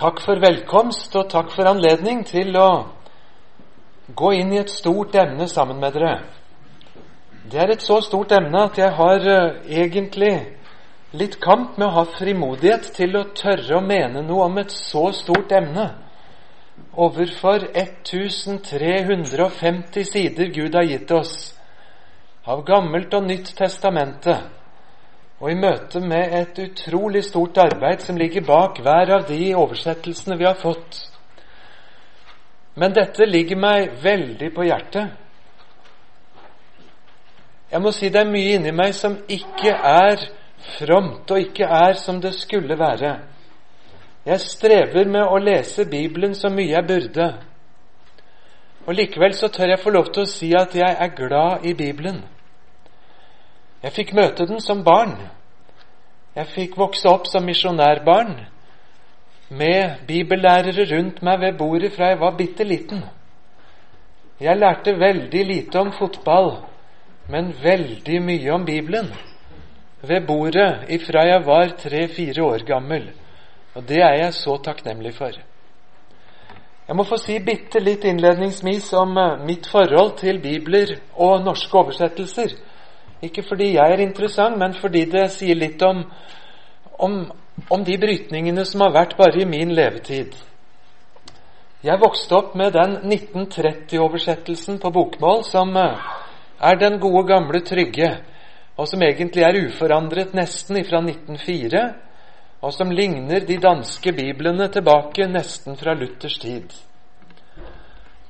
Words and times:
Takk 0.00 0.22
for 0.24 0.40
velkomst, 0.40 1.12
og 1.12 1.28
takk 1.28 1.50
for 1.52 1.68
anledning 1.68 2.22
til 2.24 2.56
å 2.56 2.88
gå 4.16 4.32
inn 4.32 4.48
i 4.54 4.62
et 4.62 4.70
stort 4.72 5.12
emne 5.20 5.44
sammen 5.44 5.76
med 5.76 5.92
dere. 5.92 6.24
Det 7.44 7.60
er 7.60 7.68
et 7.74 7.84
så 7.84 8.00
stort 8.00 8.32
emne 8.32 8.62
at 8.70 8.78
jeg 8.80 8.96
har 8.96 9.20
uh, 9.28 9.60
egentlig 9.68 10.56
litt 11.20 11.36
kamp 11.44 11.76
med 11.76 11.84
å 11.90 11.96
ha 11.98 12.04
frimodighet 12.14 12.88
til 12.96 13.12
å 13.20 13.28
tørre 13.36 13.76
å 13.76 13.84
mene 13.84 14.24
noe 14.24 14.46
om 14.46 14.56
et 14.62 14.72
så 14.72 15.12
stort 15.12 15.52
emne 15.52 15.84
overfor 16.96 17.68
1350 17.68 20.08
sider 20.14 20.48
Gud 20.54 20.74
har 20.80 20.88
gitt 20.88 21.12
oss 21.12 21.60
av 22.48 22.64
Gammelt 22.64 23.12
og 23.20 23.28
Nytt 23.28 23.52
testamente 23.60 24.59
og 25.40 25.50
i 25.50 25.56
møte 25.56 26.00
med 26.04 26.34
et 26.36 26.58
utrolig 26.60 27.22
stort 27.24 27.58
arbeid 27.58 28.02
som 28.04 28.18
ligger 28.20 28.44
bak 28.44 28.82
hver 28.84 29.14
av 29.16 29.24
de 29.28 29.54
oversettelsene 29.56 30.36
vi 30.36 30.44
har 30.44 30.58
fått. 30.60 30.98
Men 32.76 32.92
dette 32.92 33.24
ligger 33.26 33.56
meg 33.56 33.96
veldig 34.02 34.50
på 34.54 34.66
hjertet. 34.68 35.16
Jeg 37.70 37.80
må 37.80 37.92
si 37.94 38.10
det 38.12 38.20
er 38.20 38.30
mye 38.30 38.58
inni 38.58 38.72
meg 38.74 38.92
som 38.98 39.16
ikke 39.30 39.72
er 39.72 40.26
fromt, 40.76 41.30
og 41.30 41.40
ikke 41.40 41.64
er 41.64 41.96
som 41.96 42.20
det 42.20 42.34
skulle 42.36 42.76
være. 42.78 43.14
Jeg 44.26 44.40
strever 44.44 45.08
med 45.08 45.24
å 45.24 45.38
lese 45.40 45.86
Bibelen 45.88 46.34
så 46.36 46.50
mye 46.52 46.74
jeg 46.74 46.86
burde. 46.86 47.30
Og 48.86 48.94
likevel 48.96 49.32
så 49.38 49.48
tør 49.48 49.72
jeg 49.72 49.80
få 49.80 49.92
lov 49.94 50.12
til 50.12 50.26
å 50.26 50.28
si 50.28 50.50
at 50.56 50.74
jeg 50.76 50.96
er 50.98 51.16
glad 51.16 51.64
i 51.64 51.74
Bibelen. 51.74 52.20
Jeg 53.82 53.96
fikk 53.96 54.12
møte 54.16 54.44
den 54.46 54.60
som 54.60 54.84
barn. 54.84 55.14
Jeg 56.36 56.46
fikk 56.54 56.76
vokse 56.78 57.08
opp 57.10 57.26
som 57.26 57.44
misjonærbarn 57.44 58.36
med 59.50 60.04
bibellærere 60.06 60.86
rundt 60.92 61.22
meg 61.26 61.40
ved 61.42 61.56
bordet 61.58 61.92
fra 61.96 62.12
jeg 62.12 62.20
var 62.20 62.36
bitte 62.38 62.64
liten. 62.64 63.02
Jeg 64.40 64.56
lærte 64.56 64.94
veldig 64.98 65.42
lite 65.46 65.80
om 65.80 65.90
fotball, 65.92 66.52
men 67.28 67.50
veldig 67.62 68.22
mye 68.22 68.54
om 68.54 68.64
Bibelen 68.64 69.10
ved 70.02 70.26
bordet 70.26 70.86
ifra 70.88 71.26
jeg 71.26 71.46
var 71.46 71.74
tre-fire 71.78 72.42
år 72.42 72.64
gammel. 72.66 73.10
Og 73.74 73.88
det 73.88 74.00
er 74.02 74.14
jeg 74.22 74.34
så 74.34 74.56
takknemlig 74.64 75.14
for. 75.14 75.34
Jeg 76.88 76.96
må 76.96 77.04
få 77.06 77.20
si 77.22 77.36
bitte 77.38 77.78
litt 77.78 78.04
innledningsvis 78.04 78.88
om 78.98 79.18
eh, 79.18 79.42
mitt 79.46 79.68
forhold 79.70 80.16
til 80.18 80.40
bibler 80.42 80.96
og 81.14 81.44
norske 81.44 81.78
oversettelser. 81.78 82.56
Ikke 83.22 83.42
fordi 83.44 83.74
jeg 83.74 83.92
er 83.92 84.00
interessant, 84.00 84.58
men 84.58 84.74
fordi 84.80 85.04
det 85.12 85.26
sier 85.34 85.58
litt 85.58 85.82
om, 85.82 86.04
om, 86.98 87.16
om 87.70 87.84
de 87.84 87.98
brytningene 88.00 88.64
som 88.64 88.86
har 88.86 88.94
vært 88.94 89.16
bare 89.18 89.42
i 89.42 89.48
min 89.48 89.74
levetid. 89.76 90.36
Jeg 91.84 92.00
vokste 92.00 92.36
opp 92.36 92.56
med 92.60 92.74
den 92.76 92.96
1930-oversettelsen 93.08 94.80
på 94.82 94.90
bokmål 94.92 95.46
som 95.48 95.72
eh, 95.80 96.10
er 96.60 96.76
den 96.80 96.98
gode, 97.00 97.24
gamle, 97.28 97.62
trygge, 97.64 98.10
og 98.76 98.88
som 98.88 99.02
egentlig 99.04 99.44
er 99.44 99.56
uforandret 99.62 100.34
nesten 100.36 100.76
ifra 100.80 101.00
1904, 101.00 101.84
og 102.60 102.72
som 102.76 102.92
ligner 102.92 103.44
de 103.48 103.56
danske 103.60 104.12
biblene 104.12 104.68
tilbake 104.72 105.28
nesten 105.28 105.76
fra 105.80 105.94
Luthers 105.96 106.36
tid. 106.40 106.68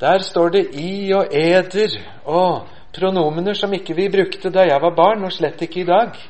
Der 0.00 0.22
står 0.22 0.48
det 0.54 0.64
i 0.78 1.12
og 1.12 1.34
eder 1.34 1.98
og 2.24 2.68
pronomener 2.92 3.54
som 3.54 3.72
ikke 3.74 3.94
vi 3.94 4.08
brukte 4.12 4.50
da 4.50 4.66
jeg 4.68 4.82
var 4.82 4.94
barn, 4.96 5.24
og 5.24 5.32
slett 5.32 5.62
ikke 5.62 5.82
i 5.82 5.88
dag. 5.88 6.20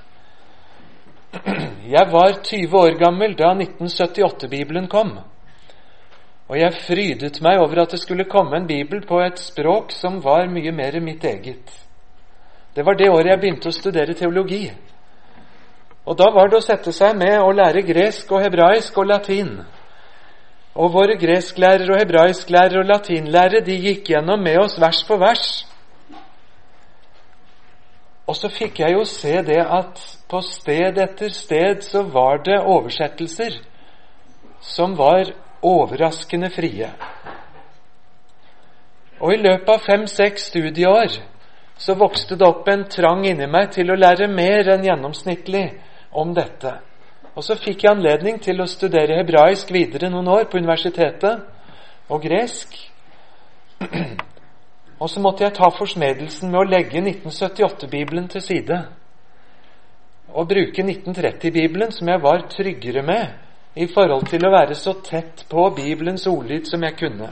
Jeg 1.90 2.06
var 2.12 2.40
20 2.42 2.78
år 2.78 2.96
gammel 2.98 3.36
da 3.38 3.52
1978-bibelen 3.54 4.88
kom, 4.90 5.12
og 6.50 6.58
jeg 6.58 6.80
frydet 6.86 7.38
meg 7.42 7.60
over 7.62 7.84
at 7.84 7.92
det 7.94 8.00
skulle 8.02 8.26
komme 8.26 8.58
en 8.58 8.66
bibel 8.66 9.04
på 9.06 9.20
et 9.22 9.38
språk 9.38 9.94
som 9.94 10.18
var 10.24 10.50
mye 10.50 10.72
mer 10.74 10.98
mitt 11.00 11.24
eget. 11.24 11.70
Det 12.74 12.86
var 12.86 12.98
det 12.98 13.10
året 13.10 13.30
jeg 13.30 13.40
begynte 13.40 13.70
å 13.70 13.74
studere 13.74 14.14
teologi. 14.18 14.64
Og 16.06 16.16
da 16.18 16.30
var 16.34 16.50
det 16.50 16.58
å 16.58 16.64
sette 16.64 16.92
seg 16.94 17.14
med 17.18 17.36
å 17.38 17.52
lære 17.54 17.84
gresk 17.86 18.30
og 18.34 18.42
hebraisk 18.42 18.98
og 18.98 19.06
latin. 19.10 19.52
Og 20.74 20.92
våre 20.94 21.14
gresklærere 21.18 21.94
og 21.94 21.98
hebraisklærere 22.00 22.82
og 22.82 22.90
latinlærere 22.90 23.62
de 23.66 23.76
gikk 23.86 24.10
gjennom 24.14 24.42
med 24.42 24.58
oss 24.62 24.78
vers 24.80 25.02
for 25.06 25.22
vers. 25.22 25.48
Og 28.28 28.36
så 28.36 28.50
fikk 28.52 28.82
jeg 28.82 28.94
jo 28.94 29.04
se 29.08 29.40
det 29.46 29.60
at 29.62 30.00
på 30.30 30.40
sted 30.46 30.98
etter 31.02 31.32
sted 31.34 31.82
så 31.82 32.02
var 32.02 32.42
det 32.46 32.60
oversettelser 32.60 33.56
som 34.60 34.94
var 34.98 35.32
overraskende 35.62 36.50
frie. 36.50 36.90
Og 39.20 39.34
i 39.34 39.40
løpet 39.40 39.68
av 39.68 39.82
fem-seks 39.84 40.48
studieår 40.52 41.18
så 41.80 41.96
vokste 41.96 42.36
det 42.36 42.46
opp 42.46 42.68
en 42.68 42.84
trang 42.92 43.24
inni 43.28 43.48
meg 43.48 43.72
til 43.74 43.90
å 43.90 43.98
lære 43.98 44.28
mer 44.32 44.68
enn 44.74 44.84
gjennomsnittlig 44.84 45.64
om 46.12 46.32
dette. 46.36 46.76
Og 47.34 47.44
så 47.44 47.56
fikk 47.56 47.84
jeg 47.84 47.94
anledning 47.94 48.40
til 48.42 48.60
å 48.60 48.68
studere 48.68 49.20
hebraisk 49.20 49.70
videre 49.72 50.10
noen 50.12 50.28
år 50.28 50.48
på 50.50 50.58
universitetet, 50.60 51.44
og 52.10 52.24
gresk. 52.24 52.74
Og 55.00 55.10
så 55.10 55.20
måtte 55.20 55.44
jeg 55.44 55.54
ta 55.56 55.70
forsmedelsen 55.72 56.50
med 56.52 56.60
å 56.60 56.68
legge 56.68 57.00
1978-bibelen 57.00 58.28
til 58.28 58.42
side 58.44 58.82
og 60.30 60.48
bruke 60.48 60.82
1930-bibelen, 60.84 61.90
som 61.92 62.08
jeg 62.08 62.22
var 62.22 62.44
tryggere 62.52 63.02
med 63.02 63.80
i 63.80 63.86
forhold 63.94 64.28
til 64.30 64.44
å 64.46 64.52
være 64.52 64.76
så 64.78 64.92
tett 65.04 65.46
på 65.50 65.64
Bibelens 65.74 66.26
ordlyd 66.26 66.68
som 66.70 66.84
jeg 66.84 66.98
kunne. 66.98 67.30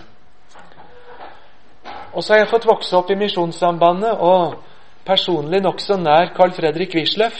Og 2.13 2.25
så 2.25 2.33
har 2.33 2.41
jeg 2.43 2.51
fått 2.51 2.67
vokse 2.67 2.97
opp 2.97 3.11
i 3.13 3.19
Misjonssambandet 3.21 4.17
og 4.25 4.57
personlig 5.07 5.61
nokså 5.63 5.99
nær 6.01 6.33
Carl 6.37 6.55
Fredrik 6.57 6.97
Wisløff. 6.97 7.37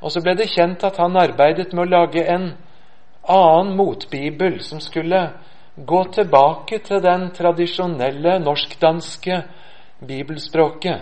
Og 0.00 0.12
så 0.12 0.22
ble 0.24 0.34
det 0.36 0.50
kjent 0.50 0.84
at 0.84 0.98
han 0.98 1.16
arbeidet 1.16 1.72
med 1.72 1.86
å 1.86 1.90
lage 1.90 2.24
en 2.24 2.50
annen 3.30 3.76
motbibel 3.76 4.58
som 4.64 4.80
skulle 4.82 5.28
gå 5.86 6.04
tilbake 6.12 6.78
til 6.84 7.02
den 7.02 7.30
tradisjonelle 7.36 8.38
norsk-danske 8.42 9.42
bibelspråket. 10.06 11.00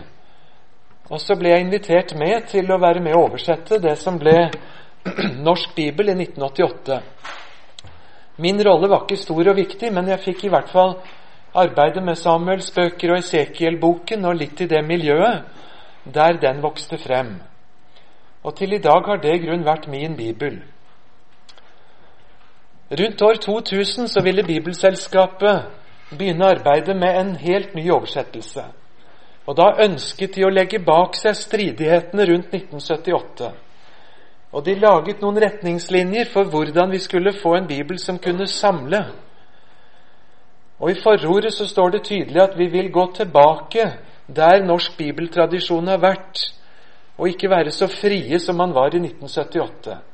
Og 1.08 1.20
så 1.20 1.36
ble 1.40 1.54
jeg 1.54 1.64
invitert 1.64 2.14
med 2.18 2.48
til 2.50 2.70
å 2.70 2.80
være 2.80 3.00
med 3.00 3.16
å 3.16 3.24
oversette 3.26 3.80
det 3.82 3.96
som 3.98 4.18
ble 4.20 4.50
Norsk 5.48 5.74
bibel 5.76 6.10
i 6.12 6.16
1988. 6.18 6.98
Min 8.38 8.60
rolle 8.62 8.90
var 8.90 9.06
ikke 9.06 9.18
stor 9.18 9.50
og 9.50 9.56
viktig, 9.56 9.90
men 9.94 10.10
jeg 10.12 10.22
fikk 10.22 10.44
i 10.44 10.50
hvert 10.52 10.68
fall 10.70 10.98
arbeide 11.58 12.02
med 12.04 12.18
Samuels 12.20 12.68
bøker 12.74 13.14
og 13.14 13.22
Esekiel-boken 13.22 14.26
og 14.28 14.36
litt 14.36 14.60
i 14.60 14.68
det 14.70 14.82
miljøet 14.84 15.46
der 16.14 16.38
den 16.42 16.60
vokste 16.62 16.98
frem. 17.00 17.38
Og 18.44 18.54
til 18.56 18.76
i 18.76 18.82
dag 18.84 19.06
har 19.06 19.22
det 19.22 19.32
i 19.34 19.40
grunn 19.42 19.64
vært 19.66 19.88
min 19.90 20.14
bibel. 20.16 20.60
Rundt 22.90 23.22
år 23.22 23.34
2000 23.34 24.08
så 24.08 24.20
ville 24.24 24.42
Bibelselskapet 24.42 25.62
begynne 26.18 26.44
arbeidet 26.44 26.96
med 26.96 27.20
en 27.20 27.36
helt 27.36 27.74
ny 27.74 27.90
oversettelse. 27.90 28.64
Og 29.46 29.56
da 29.56 29.66
ønsket 29.84 30.34
de 30.36 30.44
å 30.44 30.52
legge 30.52 30.80
bak 30.80 31.16
seg 31.16 31.36
stridighetene 31.36 32.24
rundt 32.30 32.48
1978. 32.54 33.50
Og 34.52 34.64
de 34.64 34.74
laget 34.80 35.20
noen 35.20 35.40
retningslinjer 35.44 36.32
for 36.32 36.48
hvordan 36.48 36.90
vi 36.90 37.00
skulle 37.04 37.36
få 37.36 37.54
en 37.58 37.68
bibel 37.68 38.00
som 38.00 38.18
kunne 38.18 38.46
samle. 38.48 39.02
Og 40.80 40.90
i 40.90 41.00
forordet 41.02 41.52
så 41.52 41.68
står 41.68 41.90
det 41.90 42.04
tydelig 42.08 42.42
at 42.42 42.56
vi 42.56 42.70
vil 42.72 42.92
gå 42.92 43.10
tilbake 43.12 43.90
der 44.36 44.64
norsk 44.64 44.96
bibeltradisjon 44.96 45.88
har 45.88 46.00
vært, 46.00 46.40
og 47.18 47.28
ikke 47.28 47.50
være 47.50 47.70
så 47.70 47.86
frie 47.88 48.38
som 48.40 48.56
man 48.56 48.72
var 48.74 48.94
i 48.94 49.00
1978. 49.00 50.07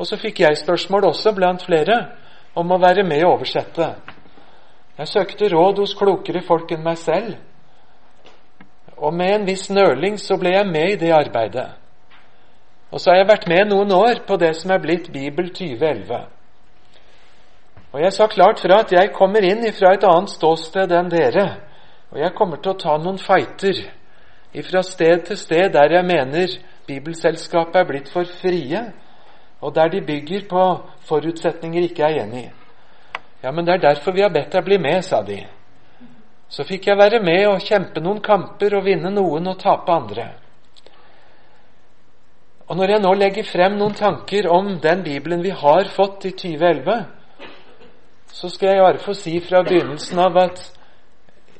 Og 0.00 0.08
så 0.08 0.16
fikk 0.16 0.40
jeg 0.40 0.56
spørsmål 0.56 1.10
også, 1.10 1.34
blant 1.36 1.64
flere, 1.66 1.98
om 2.56 2.72
å 2.72 2.80
være 2.80 3.04
med 3.04 3.20
i 3.20 3.28
oversette. 3.28 3.90
Jeg 4.96 5.08
søkte 5.08 5.50
råd 5.52 5.82
hos 5.82 5.92
klokere 5.96 6.40
folk 6.46 6.72
enn 6.72 6.84
meg 6.84 6.96
selv. 6.98 7.34
Og 8.96 9.12
med 9.16 9.34
en 9.34 9.46
viss 9.48 9.68
nøling 9.72 10.16
så 10.20 10.38
ble 10.40 10.54
jeg 10.54 10.68
med 10.68 10.94
i 10.94 10.98
det 11.00 11.12
arbeidet. 11.12 11.68
Og 12.90 13.00
så 13.00 13.12
har 13.12 13.20
jeg 13.20 13.28
vært 13.28 13.46
med 13.48 13.68
noen 13.70 13.92
år 13.94 14.22
på 14.26 14.36
det 14.40 14.54
som 14.58 14.72
er 14.72 14.80
blitt 14.82 15.12
Bibel 15.12 15.52
2011. 15.52 16.24
Og 17.92 18.00
jeg 18.00 18.16
sa 18.16 18.26
klart 18.30 18.60
fra 18.62 18.80
at 18.80 18.92
jeg 18.96 19.12
kommer 19.14 19.44
inn 19.46 19.62
fra 19.76 19.92
et 19.94 20.06
annet 20.06 20.32
ståsted 20.32 20.96
enn 20.96 21.12
dere. 21.12 21.46
Og 22.10 22.18
jeg 22.22 22.34
kommer 22.38 22.60
til 22.62 22.72
å 22.72 22.80
ta 22.80 22.96
noen 22.98 23.20
fighter 23.20 23.84
fra 24.66 24.82
sted 24.82 25.28
til 25.28 25.38
sted 25.38 25.70
der 25.76 25.92
jeg 25.94 26.08
mener 26.08 26.56
Bibelselskapet 26.88 27.76
er 27.82 27.86
blitt 27.86 28.08
for 28.10 28.26
frie 28.40 28.82
og 29.60 29.74
der 29.74 29.88
de 29.92 30.00
bygger 30.00 30.46
på 30.48 30.64
forutsetninger 31.08 31.82
ikke 31.82 32.04
er 32.04 32.22
enig 32.24 32.44
i. 32.44 32.50
Ja, 33.42 33.50
men 33.50 33.66
det 33.66 33.74
er 33.74 33.86
derfor 33.88 34.12
vi 34.12 34.24
har 34.24 34.32
bedt 34.32 34.52
deg 34.52 34.64
bli 34.64 34.78
med, 34.78 35.02
sa 35.04 35.22
de. 35.24 35.38
Så 36.50 36.64
fikk 36.66 36.88
jeg 36.90 36.98
være 36.98 37.22
med 37.24 37.46
og 37.48 37.62
kjempe 37.62 38.02
noen 38.02 38.20
kamper 38.24 38.74
og 38.76 38.84
vinne 38.84 39.12
noen 39.14 39.52
og 39.52 39.58
tape 39.60 39.92
andre. 39.92 40.26
Og 42.70 42.76
når 42.78 42.92
jeg 42.94 43.02
nå 43.02 43.12
legger 43.18 43.46
frem 43.48 43.78
noen 43.78 43.94
tanker 43.98 44.46
om 44.50 44.76
den 44.82 45.02
Bibelen 45.02 45.42
vi 45.42 45.50
har 45.50 45.88
fått 45.94 46.26
i 46.28 46.34
2011, 46.38 46.98
så 48.30 48.48
skal 48.48 48.74
jeg 48.74 48.84
bare 48.84 49.02
få 49.02 49.14
si 49.18 49.38
fra 49.42 49.62
begynnelsen 49.66 50.20
av 50.22 50.36
at 50.38 50.60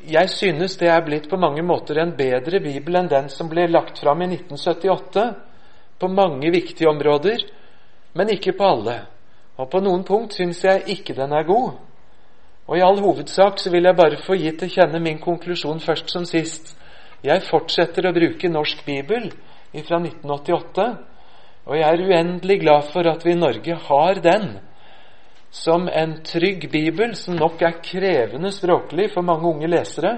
jeg 0.06 0.30
synes 0.32 0.76
det 0.80 0.88
er 0.88 1.02
blitt 1.04 1.26
på 1.28 1.36
mange 1.36 1.62
måter 1.66 1.98
en 2.00 2.14
bedre 2.16 2.60
bibel 2.62 2.96
enn 2.96 3.10
den 3.10 3.28
som 3.28 3.50
ble 3.50 3.66
lagt 3.68 3.98
fram 4.00 4.22
i 4.22 4.30
1978, 4.30 5.24
på 6.00 6.08
mange 6.08 6.52
viktige 6.54 6.88
områder, 6.88 7.42
men 8.14 8.32
ikke 8.34 8.56
på 8.58 8.66
alle. 8.66 8.96
Og 9.60 9.68
på 9.70 9.80
noen 9.84 10.04
punkt 10.08 10.34
syns 10.38 10.62
jeg 10.64 10.86
ikke 10.96 11.14
den 11.18 11.32
er 11.36 11.46
god. 11.48 11.78
Og 12.70 12.78
i 12.78 12.84
all 12.86 13.00
hovedsak 13.02 13.58
så 13.58 13.70
vil 13.72 13.88
jeg 13.88 13.98
bare 13.98 14.22
få 14.22 14.36
gitt 14.38 14.60
til 14.62 14.72
kjenne 14.76 15.00
min 15.02 15.18
konklusjon 15.22 15.82
først 15.82 16.12
som 16.12 16.24
sist. 16.28 16.76
Jeg 17.22 17.44
fortsetter 17.50 18.06
å 18.08 18.14
bruke 18.16 18.48
Norsk 18.48 18.84
bibel 18.86 19.28
fra 19.84 19.98
1988, 20.00 20.86
og 21.66 21.76
jeg 21.76 21.86
er 21.86 22.04
uendelig 22.06 22.60
glad 22.62 22.86
for 22.92 23.06
at 23.10 23.24
vi 23.26 23.34
i 23.34 23.38
Norge 23.38 23.76
har 23.88 24.20
den 24.24 24.46
som 25.50 25.88
en 25.88 26.14
trygg 26.24 26.68
bibel, 26.70 27.16
som 27.18 27.36
nok 27.36 27.62
er 27.66 27.80
krevende 27.82 28.52
språklig 28.54 29.10
for 29.12 29.26
mange 29.26 29.50
unge 29.50 29.68
lesere, 29.68 30.14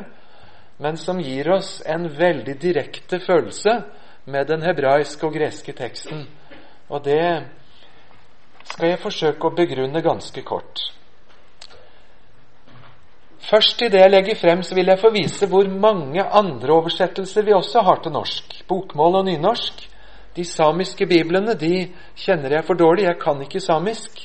men 0.79 0.97
som 1.01 1.21
gir 1.21 1.49
oss 1.55 1.81
en 1.89 2.07
veldig 2.19 2.55
direkte 2.61 3.21
følelse 3.21 3.79
med 4.25 4.47
den 4.47 4.63
hebraiske 4.63 5.27
og 5.27 5.35
greske 5.35 5.73
teksten. 5.77 6.27
Og 6.89 7.05
det 7.05 7.25
skal 8.65 8.89
jeg 8.89 9.01
forsøke 9.03 9.49
å 9.49 9.55
begrunne 9.57 10.03
ganske 10.05 10.43
kort. 10.47 10.83
Først 13.43 13.83
i 13.83 13.89
det 13.91 14.01
jeg 14.01 14.13
legger 14.13 14.39
frem, 14.39 14.63
så 14.63 14.77
vil 14.79 14.89
jeg 14.89 15.01
få 15.03 15.11
vise 15.13 15.49
hvor 15.51 15.67
mange 15.69 16.23
andre 16.23 16.73
oversettelser 16.77 17.45
vi 17.45 17.57
også 17.57 17.83
har 17.83 17.99
til 18.03 18.15
norsk. 18.15 18.63
Bokmål 18.69 19.19
og 19.21 19.27
nynorsk. 19.27 19.89
De 20.37 20.45
samiske 20.49 21.07
biblene 21.07 21.57
de 21.59 21.91
kjenner 22.17 22.57
jeg 22.57 22.65
for 22.65 22.79
dårlig. 22.79 23.05
Jeg 23.09 23.19
kan 23.21 23.43
ikke 23.43 23.61
samisk. 23.61 24.23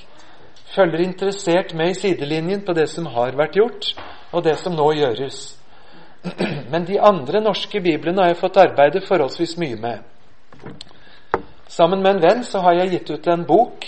Følger 0.75 1.03
interessert 1.03 1.73
med 1.73 1.91
i 1.91 1.97
sidelinjen 1.97 2.63
på 2.63 2.75
det 2.77 2.87
som 2.91 3.09
har 3.11 3.35
vært 3.35 3.57
gjort, 3.57 3.89
og 4.31 4.43
det 4.45 4.57
som 4.61 4.75
nå 4.77 4.91
gjøres. 4.99 5.41
Men 6.71 6.85
de 6.85 6.99
andre 7.01 7.41
norske 7.41 7.81
biblene 7.81 8.21
har 8.21 8.31
jeg 8.31 8.41
fått 8.41 8.61
arbeide 8.61 9.01
forholdsvis 9.07 9.57
mye 9.57 9.79
med. 9.81 10.75
Sammen 11.67 12.03
med 12.03 12.15
en 12.15 12.23
venn 12.23 12.43
så 12.47 12.61
har 12.63 12.77
jeg 12.77 12.93
gitt 12.93 13.15
ut 13.17 13.27
en 13.33 13.47
bok 13.47 13.87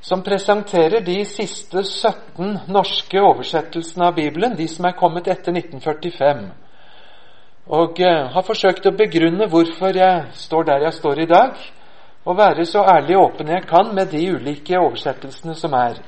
som 0.00 0.22
presenterer 0.22 1.04
de 1.04 1.24
siste 1.28 1.82
17 1.84 2.58
norske 2.72 3.20
oversettelsene 3.20 4.06
av 4.08 4.14
Bibelen, 4.16 4.56
de 4.56 4.68
som 4.68 4.86
er 4.88 4.96
kommet 4.96 5.28
etter 5.28 5.52
1945. 5.52 6.46
Og 7.70 8.00
eh, 8.00 8.30
har 8.32 8.46
forsøkt 8.46 8.88
å 8.88 8.96
begrunne 8.96 9.48
hvorfor 9.50 9.96
jeg 9.96 10.24
står 10.34 10.64
der 10.70 10.86
jeg 10.88 10.96
står 10.96 11.20
i 11.20 11.28
dag, 11.30 11.60
og 12.24 12.36
være 12.36 12.64
så 12.68 12.84
ærlig 12.84 13.16
og 13.16 13.24
åpen 13.24 13.52
jeg 13.52 13.66
kan 13.68 13.94
med 13.94 14.10
de 14.12 14.24
ulike 14.32 14.80
oversettelsene 14.80 15.54
som 15.56 15.76
er. 15.76 16.00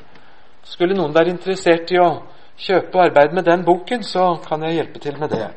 Skulle 0.64 0.96
noen 0.96 1.14
være 1.14 1.32
interessert 1.32 1.92
i 1.92 2.00
å 2.00 2.08
kjøpe 2.56 2.98
og 2.98 3.04
arbeide 3.06 3.36
med 3.36 3.44
den 3.48 3.64
boken, 3.64 4.04
så 4.04 4.36
kan 4.46 4.64
jeg 4.66 4.80
hjelpe 4.80 5.02
til 5.04 5.18
med 5.20 5.32
det. 5.32 5.48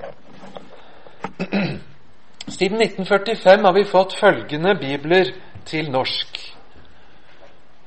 Siden 2.56 2.82
1945 2.82 3.66
har 3.66 3.74
vi 3.74 3.84
fått 3.90 4.20
følgende 4.20 4.76
bibler 4.80 5.32
til 5.66 5.90
norsk. 5.92 6.56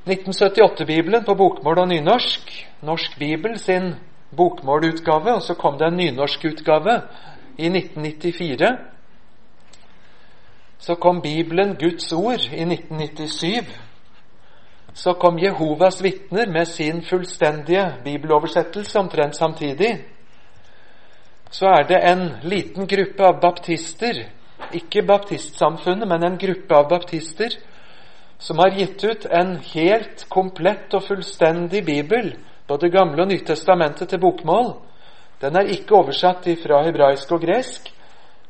1978-bibelen 0.08 1.24
på 1.24 1.34
bokmål 1.34 1.82
og 1.84 1.88
nynorsk. 1.88 2.52
Norsk 2.82 3.18
bibel 3.18 3.58
sin 3.58 3.94
bokmålutgave, 4.36 5.34
og 5.34 5.42
så 5.42 5.54
kom 5.54 5.78
det 5.78 5.86
en 5.88 5.96
nynorskutgave 5.96 7.00
i 7.58 7.68
1994. 7.68 8.76
Så 10.78 10.94
kom 10.94 11.20
Bibelen, 11.20 11.76
Guds 11.76 12.12
ord, 12.12 12.40
i 12.52 12.62
1997. 12.62 13.64
Så 14.94 15.12
kom 15.12 15.38
Jehovas 15.38 16.02
vitner 16.02 16.46
med 16.50 16.66
sin 16.66 17.02
fullstendige 17.02 17.94
bibeloversettelse 18.04 18.98
omtrent 18.98 19.36
samtidig. 19.36 20.04
Så 21.50 21.66
er 21.66 21.82
det 21.88 21.98
en 22.10 22.30
liten 22.42 22.86
gruppe 22.86 23.24
av 23.24 23.40
baptister, 23.40 24.24
ikke 24.72 25.02
baptistsamfunnet, 25.06 26.08
men 26.08 26.24
en 26.24 26.38
gruppe 26.38 26.76
av 26.76 26.88
baptister, 26.88 27.54
som 28.38 28.58
har 28.58 28.70
gitt 28.70 29.04
ut 29.04 29.26
en 29.26 29.56
helt 29.74 30.26
komplett 30.28 30.94
og 30.94 31.02
fullstendig 31.08 31.84
bibel, 31.84 32.32
både 32.68 32.90
Gamle 32.90 33.22
og 33.22 33.28
Nytestamentet, 33.32 34.08
til 34.08 34.20
bokmål. 34.22 34.74
Den 35.40 35.56
er 35.56 35.70
ikke 35.74 35.96
oversatt 35.98 36.46
fra 36.62 36.82
hebraisk 36.86 37.32
og 37.32 37.42
gresk, 37.42 37.92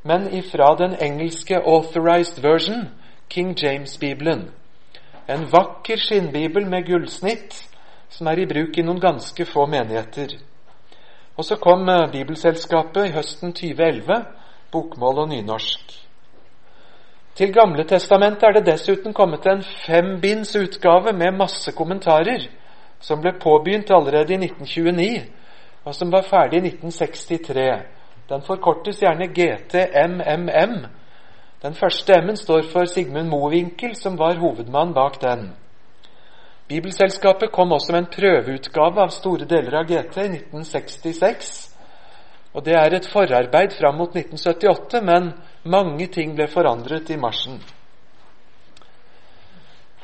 men 0.03 0.29
ifra 0.33 0.75
den 0.79 0.97
engelske 1.01 1.57
authorized 1.57 2.43
version, 2.43 2.89
King 3.31 3.57
James-bibelen. 3.63 4.49
En 5.29 5.49
vakker 5.53 6.01
skinnbibel 6.01 6.67
med 6.67 6.87
gullsnitt 6.87 7.57
som 8.09 8.27
er 8.27 8.41
i 8.41 8.47
bruk 8.49 8.79
i 8.79 8.85
noen 8.85 9.01
ganske 9.01 9.45
få 9.45 9.67
menigheter. 9.69 10.39
Og 11.37 11.45
så 11.45 11.59
kom 11.61 11.89
eh, 11.89 12.11
Bibelselskapet 12.13 13.11
i 13.11 13.15
høsten 13.15 13.53
2011, 13.53 14.25
bokmål 14.73 15.25
og 15.25 15.29
nynorsk. 15.29 16.08
Til 17.39 17.53
Gamle 17.55 17.85
testamentet 17.87 18.43
er 18.43 18.57
det 18.57 18.67
dessuten 18.67 19.13
kommet 19.15 19.45
en 19.47 19.61
fembinds 19.63 20.57
utgave 20.59 21.13
med 21.15 21.37
masse 21.39 21.71
kommentarer, 21.73 22.49
som 23.01 23.21
ble 23.23 23.31
påbegynt 23.39 23.93
allerede 23.95 24.35
i 24.35 24.39
1929, 24.43 25.21
og 25.85 25.95
som 25.95 26.11
var 26.13 26.25
ferdig 26.27 26.59
i 26.59 26.73
1963. 26.73 27.69
Den 28.29 28.43
forkortes 28.43 28.99
gjerne 28.99 29.29
GTMMM. 29.37 30.75
Den 31.63 31.75
første 31.75 32.17
M-en 32.19 32.37
står 32.37 32.67
for 32.73 32.85
Sigmund 32.85 33.29
Mowinckel, 33.29 33.95
som 33.95 34.19
var 34.19 34.35
hovedmann 34.43 34.95
bak 34.95 35.21
den. 35.23 35.53
Bibelselskapet 36.69 37.53
kom 37.53 37.73
også 37.73 37.93
med 37.93 37.99
en 37.99 38.13
prøveutgave 38.17 39.03
av 39.03 39.15
store 39.15 39.47
deler 39.47 39.79
av 39.79 39.87
GT 39.87 40.17
i 40.25 40.33
1966. 40.41 41.55
Og 42.55 42.65
Det 42.65 42.75
er 42.75 42.97
et 42.97 43.09
forarbeid 43.13 43.79
fram 43.79 43.95
mot 43.95 44.11
1978, 44.17 45.03
men 45.03 45.33
mange 45.63 46.07
ting 46.07 46.35
ble 46.37 46.47
forandret 46.49 47.11
i 47.11 47.17
marsjen. 47.17 47.61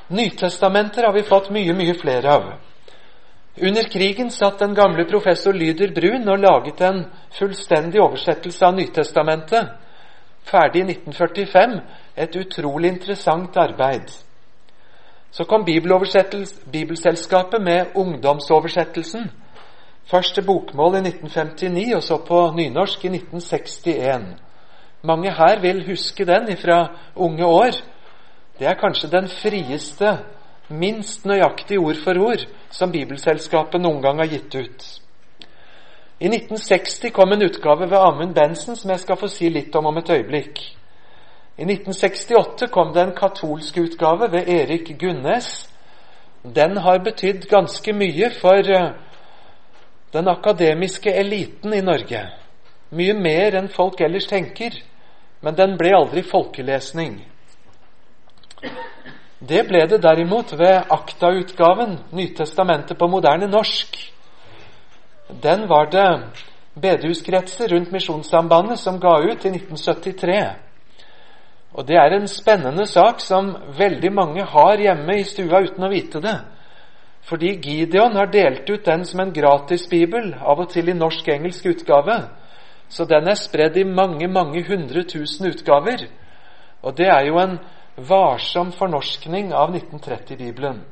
Nytestamenter 0.09 1.06
har 1.06 1.12
vi 1.12 1.23
fått 1.23 1.51
mye, 1.51 1.75
mye 1.75 1.95
flere 1.95 2.33
av. 2.35 2.53
Under 3.56 3.83
krigen 3.83 4.31
satt 4.31 4.59
den 4.59 4.75
gamle 4.75 5.05
professor 5.05 5.55
Lyder 5.55 5.95
Brun 5.95 6.29
og 6.29 6.43
laget 6.43 6.81
en 6.81 7.05
fullstendig 7.39 8.03
oversettelse 8.03 8.67
av 8.67 8.75
Nytestamentet. 8.75 9.69
Ferdig 10.45 10.81
i 10.83 10.89
1945. 10.91 11.79
Et 12.17 12.37
utrolig 12.37 12.89
interessant 12.89 13.56
arbeid. 13.56 14.11
Så 15.31 15.45
kom 15.45 15.65
Bibelselskapet 15.65 17.62
med 17.62 17.87
ungdomsoversettelsen. 17.95 19.31
Først 20.06 20.34
til 20.34 20.44
bokmål 20.46 20.94
i 20.94 20.99
1959, 20.99 21.94
og 21.94 22.03
så 22.03 22.19
på 22.19 22.53
nynorsk 22.56 23.05
i 23.05 23.08
1961. 23.08 24.27
Mange 25.05 25.31
her 25.37 25.61
vil 25.61 25.87
huske 25.87 26.25
den 26.25 26.56
fra 26.56 26.89
unge 27.17 27.46
år. 27.46 27.77
Det 28.58 28.67
er 28.67 28.75
kanskje 28.81 29.11
den 29.11 29.29
frieste, 29.29 30.19
minst 30.69 31.27
nøyaktig 31.27 31.79
ord 31.79 31.99
for 32.05 32.19
ord 32.25 32.46
som 32.70 32.93
Bibelselskapet 32.93 33.82
noen 33.82 34.01
gang 34.03 34.23
har 34.23 34.31
gitt 34.32 34.55
ut. 34.55 34.87
I 36.20 36.31
1960 36.31 37.13
kom 37.13 37.32
en 37.32 37.43
utgave 37.44 37.91
ved 37.91 37.99
Amund 37.99 38.34
Bensen 38.34 38.77
som 38.77 38.91
jeg 38.91 39.03
skal 39.03 39.19
få 39.20 39.29
si 39.29 39.51
litt 39.53 39.77
om 39.77 39.91
om 39.91 39.99
et 40.01 40.11
øyeblikk. 40.11 40.63
I 41.58 41.67
1968 41.67 42.70
kom 42.73 42.94
det 42.94 43.03
en 43.03 43.17
katolsk 43.17 43.77
utgave 43.79 44.31
ved 44.32 44.49
Erik 44.49 44.94
Gunnes. 44.99 45.69
Den 46.44 46.77
har 46.77 46.99
betydd 47.05 47.44
ganske 47.51 47.93
mye 47.93 48.31
for 48.41 48.73
eh, 48.79 48.89
den 50.13 50.29
akademiske 50.29 51.13
eliten 51.13 51.75
i 51.75 51.81
Norge. 51.81 52.25
Mye 52.91 53.15
mer 53.15 53.58
enn 53.58 53.69
folk 53.69 54.01
ellers 54.01 54.27
tenker. 54.31 54.81
Men 55.44 55.56
den 55.58 55.77
ble 55.77 55.93
aldri 55.93 56.22
folkelesning. 56.24 57.19
Det 59.44 59.60
ble 59.69 59.82
det 59.91 60.01
derimot 60.01 60.55
ved 60.56 60.89
Akta-utgaven, 60.94 61.98
Nytestamentet 62.17 62.96
på 62.98 63.08
moderne 63.13 63.51
norsk. 63.51 63.98
Den 65.43 65.67
var 65.69 65.91
det 65.93 66.08
bedehuskretser 66.81 67.69
rundt 67.69 67.93
Misjonssambandet 67.93 68.81
som 68.81 69.01
ga 69.01 69.19
ut 69.20 69.44
i 69.44 69.53
1973. 69.53 70.39
Og 71.74 71.86
det 71.86 71.98
er 71.98 72.17
en 72.17 72.29
spennende 72.31 72.86
sak 72.86 73.20
som 73.20 73.53
veldig 73.79 74.13
mange 74.15 74.46
har 74.48 74.81
hjemme 74.81 75.19
i 75.19 75.27
stua 75.29 75.60
uten 75.67 75.84
å 75.84 75.91
vite 75.93 76.22
det. 76.24 76.39
Fordi 77.24 77.55
Gideon 77.60 78.17
har 78.17 78.32
delt 78.32 78.70
ut 78.70 78.84
den 78.84 79.05
som 79.05 79.20
en 79.20 79.32
gratisbibel, 79.32 80.34
av 80.41 80.60
og 80.60 80.70
til 80.72 80.89
i 80.89 80.96
norsk-engelsk 80.96 81.67
utgave. 81.72 82.19
Så 82.88 83.05
den 83.05 83.29
er 83.29 83.38
spredd 83.38 83.76
i 83.76 83.84
mange, 83.84 84.29
mange 84.29 84.62
hundre 84.67 85.05
tusen 85.08 85.48
utgaver. 85.50 86.06
Og 86.82 86.96
det 86.96 87.08
er 87.08 87.26
jo 87.26 87.38
en 87.41 87.58
varsom 87.96 88.72
fornorskning 88.72 89.53
av 89.55 89.74
1930-bibelen. 89.74 90.82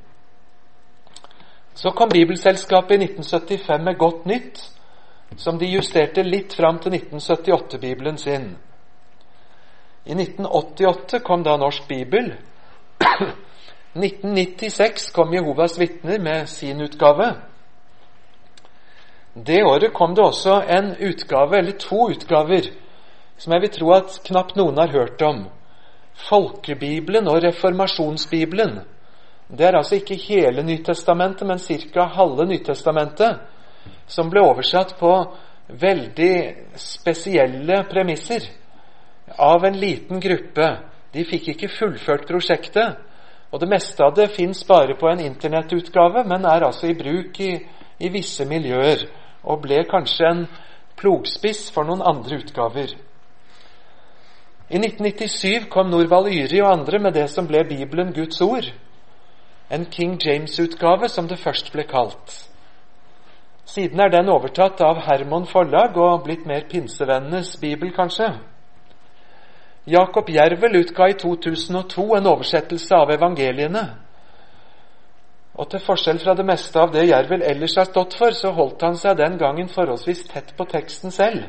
Så 1.74 1.90
kom 1.90 2.08
Bibelselskapet 2.08 3.00
i 3.00 3.04
1975 3.04 3.84
med 3.84 3.98
Godt 3.98 4.26
nytt, 4.26 4.60
som 5.36 5.58
de 5.58 5.66
justerte 5.66 6.22
litt 6.22 6.54
fram 6.54 6.78
til 6.78 6.92
1978-bibelen 6.98 8.18
sin. 8.20 8.50
I 10.04 10.12
1988 10.12 11.22
kom 11.24 11.44
da 11.44 11.56
Norsk 11.56 11.88
bibel. 11.88 12.34
1996 13.94 15.10
kom 15.12 15.32
Jehovas 15.34 15.78
vitner 15.80 16.18
med 16.18 16.48
sin 16.48 16.80
utgave. 16.80 17.32
Det 19.34 19.62
året 19.64 19.92
kom 19.92 20.14
det 20.14 20.24
også 20.24 20.58
en 20.68 20.94
utgave, 21.00 21.58
eller 21.58 21.72
to 21.80 22.10
utgaver, 22.12 22.68
som 23.36 23.52
jeg 23.52 23.62
vil 23.64 23.72
tro 23.72 23.92
at 23.96 24.18
knapt 24.26 24.58
noen 24.60 24.76
har 24.76 24.92
hørt 24.92 25.22
om. 25.24 25.46
Folkebibelen 26.28 27.28
og 27.32 27.40
Reformasjonsbibelen. 27.42 28.82
Det 29.48 29.66
er 29.66 29.78
altså 29.78 29.96
ikke 29.96 30.20
hele 30.20 30.62
Nytestamentet, 30.62 31.46
men 31.48 31.58
ca. 31.58 32.04
halve 32.12 32.44
Nytestamentet, 32.46 33.40
som 34.06 34.28
ble 34.30 34.44
oversatt 34.44 34.98
på 35.00 35.12
veldig 35.80 36.34
spesielle 36.76 37.82
premisser 37.88 38.44
av 39.38 39.64
en 39.64 39.80
liten 39.80 40.20
gruppe. 40.20 40.68
De 41.12 41.24
fikk 41.24 41.54
ikke 41.54 41.72
fullført 41.72 42.28
prosjektet, 42.28 43.00
og 43.52 43.60
det 43.60 43.68
meste 43.68 44.04
av 44.04 44.14
det 44.16 44.28
fins 44.36 44.60
bare 44.68 44.96
på 45.00 45.08
en 45.08 45.24
internettutgave, 45.24 46.24
men 46.28 46.44
er 46.48 46.68
altså 46.68 46.88
i 46.88 46.96
bruk 46.96 47.40
i, 47.40 47.52
i 48.00 48.12
visse 48.12 48.44
miljøer, 48.48 49.08
og 49.42 49.64
ble 49.64 49.82
kanskje 49.90 50.28
en 50.28 50.44
plogspiss 50.98 51.70
for 51.74 51.88
noen 51.88 52.04
andre 52.06 52.38
utgaver. 52.42 52.94
I 54.72 54.78
1997 54.78 55.68
kom 55.72 55.90
Norvald 55.92 56.30
Yri 56.32 56.62
og 56.62 56.70
andre 56.72 56.98
med 57.02 57.14
det 57.18 57.26
som 57.30 57.48
ble 57.48 57.64
Bibelen 57.68 58.14
Guds 58.16 58.40
ord. 58.40 58.70
En 59.72 59.84
King 59.90 60.18
James-utgave, 60.20 61.08
som 61.08 61.28
det 61.28 61.40
først 61.40 61.72
ble 61.72 61.84
kalt. 61.88 62.32
Siden 63.68 64.00
er 64.00 64.08
den 64.12 64.28
overtatt 64.28 64.80
av 64.84 65.00
Hermon 65.06 65.46
forlag 65.48 65.96
og 65.96 66.24
blitt 66.24 66.46
mer 66.46 66.66
pinsevennenes 66.70 67.56
bibel, 67.60 67.92
kanskje. 67.92 68.32
Jakob 69.86 70.28
Jervel 70.30 70.76
utga 70.82 71.08
i 71.10 71.16
2002 71.18 72.04
en 72.16 72.26
oversettelse 72.30 72.94
av 72.94 73.10
evangeliene. 73.10 73.86
Og 75.52 75.68
til 75.68 75.82
forskjell 75.84 76.20
fra 76.22 76.32
det 76.36 76.46
meste 76.48 76.80
av 76.80 76.92
det 76.94 77.04
Jervel 77.10 77.42
ellers 77.44 77.74
har 77.76 77.88
stått 77.88 78.14
for, 78.16 78.32
så 78.32 78.54
holdt 78.56 78.82
han 78.86 78.96
seg 78.96 79.18
den 79.18 79.36
gangen 79.40 79.68
forholdsvis 79.68 80.24
tett 80.30 80.54
på 80.56 80.64
teksten 80.70 81.12
selv, 81.12 81.44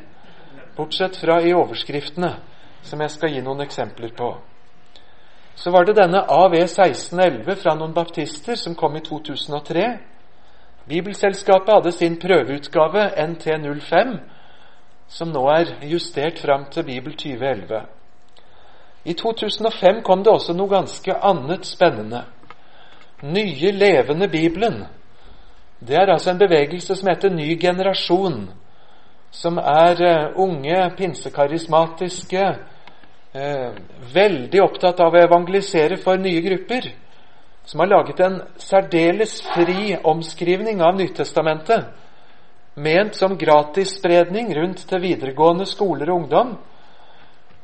bortsett 0.75 1.15
fra 1.21 1.39
i 1.41 1.53
overskriftene, 1.55 2.33
som 2.83 2.99
jeg 2.99 3.13
skal 3.13 3.31
gi 3.31 3.43
noen 3.45 3.63
eksempler 3.63 4.11
på. 4.17 4.33
Så 5.55 5.71
var 5.71 5.85
det 5.85 5.95
denne 5.95 6.25
AV 6.27 6.57
1611 6.65 7.55
fra 7.61 7.77
noen 7.79 7.93
baptister 7.95 8.59
som 8.59 8.75
kom 8.75 8.97
i 8.97 9.03
2003. 9.05 9.85
Bibelselskapet 10.89 11.73
hadde 11.73 11.91
sin 11.95 12.17
prøveutgave 12.19 13.05
NT05, 13.23 14.17
som 15.07 15.31
nå 15.31 15.45
er 15.53 15.75
justert 15.87 16.41
fram 16.43 16.65
til 16.73 16.83
Bibel 16.83 17.15
2011. 17.15 17.85
I 19.05 19.13
2005 19.13 20.01
kom 20.03 20.23
det 20.23 20.33
også 20.33 20.55
noe 20.57 20.71
ganske 20.71 21.15
annet 21.15 21.67
spennende. 21.67 22.23
Nye 23.23 23.71
levende 23.71 24.27
Bibelen. 24.27 24.83
Det 25.79 25.95
er 25.95 26.11
altså 26.11 26.31
en 26.31 26.39
bevegelse 26.39 26.95
som 26.95 27.09
heter 27.09 27.31
Ny 27.31 27.59
generasjon, 27.59 28.49
som 29.31 29.57
er 29.57 30.01
uh, 30.03 30.41
unge, 30.43 30.91
pinsekarismatiske, 30.97 32.43
eh, 33.33 33.71
veldig 34.13 34.61
opptatt 34.61 34.99
av 35.01 35.15
å 35.15 35.23
evangelisere 35.23 35.97
for 35.97 36.21
nye 36.21 36.43
grupper 36.45 36.91
som 37.65 37.79
har 37.79 37.87
laget 37.87 38.19
en 38.19 38.41
særdeles 38.57 39.41
fri 39.53 39.95
omskrivning 40.03 40.81
av 40.83 40.97
Nytestamentet, 40.99 41.85
ment 42.75 43.15
som 43.15 43.37
gratisspredning 43.37 44.51
rundt 44.55 44.83
til 44.89 45.01
videregående 45.01 45.65
skoler 45.69 46.11
og 46.11 46.23
ungdom, 46.23 46.57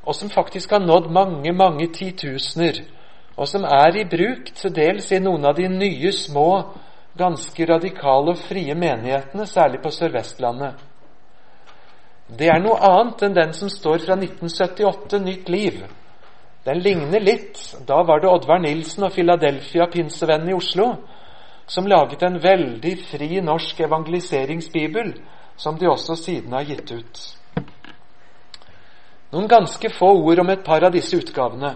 og 0.03 0.15
som 0.15 0.29
faktisk 0.29 0.71
har 0.71 0.85
nådd 0.85 1.11
mange, 1.11 1.51
mange 1.53 1.89
titusener, 1.93 2.79
og 3.39 3.47
som 3.47 3.63
er 3.63 3.95
i 3.95 4.05
bruk 4.09 4.51
til 4.57 4.73
dels 4.75 5.07
i 5.15 5.21
noen 5.23 5.47
av 5.47 5.55
de 5.55 5.69
nye, 5.71 6.11
små, 6.11 6.49
ganske 7.19 7.67
radikale 7.69 8.33
og 8.33 8.41
frie 8.43 8.75
menighetene, 8.75 9.47
særlig 9.47 9.79
på 9.83 9.91
Sør-Vestlandet. 9.95 10.75
Det 12.29 12.49
er 12.51 12.59
noe 12.61 12.77
annet 12.83 13.23
enn 13.25 13.37
den 13.37 13.55
som 13.57 13.71
står 13.71 14.03
fra 14.03 14.19
1978, 14.19 15.21
Nytt 15.23 15.49
liv, 15.49 15.79
den 16.67 16.83
ligner 16.83 17.23
litt. 17.23 17.61
Da 17.87 18.03
var 18.03 18.19
det 18.19 18.29
Oddvar 18.29 18.59
Nilsen 18.61 19.07
og 19.07 19.15
Philadelphia-pinsevennen 19.15 20.51
i 20.51 20.57
Oslo 20.57 20.91
som 21.69 21.87
laget 21.87 22.23
en 22.25 22.39
veldig 22.41 22.95
fri 23.11 23.41
norsk 23.45 23.79
evangeliseringsbibel, 23.85 25.13
som 25.57 25.77
de 25.77 25.89
også 25.89 26.15
siden 26.17 26.53
har 26.53 26.65
gitt 26.65 26.91
ut. 26.91 27.19
Noen 29.29 29.47
ganske 29.47 29.91
få 29.93 30.09
ord 30.23 30.41
om 30.41 30.49
et 30.49 30.63
par 30.65 30.81
av 30.87 30.95
disse 30.95 31.13
utgavene. 31.17 31.75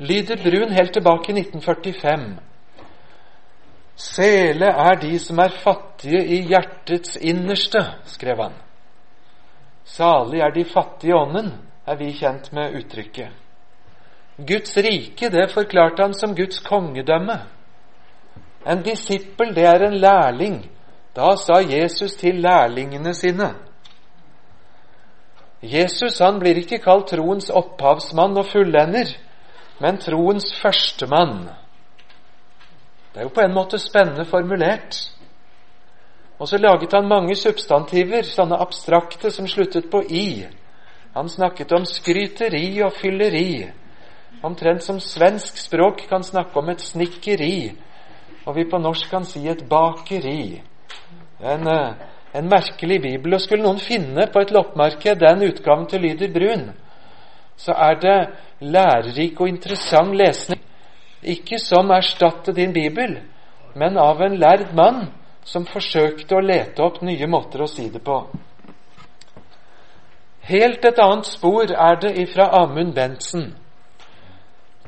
Lyder 0.00 0.36
Brun 0.36 0.72
helt 0.72 0.92
tilbake 0.92 1.32
i 1.32 1.40
1945. 1.40 2.38
Sele 3.96 4.66
er 4.66 4.96
de 5.00 5.18
som 5.18 5.38
er 5.38 5.52
fattige 5.60 6.22
i 6.24 6.40
hjertets 6.48 7.18
innerste, 7.20 7.82
skrev 8.08 8.40
han. 8.40 8.56
Salig 9.84 10.40
er 10.40 10.54
de 10.54 10.64
fattige 10.64 11.12
i 11.12 11.18
ånden, 11.18 11.52
er 11.86 12.00
vi 12.00 12.12
kjent 12.16 12.52
med 12.56 12.80
uttrykket. 12.80 13.28
Guds 14.48 14.76
rike, 14.76 15.28
det 15.28 15.50
forklarte 15.52 16.02
han 16.02 16.14
som 16.14 16.34
Guds 16.36 16.62
kongedømme. 16.64 17.36
En 18.66 18.82
disippel, 18.82 19.54
det 19.54 19.66
er 19.68 19.84
en 19.84 20.00
lærling. 20.00 20.62
Da 21.16 21.34
sa 21.36 21.60
Jesus 21.60 22.16
til 22.16 22.40
lærlingene 22.40 23.14
sine. 23.14 23.54
Jesus 25.62 26.18
han 26.18 26.38
blir 26.40 26.56
ikke 26.56 26.78
kalt 26.80 27.10
troens 27.12 27.50
opphavsmann 27.50 28.38
og 28.38 28.46
fullender, 28.48 29.12
men 29.80 29.98
troens 29.98 30.52
førstemann. 30.60 31.48
Det 33.12 33.20
er 33.20 33.26
jo 33.26 33.34
på 33.34 33.42
en 33.42 33.54
måte 33.54 33.78
spennende 33.82 34.24
formulert. 34.28 34.98
Og 36.38 36.48
så 36.48 36.58
laget 36.58 36.92
han 36.92 37.08
mange 37.08 37.34
substantiver, 37.36 38.24
sånne 38.24 38.60
abstrakte 38.60 39.32
som 39.32 39.48
sluttet 39.48 39.90
på 39.92 40.02
i. 40.08 40.46
Han 41.14 41.28
snakket 41.28 41.72
om 41.76 41.84
skryteri 41.84 42.80
og 42.84 42.94
fylleri. 42.96 43.66
Omtrent 44.46 44.84
som 44.84 45.00
svensk 45.00 45.58
språk 45.58 46.06
kan 46.08 46.22
snakke 46.24 46.56
om 46.56 46.70
et 46.72 46.80
snikkeri, 46.80 47.72
og 48.46 48.56
vi 48.56 48.64
på 48.64 48.78
norsk 48.78 49.10
kan 49.10 49.26
si 49.28 49.42
et 49.48 49.66
bakeri. 49.68 50.62
En, 51.40 51.66
eh, 51.68 51.92
en 52.34 52.48
merkelig 52.48 53.02
bibel. 53.02 53.34
Og 53.34 53.40
skulle 53.40 53.64
noen 53.64 53.78
finne 53.78 54.26
på 54.32 54.40
et 54.40 54.50
loppemarked 54.50 55.20
den 55.20 55.42
utgaven 55.42 55.86
til 55.86 56.00
Lyder 56.00 56.32
Brun, 56.32 56.70
så 57.60 57.76
er 57.76 57.94
det 58.00 58.18
lærerik 58.60 59.40
og 59.40 59.48
interessant 59.48 60.16
lesning. 60.16 60.60
Ikke 61.22 61.58
som 61.60 61.90
erstatte 61.92 62.52
din 62.56 62.72
bibel, 62.72 63.18
men 63.74 63.98
av 63.98 64.22
en 64.24 64.38
lærd 64.40 64.70
mann 64.74 65.10
som 65.44 65.66
forsøkte 65.68 66.36
å 66.36 66.44
lete 66.44 66.82
opp 66.82 67.02
nye 67.04 67.26
måter 67.28 67.62
å 67.62 67.68
si 67.68 67.88
det 67.92 68.00
på. 68.04 68.22
Helt 70.50 70.84
et 70.84 70.98
annet 70.98 71.28
spor 71.28 71.70
er 71.70 71.98
det 72.00 72.14
ifra 72.18 72.48
Amund 72.62 72.94
Bentsen. 72.96 73.52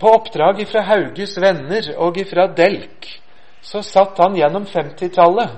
På 0.00 0.16
oppdrag 0.16 0.60
ifra 0.64 0.82
Hauges 0.88 1.36
venner 1.40 1.92
og 1.98 2.16
ifra 2.18 2.48
Delk 2.56 3.06
så 3.62 3.82
satt 3.86 4.18
han 4.18 4.34
gjennom 4.34 4.64
50-tallet 4.66 5.52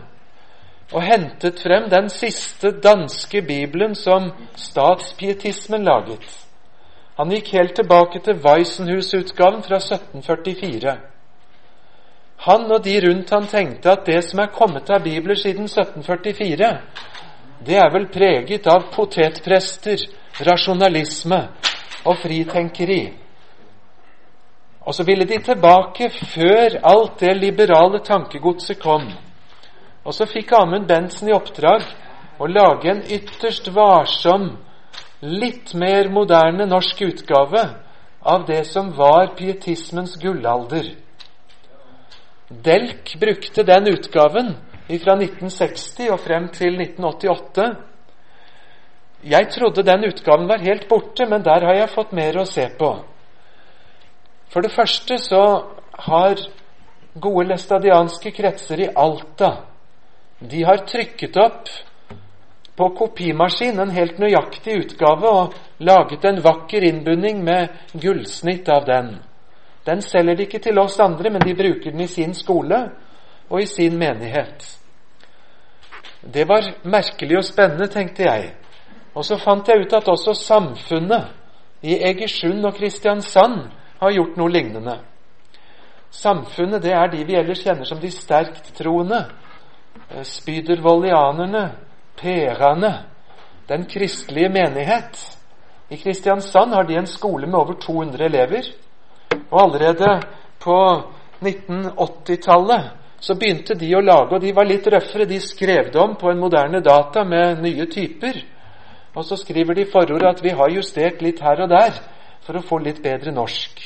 og 0.92 1.02
hentet 1.02 1.62
frem 1.62 1.86
den 1.90 2.10
siste 2.12 2.74
danske 2.84 3.40
bibelen 3.42 3.94
som 3.96 4.32
statspietismen 4.60 5.86
laget. 5.86 6.43
Han 7.16 7.30
gikk 7.30 7.52
helt 7.54 7.76
tilbake 7.78 8.18
til 8.26 8.40
Weissenhus-utgaven 8.42 9.62
fra 9.62 9.78
1744. 9.78 10.96
Han 12.46 12.64
og 12.72 12.84
de 12.84 12.94
rundt 13.04 13.30
han 13.30 13.46
tenkte 13.46 13.92
at 13.92 14.06
det 14.06 14.18
som 14.26 14.42
er 14.42 14.50
kommet 14.54 14.90
av 14.90 15.04
bibler 15.04 15.38
siden 15.38 15.68
1744, 15.70 16.70
det 17.66 17.76
er 17.78 17.92
vel 17.94 18.08
preget 18.12 18.66
av 18.66 18.88
potetprester, 18.92 20.02
rasjonalisme 20.42 21.38
og 22.04 22.18
fritenkeri. 22.18 23.04
Og 24.84 24.94
så 24.94 25.06
ville 25.06 25.24
de 25.24 25.38
tilbake 25.38 26.10
før 26.34 26.80
alt 26.82 27.20
det 27.20 27.36
liberale 27.36 28.02
tankegodset 28.04 28.82
kom. 28.82 29.06
Og 30.04 30.14
så 30.14 30.26
fikk 30.28 30.52
Amund 30.58 30.88
Bentzen 30.88 31.30
i 31.30 31.32
oppdrag 31.32 31.86
å 32.38 32.50
lage 32.50 32.90
en 32.90 33.04
ytterst 33.06 33.70
varsom, 33.72 34.50
litt 35.24 35.72
mer 35.74 36.10
moderne 36.12 36.66
norsk 36.68 37.00
utgave 37.06 37.62
av 38.20 38.44
det 38.46 38.64
som 38.68 38.90
var 38.96 39.32
pietismens 39.38 40.16
gullalder. 40.20 40.92
Delk 42.48 43.16
brukte 43.20 43.64
den 43.64 43.88
utgaven 43.88 44.54
fra 44.86 45.16
1960 45.16 46.12
og 46.12 46.20
frem 46.20 46.48
til 46.52 46.76
1988. 46.76 47.68
Jeg 49.24 49.50
trodde 49.54 49.86
den 49.86 50.04
utgaven 50.10 50.48
var 50.48 50.60
helt 50.60 50.88
borte, 50.88 51.24
men 51.26 51.44
der 51.44 51.64
har 51.64 51.80
jeg 51.80 51.94
fått 51.94 52.12
mer 52.12 52.36
å 52.40 52.48
se 52.48 52.68
på. 52.78 52.90
For 54.52 54.60
det 54.60 54.74
første 54.76 55.18
så 55.24 55.44
har 56.08 56.42
gode 57.14 57.48
læstadianske 57.48 58.34
kretser 58.36 58.84
i 58.84 58.92
Alta 58.92 59.54
de 60.50 60.64
har 60.66 60.82
trykket 60.88 61.36
opp 61.40 61.68
på 62.76 62.88
kopimaskin 62.98 63.78
en 63.80 63.90
helt 63.94 64.18
nøyaktig 64.18 64.78
utgave 64.84 65.30
og 65.30 65.54
laget 65.78 66.24
en 66.24 66.40
vakker 66.42 66.86
innbunding 66.88 67.44
med 67.44 67.68
gullsnitt 67.92 68.68
av 68.68 68.86
den. 68.88 69.14
Den 69.86 70.02
selger 70.02 70.34
de 70.34 70.46
ikke 70.46 70.62
til 70.64 70.78
oss 70.78 70.98
andre, 71.00 71.30
men 71.30 71.44
de 71.44 71.54
bruker 71.54 71.92
den 71.92 72.00
i 72.00 72.08
sin 72.10 72.34
skole 72.34 72.80
og 73.50 73.60
i 73.62 73.66
sin 73.66 73.98
menighet. 73.98 74.64
Det 76.24 76.48
var 76.48 76.70
merkelig 76.82 77.38
og 77.38 77.44
spennende, 77.44 77.86
tenkte 77.86 78.24
jeg. 78.24 78.54
Og 79.14 79.24
så 79.24 79.36
fant 79.38 79.68
jeg 79.68 79.84
ut 79.84 79.92
at 79.92 80.08
også 80.08 80.34
samfunnet 80.34 81.84
i 81.84 81.98
Egersund 82.00 82.64
og 82.64 82.74
Kristiansand 82.74 83.60
har 84.00 84.14
gjort 84.16 84.38
noe 84.40 84.50
lignende. 84.50 84.96
Samfunnet 86.10 86.82
det 86.82 86.94
er 86.96 87.10
de 87.12 87.24
vi 87.26 87.36
ellers 87.36 87.62
kjenner 87.62 87.86
som 87.86 88.00
de 88.00 88.10
sterkt 88.10 88.72
troende. 88.78 89.20
Eh, 90.10 90.24
spydervollianerne, 90.24 91.64
perene, 92.20 92.92
den 93.68 93.86
kristelige 93.90 94.48
menighet. 94.48 95.38
I 95.90 95.96
Kristiansand 95.96 96.74
har 96.74 96.84
de 96.84 96.96
en 96.96 97.06
skole 97.06 97.46
med 97.46 97.58
over 97.58 97.74
200 97.80 98.24
elever. 98.24 98.68
Og 99.50 99.62
allerede 99.62 100.20
på 100.60 100.76
1980-tallet 101.42 102.90
så 103.20 103.34
begynte 103.40 103.74
de 103.74 103.88
å 103.96 104.02
lage, 104.04 104.36
og 104.36 104.42
de 104.42 104.52
var 104.52 104.68
litt 104.68 104.86
røffere. 104.92 105.28
De 105.28 105.40
skrev 105.40 105.90
det 105.92 106.00
om 106.00 106.16
på 106.20 106.30
en 106.30 106.40
moderne 106.40 106.80
data 106.84 107.24
med 107.24 107.62
nye 107.64 107.86
typer. 107.90 108.42
Og 109.14 109.24
så 109.24 109.36
skriver 109.40 109.74
de 109.74 109.86
i 109.86 109.90
forordet 109.90 110.28
at 110.28 110.42
vi 110.44 110.52
har 110.52 110.72
justert 110.74 111.22
litt 111.22 111.40
her 111.40 111.62
og 111.64 111.70
der 111.72 112.00
for 112.44 112.58
å 112.58 112.64
få 112.64 112.80
litt 112.84 113.00
bedre 113.02 113.32
norsk. 113.32 113.80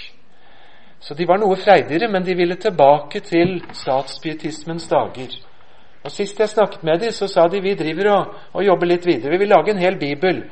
Så 1.00 1.14
de 1.14 1.26
var 1.28 1.38
noe 1.38 1.56
freidigere, 1.56 2.08
men 2.11 2.25
de 2.26 2.35
ville 2.35 2.56
tilbake 2.58 3.20
til 3.23 3.61
statspietismens 3.73 4.88
dager. 4.90 5.37
Og 6.05 6.12
Sist 6.14 6.38
jeg 6.38 6.49
snakket 6.49 6.85
med 6.87 7.00
dem, 7.02 7.12
så 7.12 7.26
sa 7.28 7.49
de 7.49 7.61
vi 7.61 7.75
driver 7.75 8.12
og, 8.12 8.35
og 8.52 8.64
jobber 8.64 8.87
litt 8.87 9.07
videre. 9.07 9.33
Vi 9.35 9.43
vil 9.43 9.50
lage 9.50 9.75
en 9.75 9.83
hel 9.83 9.99
bibel, 9.99 10.45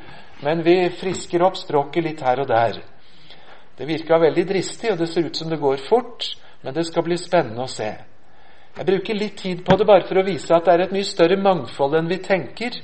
men 0.43 0.63
vi 0.65 0.75
frisker 0.99 1.45
opp 1.47 1.57
språket 1.57 2.03
litt 2.03 2.21
her 2.21 2.43
og 2.43 2.49
der. 2.51 2.81
Det 3.77 3.87
virka 3.87 4.19
veldig 4.19 4.43
dristig, 4.49 4.91
og 4.91 4.99
det 4.99 5.07
ser 5.09 5.25
ut 5.29 5.37
som 5.37 5.49
det 5.49 5.61
går 5.61 5.81
fort, 5.87 6.25
men 6.63 6.73
det 6.73 6.87
skal 6.87 7.05
bli 7.05 7.17
spennende 7.21 7.63
å 7.63 7.71
se. 7.71 7.89
Jeg 8.77 8.85
bruker 8.85 9.17
litt 9.17 9.37
tid 9.41 9.63
på 9.65 9.77
det 9.77 9.87
bare 9.89 10.05
for 10.05 10.19
å 10.19 10.25
vise 10.25 10.53
at 10.53 10.65
det 10.65 10.73
er 10.73 10.83
et 10.85 10.93
mye 10.93 11.07
større 11.07 11.37
mangfold 11.41 11.95
enn 11.97 12.09
vi 12.09 12.19
tenker, 12.21 12.75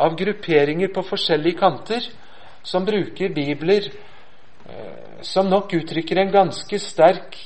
av 0.00 0.14
grupperinger 0.16 0.88
på 0.94 1.02
forskjellige 1.04 1.58
kanter 1.60 2.06
som 2.64 2.86
bruker 2.86 3.34
bibler 3.34 3.90
eh, 3.90 5.20
som 5.20 5.50
nok 5.50 5.74
uttrykker 5.76 6.22
en 6.22 6.32
ganske 6.32 6.78
sterk 6.80 7.36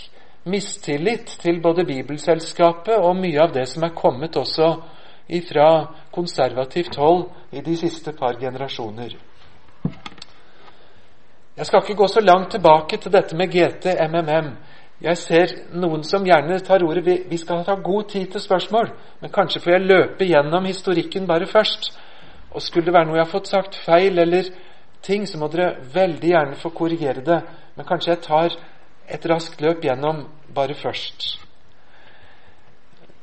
mistillit 0.47 1.39
til 1.43 1.61
både 1.63 1.85
Bibelselskapet 1.85 2.97
og 2.99 3.17
mye 3.19 3.43
av 3.43 3.53
det 3.55 3.67
som 3.69 3.85
er 3.85 3.95
kommet 3.95 4.37
også 4.37 4.75
fra 5.49 5.71
konservativt 6.15 6.97
hold 6.97 7.25
i 7.53 7.61
de 7.61 7.77
siste 7.77 8.13
par 8.13 8.39
generasjoner. 8.41 9.17
Jeg 11.57 11.67
skal 11.67 11.83
ikke 11.83 11.95
gå 11.95 12.07
så 12.07 12.21
langt 12.21 12.51
tilbake 12.51 12.97
til 12.97 13.13
dette 13.13 13.37
med 13.37 13.49
GT, 13.49 13.87
MMM. 14.11 14.51
Jeg 15.01 15.17
ser 15.17 15.53
noen 15.73 16.05
som 16.05 16.25
gjerne 16.25 16.59
tar 16.61 16.85
ordet. 16.85 17.05
Vi, 17.31 17.37
skal 17.37 17.65
ta 17.65 17.75
god 17.75 18.09
tid 18.09 18.27
til 18.33 18.41
spørsmål, 18.41 18.91
men 19.21 19.33
kanskje 19.33 19.61
får 19.61 19.73
jeg 19.73 19.87
løpe 19.89 20.29
gjennom 20.29 20.65
historikken 20.65 21.27
bare 21.27 21.47
først. 21.47 21.91
Og 22.51 22.63
skulle 22.63 22.87
det 22.87 22.95
være 22.95 23.09
noe 23.09 23.17
jeg 23.17 23.25
har 23.25 23.33
fått 23.33 23.49
sagt 23.49 23.77
feil, 23.85 24.19
eller 24.19 24.53
ting, 25.03 25.27
så 25.27 25.39
må 25.39 25.49
dere 25.49 25.77
veldig 25.95 26.31
gjerne 26.31 26.61
få 26.61 26.71
korrigere 26.77 27.25
det. 27.25 27.41
Men 27.77 27.89
kanskje 27.89 28.13
jeg 28.15 28.23
tar 28.25 28.57
et 29.09 29.27
raskt 29.27 29.61
løp 29.61 29.85
gjennom 29.85 30.25
bare 30.55 30.75
først. 30.75 31.27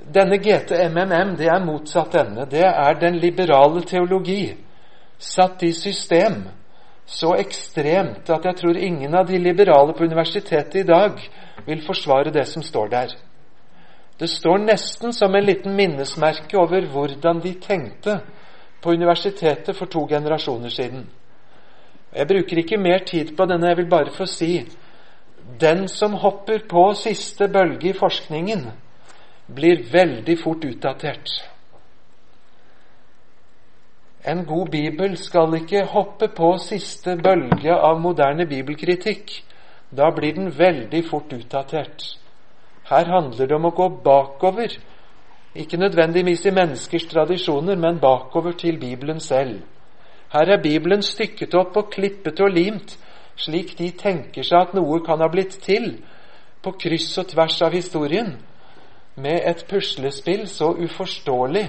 Denne 0.03 0.37
GTMMM 0.37 1.37
det 1.39 1.47
er 1.47 1.63
motsatt 1.63 2.15
ende. 2.19 2.45
Det 2.51 2.65
er 2.65 2.99
den 2.99 3.19
liberale 3.23 3.83
teologi 3.87 4.55
satt 5.17 5.63
i 5.63 5.71
system 5.73 6.43
så 7.05 7.33
ekstremt 7.35 8.29
at 8.31 8.45
jeg 8.47 8.59
tror 8.59 8.77
ingen 8.79 9.15
av 9.15 9.27
de 9.27 9.39
liberale 9.39 9.93
på 9.95 10.03
universitetet 10.07 10.81
i 10.81 10.87
dag 10.87 11.19
vil 11.65 11.83
forsvare 11.85 12.31
det 12.31 12.45
som 12.47 12.63
står 12.63 12.89
der. 12.91 13.15
Det 14.19 14.29
står 14.29 14.61
nesten 14.63 15.13
som 15.13 15.35
en 15.35 15.45
liten 15.45 15.75
minnesmerke 15.75 16.57
over 16.59 16.85
hvordan 16.91 17.41
de 17.43 17.53
tenkte 17.59 18.19
på 18.81 18.93
universitetet 18.93 19.75
for 19.75 19.85
to 19.85 20.05
generasjoner 20.07 20.69
siden. 20.69 21.07
Jeg 22.13 22.27
bruker 22.27 22.57
ikke 22.57 22.77
mer 22.77 23.03
tid 23.07 23.35
på 23.37 23.45
denne, 23.49 23.67
jeg 23.67 23.77
vil 23.77 23.89
bare 23.89 24.11
få 24.13 24.25
si 24.29 24.51
den 25.59 25.87
som 25.87 26.13
hopper 26.13 26.63
på 26.69 26.93
siste 26.93 27.47
bølge 27.47 27.89
i 27.89 27.97
forskningen, 27.97 28.67
blir 29.47 29.83
veldig 29.91 30.37
fort 30.39 30.65
utdatert. 30.65 31.29
En 34.25 34.45
god 34.45 34.69
bibel 34.71 35.17
skal 35.19 35.57
ikke 35.57 35.83
hoppe 35.91 36.29
på 36.31 36.53
siste 36.63 37.17
bølge 37.19 37.75
av 37.75 37.99
moderne 37.99 38.45
bibelkritikk. 38.47 39.33
Da 39.91 40.09
blir 40.15 40.33
den 40.33 40.47
veldig 40.57 41.03
fort 41.09 41.33
utdatert. 41.35 42.05
Her 42.87 43.05
handler 43.05 43.47
det 43.47 43.55
om 43.55 43.67
å 43.67 43.75
gå 43.75 43.89
bakover, 44.03 44.71
ikke 45.55 45.77
nødvendigvis 45.77 46.45
i 46.45 46.55
menneskers 46.55 47.05
tradisjoner, 47.11 47.75
men 47.75 47.99
bakover 47.99 48.55
til 48.57 48.79
Bibelen 48.79 49.19
selv. 49.19 49.61
Her 50.33 50.55
er 50.55 50.61
Bibelen 50.63 51.03
stykket 51.05 51.53
opp 51.55 51.77
og 51.77 51.91
klippet 51.93 52.39
og 52.41 52.55
limt, 52.55 52.95
slik 53.39 53.77
de 53.77 53.91
tenker 53.97 54.45
seg 54.45 54.59
at 54.59 54.75
noe 54.77 54.99
kan 55.05 55.21
ha 55.21 55.29
blitt 55.31 55.59
til, 55.63 55.97
på 56.63 56.71
kryss 56.79 57.11
og 57.19 57.27
tvers 57.33 57.61
av 57.65 57.73
historien, 57.75 58.35
med 59.15 59.41
et 59.45 59.65
puslespill 59.69 60.47
så 60.49 60.71
uforståelig 60.73 61.67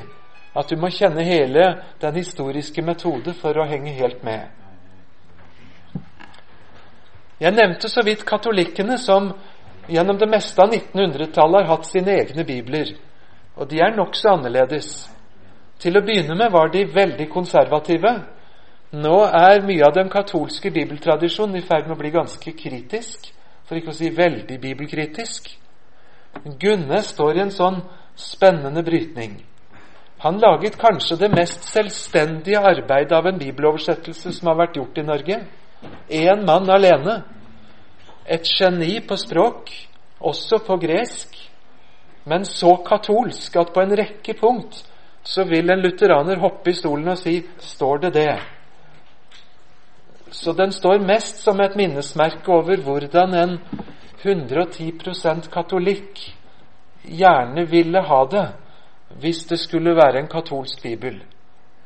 at 0.54 0.70
du 0.70 0.78
må 0.80 0.88
kjenne 0.94 1.24
hele 1.26 1.64
den 2.00 2.14
historiske 2.16 2.82
metode 2.82 3.34
for 3.40 3.58
å 3.58 3.66
henge 3.68 3.92
helt 3.96 4.22
med. 4.24 4.46
Jeg 7.42 7.52
nevnte 7.52 7.90
så 7.90 8.04
vidt 8.06 8.22
katolikkene, 8.24 8.96
som 8.98 9.32
gjennom 9.90 10.18
det 10.18 10.28
meste 10.30 10.62
av 10.62 10.70
1900-tallet 10.72 11.64
har 11.64 11.72
hatt 11.74 11.88
sine 11.88 12.14
egne 12.14 12.44
bibler. 12.46 12.94
Og 13.58 13.68
de 13.70 13.82
er 13.82 13.96
nokså 13.96 14.36
annerledes. 14.36 15.08
Til 15.82 15.98
å 15.98 16.04
begynne 16.06 16.36
med 16.38 16.52
var 16.54 16.70
de 16.72 16.86
veldig 16.94 17.26
konservative. 17.32 18.14
Nå 18.94 19.14
er 19.26 19.64
mye 19.66 19.82
av 19.86 19.94
den 19.96 20.10
katolske 20.12 20.70
bibeltradisjonen 20.70 21.58
i 21.58 21.64
ferd 21.66 21.88
med 21.88 21.96
å 21.96 21.98
bli 21.98 22.12
ganske 22.14 22.52
kritisk, 22.54 23.26
for 23.66 23.78
ikke 23.78 23.90
å 23.90 23.96
si 23.96 24.10
veldig 24.14 24.58
bibelkritisk. 24.60 25.48
Gunne 26.60 27.00
står 27.02 27.38
i 27.38 27.42
en 27.42 27.54
sånn 27.54 27.80
spennende 28.14 28.84
brytning. 28.86 29.40
Han 30.22 30.38
laget 30.40 30.78
kanskje 30.78 31.18
det 31.24 31.32
mest 31.34 31.66
selvstendige 31.68 32.62
arbeidet 32.62 33.12
av 33.16 33.26
en 33.26 33.40
bibeloversettelse 33.40 34.32
som 34.36 34.52
har 34.52 34.60
vært 34.62 34.78
gjort 34.78 35.00
i 35.00 35.06
Norge. 35.08 35.40
Én 36.08 36.46
mann 36.46 36.70
alene. 36.70 37.18
Et 38.24 38.46
geni 38.46 39.00
på 39.04 39.18
språk, 39.20 39.72
også 40.20 40.62
på 40.64 40.78
gresk, 40.80 41.34
men 42.24 42.46
så 42.48 42.78
katolsk 42.86 43.56
at 43.60 43.74
på 43.74 43.82
en 43.82 43.96
rekke 43.98 44.38
punkt 44.38 44.84
så 45.24 45.44
vil 45.48 45.72
en 45.72 45.82
lutheraner 45.82 46.40
hoppe 46.40 46.70
i 46.70 46.76
stolen 46.78 47.08
og 47.08 47.18
si 47.18 47.42
'Står 47.58 47.98
det 47.98 48.14
det?' 48.14 48.63
Så 50.34 50.52
den 50.52 50.72
står 50.72 50.98
mest 51.06 51.44
som 51.44 51.60
et 51.62 51.76
minnesmerke 51.78 52.50
over 52.50 52.80
hvordan 52.82 53.34
en 53.38 53.52
110% 54.24 55.46
katolikk 55.52 56.22
gjerne 57.04 57.62
ville 57.70 58.00
ha 58.02 58.20
det 58.32 58.46
hvis 59.22 59.44
det 59.46 59.60
skulle 59.62 59.94
være 59.94 60.24
en 60.24 60.30
katolsk 60.32 60.82
bibel. 60.82 61.20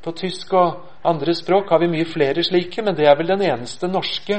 På 0.03 0.15
tysk 0.17 0.55
og 0.57 0.79
andre 1.05 1.35
språk 1.35 1.69
har 1.69 1.83
vi 1.83 1.91
mye 1.93 2.07
flere 2.09 2.45
slike, 2.47 2.83
men 2.83 2.97
det 2.97 3.05
er 3.05 3.19
vel 3.19 3.35
den 3.35 3.43
eneste 3.45 3.91
norske. 3.91 4.39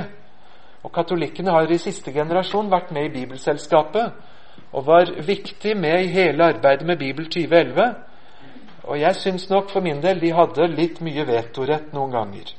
Og 0.84 0.93
Katolikkene 0.95 1.54
har 1.54 1.69
i 1.69 1.78
siste 1.78 2.13
generasjon 2.15 2.72
vært 2.72 2.89
med 2.95 3.10
i 3.10 3.13
Bibelselskapet 3.19 4.72
og 4.72 4.88
var 4.88 5.12
viktig 5.28 5.76
med 5.78 6.06
i 6.06 6.13
hele 6.15 6.48
arbeidet 6.56 6.88
med 6.88 6.98
Bibel 6.98 7.28
2011. 7.30 7.93
Og 8.89 9.00
jeg 9.00 9.22
syns 9.22 9.50
nok 9.50 9.69
for 9.69 9.86
min 9.86 10.02
del 10.02 10.24
de 10.24 10.34
hadde 10.34 10.72
litt 10.74 11.04
mye 11.06 11.28
vetorett 11.30 11.93
noen 11.93 12.15
ganger. 12.15 12.56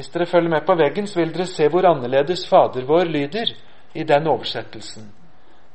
Hvis 0.00 0.08
dere 0.08 0.26
følger 0.26 0.48
med 0.48 0.62
på 0.64 0.74
veggen, 0.80 1.06
så 1.06 1.18
vil 1.20 1.34
dere 1.34 1.44
se 1.46 1.66
hvor 1.68 1.84
annerledes 1.84 2.46
Fader 2.48 2.86
vår 2.88 3.04
lyder 3.04 3.50
i 3.94 4.04
den 4.08 4.28
oversettelsen. 4.32 5.10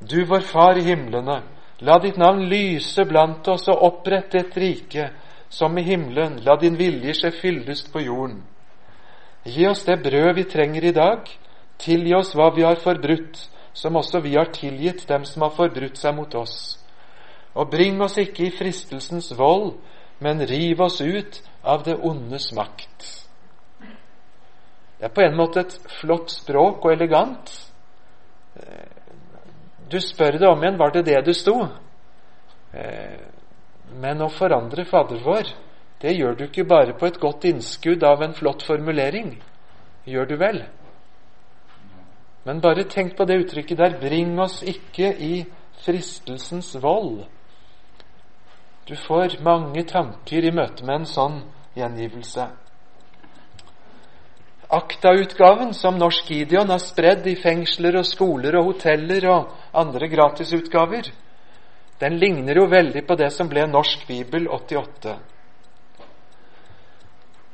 Du 0.02 0.24
vår 0.26 0.42
Far 0.42 0.80
i 0.82 0.82
himlene 0.82 1.44
La 1.86 2.00
ditt 2.02 2.18
navn 2.18 2.48
lyse 2.50 3.04
blant 3.06 3.46
oss 3.52 3.68
og 3.68 3.84
opprette 3.84 4.40
et 4.40 4.58
rike 4.58 5.10
som 5.50 5.78
i 5.78 5.84
himmelen. 5.84 6.40
La 6.46 6.56
din 6.58 6.78
vilje 6.80 7.14
skje 7.20 7.32
fyldest 7.36 7.92
på 7.94 8.02
jorden. 8.02 8.40
Gi 9.46 9.68
oss 9.68 9.84
det 9.86 10.00
brød 10.02 10.34
vi 10.40 10.46
trenger 10.50 10.88
i 10.90 10.96
dag. 10.96 11.28
Tilgi 11.78 12.16
oss 12.18 12.32
hva 12.34 12.48
vi 12.56 12.64
har 12.66 12.80
forbrutt, 12.82 13.38
som 13.74 14.00
også 14.00 14.24
vi 14.24 14.34
har 14.40 14.50
tilgitt 14.56 15.06
dem 15.08 15.26
som 15.28 15.46
har 15.46 15.54
forbrutt 15.54 16.00
seg 16.02 16.16
mot 16.16 16.34
oss. 16.40 16.80
Og 17.54 17.70
bring 17.70 18.02
oss 18.02 18.18
ikke 18.18 18.48
i 18.48 18.56
fristelsens 18.58 19.30
vold, 19.38 19.76
men 20.18 20.42
riv 20.48 20.82
oss 20.82 21.02
ut 21.02 21.44
av 21.62 21.84
det 21.86 22.00
ondes 22.00 22.50
makt. 22.56 23.25
Det 24.98 25.10
er 25.10 25.14
på 25.14 25.22
en 25.26 25.36
måte 25.36 25.66
et 25.66 25.78
flott 26.00 26.32
språk 26.32 26.86
og 26.86 26.94
elegant. 26.94 27.52
Du 29.92 30.00
spør 30.02 30.40
deg 30.40 30.48
om 30.50 30.64
igjen 30.64 30.80
var 30.80 30.94
det 30.96 31.06
det 31.06 31.20
du 31.28 31.34
sto. 31.36 31.60
Eh, 32.74 33.20
men 34.02 34.24
å 34.26 34.32
forandre 34.34 34.86
Fader 34.90 35.22
vår, 35.24 35.52
det 36.02 36.16
gjør 36.16 36.34
du 36.36 36.48
ikke 36.48 36.66
bare 36.68 36.96
på 36.98 37.08
et 37.08 37.20
godt 37.22 37.46
innskudd 37.48 38.04
av 38.04 38.24
en 38.26 38.34
flott 38.36 38.66
formulering. 38.66 39.36
Gjør 40.10 40.32
du 40.32 40.36
vel? 40.42 40.64
Men 42.46 42.62
bare 42.62 42.86
tenk 42.90 43.16
på 43.18 43.26
det 43.26 43.40
uttrykket 43.44 43.78
der 43.78 43.98
'bring 44.00 44.40
oss 44.40 44.62
ikke 44.64 45.14
i 45.18 45.46
fristelsens 45.86 46.76
vold'. 46.76 47.26
Du 48.88 48.96
får 48.96 49.42
mange 49.42 49.84
tanker 49.84 50.46
i 50.46 50.52
møte 50.52 50.86
med 50.86 50.96
en 50.96 51.06
sånn 51.06 51.42
gjengivelse. 51.76 52.48
Akta-utgaven 54.70 55.74
som 55.74 55.98
Norsk 55.98 56.30
Gideon 56.32 56.70
har 56.70 56.82
spredd 56.82 57.28
i 57.28 57.36
fengsler 57.38 58.00
og 58.00 58.08
skoler 58.08 58.58
og 58.58 58.72
hoteller 58.72 59.28
og 59.30 59.54
andre 59.78 60.10
gratisutgaver, 60.10 61.12
den 62.02 62.18
ligner 62.20 62.58
jo 62.58 62.66
veldig 62.72 63.06
på 63.08 63.16
det 63.16 63.30
som 63.32 63.50
ble 63.52 63.68
Norsk 63.70 64.08
bibel 64.08 64.50
88. 64.52 65.16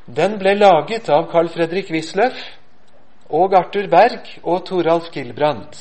Den 0.08 0.40
ble 0.40 0.56
laget 0.58 1.10
av 1.14 1.28
Carl 1.32 1.52
Fredrik 1.54 1.92
Wisløff 1.94 2.40
og 3.30 3.54
Arthur 3.56 3.88
Berg 3.92 4.32
og 4.44 4.66
Toralf 4.66 5.12
Gilbrandt. 5.14 5.78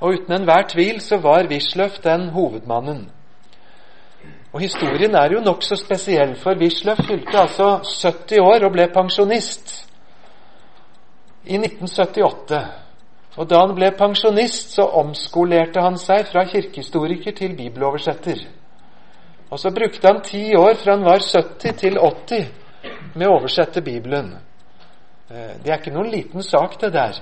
Og 0.00 0.20
uten 0.20 0.36
enhver 0.36 0.68
tvil 0.70 1.00
så 1.00 1.18
var 1.22 1.48
Wisløff 1.50 1.98
den 2.04 2.28
hovedmannen. 2.34 3.08
Og 4.54 4.60
historien 4.60 5.16
er 5.18 5.32
jo 5.34 5.40
nokså 5.42 5.76
spesiell, 5.80 6.36
for 6.38 6.54
Wisløff 6.60 7.02
fylte 7.08 7.40
altså 7.40 7.80
70 7.82 8.38
år 8.38 8.68
og 8.68 8.72
ble 8.76 8.86
pensjonist 8.94 9.74
i 11.44 11.58
1978. 11.58 12.60
Og 13.36 13.48
da 13.50 13.60
han 13.64 13.74
ble 13.74 13.90
pensjonist, 13.98 14.76
så 14.76 14.86
omskolerte 15.00 15.82
han 15.82 15.98
seg 15.98 16.28
fra 16.30 16.44
kirkehistoriker 16.48 17.34
til 17.34 17.56
bibeloversetter. 17.58 18.44
Og 19.50 19.60
så 19.60 19.70
brukte 19.74 20.06
han 20.06 20.22
ti 20.24 20.54
år 20.56 20.78
fra 20.80 20.96
han 20.96 21.06
var 21.06 21.22
70 21.22 21.78
til 21.78 21.98
80 21.98 22.46
med 23.14 23.26
å 23.28 23.36
oversette 23.38 23.82
Bibelen. 23.84 24.32
Eh, 25.30 25.54
det 25.62 25.70
er 25.72 25.80
ikke 25.80 25.94
noen 25.94 26.10
liten 26.12 26.42
sak, 26.42 26.78
det 26.80 26.92
der. 26.94 27.20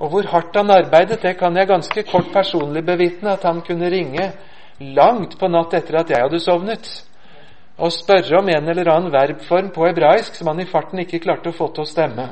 Og 0.00 0.12
hvor 0.12 0.28
hardt 0.32 0.56
han 0.56 0.70
arbeidet, 0.72 1.22
det 1.22 1.36
kan 1.38 1.56
jeg 1.56 1.68
ganske 1.68 2.04
kort 2.08 2.30
personlig 2.32 2.84
bevitne. 2.86 3.34
At 3.36 3.44
han 3.44 3.62
kunne 3.66 3.90
ringe 3.90 4.30
langt 4.80 5.38
på 5.38 5.48
natt 5.48 5.74
etter 5.76 6.00
at 6.00 6.10
jeg 6.10 6.22
hadde 6.24 6.40
sovnet, 6.40 6.88
og 7.80 7.92
spørre 7.92 8.40
om 8.40 8.48
en 8.48 8.68
eller 8.68 8.88
annen 8.92 9.12
verbform 9.12 9.70
på 9.74 9.86
hebraisk 9.86 10.36
som 10.36 10.50
han 10.50 10.60
i 10.60 10.68
farten 10.68 11.00
ikke 11.00 11.20
klarte 11.22 11.52
å 11.52 11.56
få 11.56 11.70
til 11.74 11.84
å 11.84 11.88
stemme. 11.88 12.28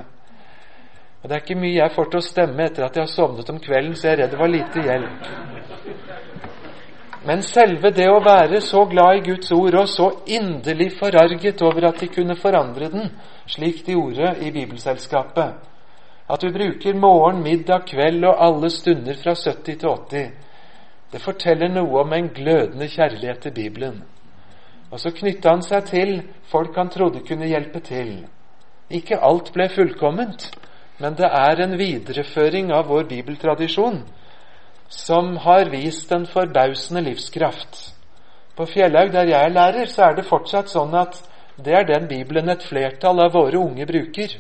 Og 1.23 1.29
Det 1.29 1.35
er 1.35 1.43
ikke 1.43 1.61
mye 1.61 1.81
jeg 1.81 1.95
får 1.95 2.11
til 2.11 2.21
å 2.21 2.27
stemme 2.27 2.65
etter 2.65 2.85
at 2.87 2.97
jeg 2.97 3.03
har 3.03 3.11
sovnet 3.11 3.51
om 3.51 3.59
kvelden, 3.61 3.97
så 3.97 4.07
jeg 4.07 4.13
er 4.13 4.21
redd 4.23 4.35
det 4.35 4.39
var 4.39 4.53
lite 4.53 4.85
hjelp. 4.87 5.31
Men 7.27 7.43
selve 7.43 7.91
det 7.91 8.07
å 8.09 8.21
være 8.25 8.61
så 8.65 8.85
glad 8.89 9.19
i 9.19 9.25
Guds 9.27 9.51
ord 9.53 9.75
og 9.81 9.89
så 9.91 10.07
inderlig 10.31 10.93
forarget 11.01 11.63
over 11.67 11.89
at 11.91 11.99
de 12.01 12.09
kunne 12.13 12.37
forandre 12.39 12.89
den, 12.93 13.11
slik 13.51 13.83
de 13.87 13.97
gjorde 13.97 14.37
i 14.47 14.53
Bibelselskapet, 14.55 15.57
at 16.29 16.41
du 16.45 16.53
bruker 16.53 16.95
morgen, 16.95 17.43
middag, 17.43 17.89
kveld 17.89 18.25
og 18.29 18.39
alle 18.47 18.71
stunder 18.71 19.19
fra 19.19 19.35
70 19.35 19.81
til 19.81 19.89
80, 19.89 20.31
det 21.13 21.21
forteller 21.25 21.73
noe 21.73 22.03
om 22.05 22.13
en 22.13 22.31
glødende 22.37 22.89
kjærlighet 22.89 23.43
til 23.43 23.55
Bibelen. 23.57 24.03
Og 24.91 25.01
så 25.01 25.11
knytta 25.13 25.51
han 25.51 25.65
seg 25.65 25.85
til 25.89 26.15
folk 26.53 26.77
han 26.77 26.93
trodde 26.93 27.25
kunne 27.29 27.49
hjelpe 27.49 27.81
til. 27.85 28.13
Ikke 28.93 29.21
alt 29.25 29.51
ble 29.53 29.69
fullkomment, 29.73 30.51
men 30.99 31.15
det 31.19 31.29
er 31.31 31.63
en 31.63 31.77
videreføring 31.79 32.73
av 32.75 32.89
vår 32.91 33.07
bibeltradisjon 33.11 34.03
som 34.89 35.37
har 35.45 35.71
vist 35.71 36.13
en 36.13 36.27
forbausende 36.27 37.03
livskraft. 37.07 37.95
På 38.57 38.67
Fjellhaug, 38.67 39.13
der 39.13 39.29
jeg 39.31 39.45
er 39.45 39.55
lærer, 39.55 39.87
så 39.87 40.09
er 40.09 40.17
det 40.17 40.27
fortsatt 40.27 40.73
sånn 40.73 40.95
at 40.99 41.21
det 41.59 41.75
er 41.75 41.87
den 41.87 42.09
Bibelen 42.11 42.49
et 42.51 42.65
flertall 42.67 43.21
av 43.23 43.35
våre 43.35 43.59
unge 43.61 43.87
bruker. 43.87 44.35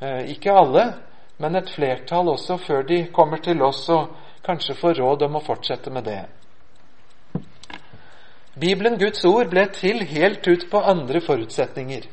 Eh, 0.00 0.30
ikke 0.34 0.54
alle, 0.54 0.84
men 1.38 1.56
et 1.58 1.70
flertall 1.70 2.28
også 2.30 2.58
før 2.62 2.84
de 2.86 3.04
kommer 3.14 3.42
til 3.42 3.62
oss 3.62 3.88
og 3.94 4.14
kanskje 4.46 4.76
får 4.78 5.00
råd 5.00 5.24
om 5.26 5.38
å 5.38 5.44
fortsette 5.46 5.90
med 5.90 6.06
det. 6.06 6.20
Bibelen, 8.58 8.98
Guds 8.98 9.24
ord, 9.24 9.50
ble 9.50 9.68
til 9.74 10.02
helt 10.06 10.46
ut 10.46 10.66
på 10.70 10.82
andre 10.82 11.20
forutsetninger. 11.22 12.08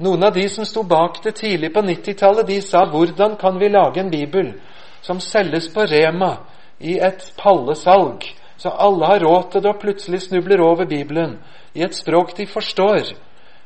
Noen 0.00 0.22
av 0.24 0.32
de 0.32 0.48
som 0.48 0.64
sto 0.64 0.82
bak 0.82 1.18
det 1.24 1.34
tidlig 1.36 1.74
på 1.74 1.82
90-tallet, 1.84 2.46
de 2.46 2.60
sa 2.60 2.84
'Hvordan 2.84 3.36
kan 3.36 3.58
vi 3.58 3.68
lage 3.68 4.00
en 4.00 4.10
bibel 4.10 4.54
som 5.02 5.20
selges 5.20 5.68
på 5.68 5.80
Rema 5.80 6.36
i 6.80 6.98
et 6.98 7.32
pallesalg, 7.36 8.24
så 8.56 8.68
alle 8.68 9.06
har 9.06 9.20
råd 9.20 9.50
til 9.50 9.62
det 9.62 9.74
og 9.74 9.80
plutselig 9.80 10.20
snubler 10.20 10.60
over 10.60 10.84
Bibelen 10.84 11.38
i 11.74 11.82
et 11.82 11.94
språk 11.94 12.36
de 12.36 12.46
forstår, 12.46 13.12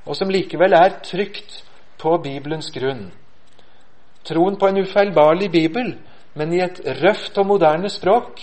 og 0.06 0.16
som 0.16 0.28
likevel 0.28 0.72
er 0.72 0.98
trygt 1.02 1.64
på 1.98 2.18
Bibelens 2.18 2.70
grunn? 2.70 3.12
Troen 4.24 4.56
på 4.56 4.66
en 4.66 4.78
ufeilbarlig 4.78 5.50
bibel, 5.52 5.98
men 6.34 6.52
i 6.52 6.60
et 6.60 6.80
røft 7.02 7.38
og 7.38 7.46
moderne 7.46 7.88
språk, 7.88 8.40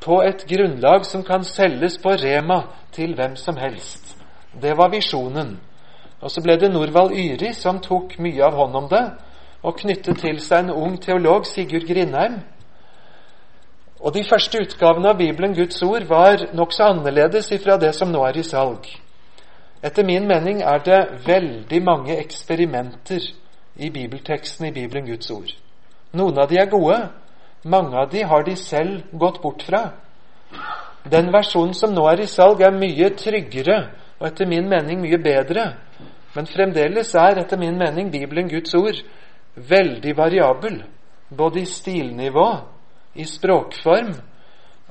på 0.00 0.22
et 0.22 0.46
grunnlag 0.48 1.04
som 1.04 1.22
kan 1.22 1.44
selges 1.44 1.98
på 1.98 2.08
Rema 2.08 2.62
til 2.92 3.14
hvem 3.14 3.36
som 3.36 3.56
helst. 3.56 4.16
Det 4.62 4.76
var 4.76 4.88
visjonen. 4.88 5.60
Og 6.24 6.32
så 6.32 6.40
ble 6.40 6.56
det 6.56 6.72
Norvald 6.72 7.12
Yri 7.12 7.52
som 7.52 7.82
tok 7.84 8.16
mye 8.24 8.40
av 8.46 8.56
hånd 8.56 8.76
om 8.78 8.88
det, 8.88 9.04
og 9.64 9.76
knyttet 9.80 10.22
til 10.22 10.40
seg 10.40 10.64
en 10.64 10.72
ung 10.72 10.96
teolog, 11.00 11.44
Sigurd 11.44 11.84
Grindheim. 11.88 12.38
Og 14.00 14.12
De 14.12 14.24
første 14.24 14.60
utgavene 14.60 15.12
av 15.12 15.18
Bibelen, 15.20 15.54
Guds 15.56 15.82
ord, 15.82 16.04
var 16.08 16.46
nokså 16.56 16.90
annerledes 16.92 17.50
ifra 17.52 17.76
det 17.80 17.94
som 17.96 18.12
nå 18.12 18.24
er 18.24 18.38
i 18.40 18.44
salg. 18.44 18.88
Etter 19.84 20.04
min 20.04 20.28
mening 20.28 20.62
er 20.62 20.80
det 20.84 21.00
veldig 21.26 21.80
mange 21.84 22.16
eksperimenter 22.16 23.24
i 23.76 23.90
bibelteksten 23.90 24.68
i 24.68 24.72
Bibelen, 24.72 25.06
Guds 25.06 25.30
ord. 25.30 25.52
Noen 26.12 26.38
av 26.40 26.48
de 26.48 26.60
er 26.60 26.72
gode, 26.72 26.98
mange 27.64 27.96
av 28.00 28.10
de 28.12 28.24
har 28.24 28.44
de 28.44 28.56
selv 28.56 29.02
gått 29.12 29.42
bort 29.42 29.64
fra. 29.64 29.90
Den 31.04 31.32
versjonen 31.32 31.74
som 31.76 31.92
nå 31.92 32.06
er 32.08 32.24
i 32.24 32.28
salg, 32.28 32.60
er 32.60 32.72
mye 32.72 33.12
tryggere 33.16 33.78
og 34.20 34.28
etter 34.28 34.48
min 34.48 34.68
mening 34.68 35.02
mye 35.02 35.18
bedre 35.20 35.72
men 36.34 36.48
fremdeles 36.50 37.14
er 37.14 37.40
etter 37.42 37.58
min 37.60 37.78
mening 37.78 38.10
Bibelen 38.12 38.48
Guds 38.48 38.74
ord 38.74 38.98
veldig 39.54 40.16
variabel, 40.16 40.80
både 41.30 41.62
i 41.62 41.68
stilnivå, 41.70 42.48
i 43.14 43.24
språkform 43.24 44.14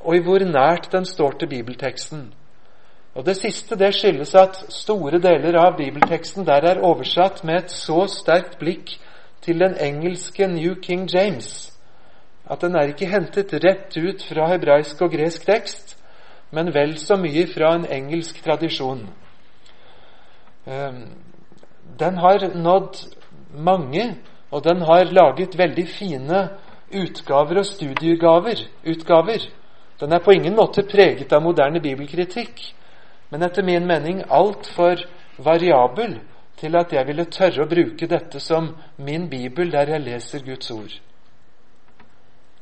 og 0.03 0.15
i 0.15 0.23
hvor 0.23 0.45
nært 0.47 0.91
den 0.91 1.05
står 1.05 1.37
til 1.39 1.51
bibelteksten. 1.51 2.33
Og 3.15 3.25
Det 3.25 3.35
siste 3.37 3.75
det 3.75 3.91
skyldes 3.95 4.33
at 4.35 4.63
store 4.73 5.19
deler 5.21 5.59
av 5.59 5.77
bibelteksten 5.77 6.47
der 6.47 6.65
er 6.71 6.81
oversatt 6.81 7.43
med 7.43 7.63
et 7.63 7.71
så 7.71 8.07
sterkt 8.07 8.57
blikk 8.59 8.95
til 9.41 9.59
den 9.59 9.77
engelske 9.77 10.47
New 10.47 10.75
King 10.81 11.05
James 11.13 11.73
at 12.49 12.61
den 12.61 12.75
er 12.75 12.91
ikke 12.91 13.07
hentet 13.07 13.53
rett 13.63 13.97
ut 13.97 14.23
fra 14.27 14.47
hebraisk 14.51 15.01
og 15.01 15.11
gresk 15.11 15.45
tekst, 15.47 15.95
men 16.51 16.73
vel 16.75 16.97
så 16.99 17.15
mye 17.15 17.47
fra 17.47 17.75
en 17.75 17.85
engelsk 17.89 18.43
tradisjon. 18.43 19.07
Den 21.99 22.17
har 22.17 22.47
nådd 22.55 22.97
mange, 23.53 24.15
og 24.51 24.63
den 24.63 24.81
har 24.81 25.11
laget 25.11 25.57
veldig 25.57 25.87
fine 25.87 26.47
utgaver 26.93 27.59
og 27.61 27.65
studiegaver. 27.65 28.65
Utgaver. 28.85 29.47
Den 29.99 30.13
er 30.13 30.19
på 30.19 30.33
ingen 30.33 30.55
måte 30.55 30.83
preget 30.83 31.33
av 31.33 31.43
moderne 31.43 31.81
bibelkritikk, 31.81 32.61
men 33.29 33.43
etter 33.45 33.63
min 33.63 33.85
mening 33.87 34.23
altfor 34.29 35.01
variabel 35.37 36.19
til 36.59 36.75
at 36.75 36.93
jeg 36.93 37.07
ville 37.07 37.25
tørre 37.25 37.63
å 37.63 37.69
bruke 37.69 38.07
dette 38.09 38.39
som 38.39 38.73
min 38.97 39.29
bibel 39.29 39.71
der 39.71 39.95
jeg 39.95 40.05
leser 40.05 40.45
Guds 40.45 40.71
ord. 40.71 40.93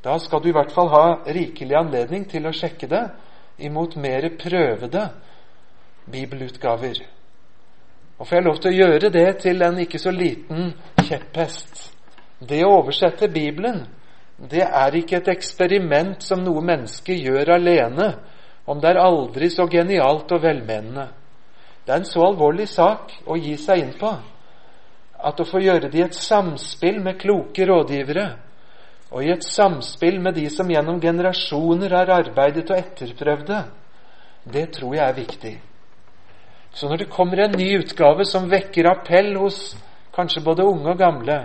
Da 0.04 0.17
skal 0.20 0.41
du 0.41 0.50
i 0.50 0.56
hvert 0.56 0.74
fall 0.74 0.89
ha 0.89 1.06
rikelig 1.28 1.78
anledning 1.78 2.26
til 2.30 2.48
å 2.48 2.54
sjekke 2.56 2.88
det 2.89 3.04
imot 3.62 3.96
mer 4.02 4.26
prøvede 4.41 5.10
bibelutgaver. 6.10 7.04
Og 8.22 8.28
får 8.28 8.38
jeg 8.38 8.46
lov 8.46 8.58
til 8.62 8.70
å 8.70 8.78
gjøre 8.78 9.10
det 9.10 9.30
til 9.42 9.64
en 9.66 9.80
ikke 9.82 9.98
så 9.98 10.12
liten 10.14 10.68
kjepphest. 11.02 11.88
Det 12.38 12.60
å 12.62 12.76
oversette 12.76 13.32
Bibelen, 13.34 13.80
det 14.38 14.62
er 14.62 14.98
ikke 15.00 15.18
et 15.18 15.32
eksperiment 15.34 16.22
som 16.22 16.44
noe 16.46 16.62
menneske 16.62 17.16
gjør 17.18 17.56
alene, 17.56 18.12
om 18.70 18.78
det 18.78 18.92
er 18.92 19.00
aldri 19.02 19.50
så 19.50 19.66
genialt 19.66 20.30
og 20.38 20.44
velmenende. 20.44 21.08
Det 21.82 21.96
er 21.96 22.04
en 22.04 22.06
så 22.12 22.22
alvorlig 22.28 22.68
sak 22.70 23.16
å 23.26 23.40
gi 23.42 23.56
seg 23.58 23.82
inn 23.88 23.96
på 23.98 24.14
at 25.22 25.42
å 25.42 25.50
få 25.50 25.64
gjøre 25.66 25.90
det 25.90 26.00
i 26.00 26.06
et 26.06 26.18
samspill 26.18 27.02
med 27.02 27.18
kloke 27.22 27.66
rådgivere, 27.66 28.28
og 29.10 29.26
i 29.26 29.34
et 29.34 29.50
samspill 29.50 30.22
med 30.22 30.38
de 30.38 30.46
som 30.54 30.70
gjennom 30.70 31.02
generasjoner 31.02 31.98
har 31.98 32.14
arbeidet 32.22 32.70
og 32.70 32.78
etterprøvd 32.78 33.50
det, 33.50 33.66
det 34.46 34.70
tror 34.78 34.96
jeg 34.98 35.08
er 35.10 35.18
viktig. 35.18 35.58
Så 36.74 36.88
når 36.88 37.04
det 37.04 37.12
kommer 37.12 37.40
en 37.44 37.58
ny 37.58 37.68
utgave 37.82 38.26
som 38.26 38.50
vekker 38.52 38.88
appell 38.92 39.36
hos 39.40 39.74
kanskje 40.16 40.44
både 40.44 40.64
unge 40.68 40.94
og 40.94 41.00
gamle, 41.00 41.40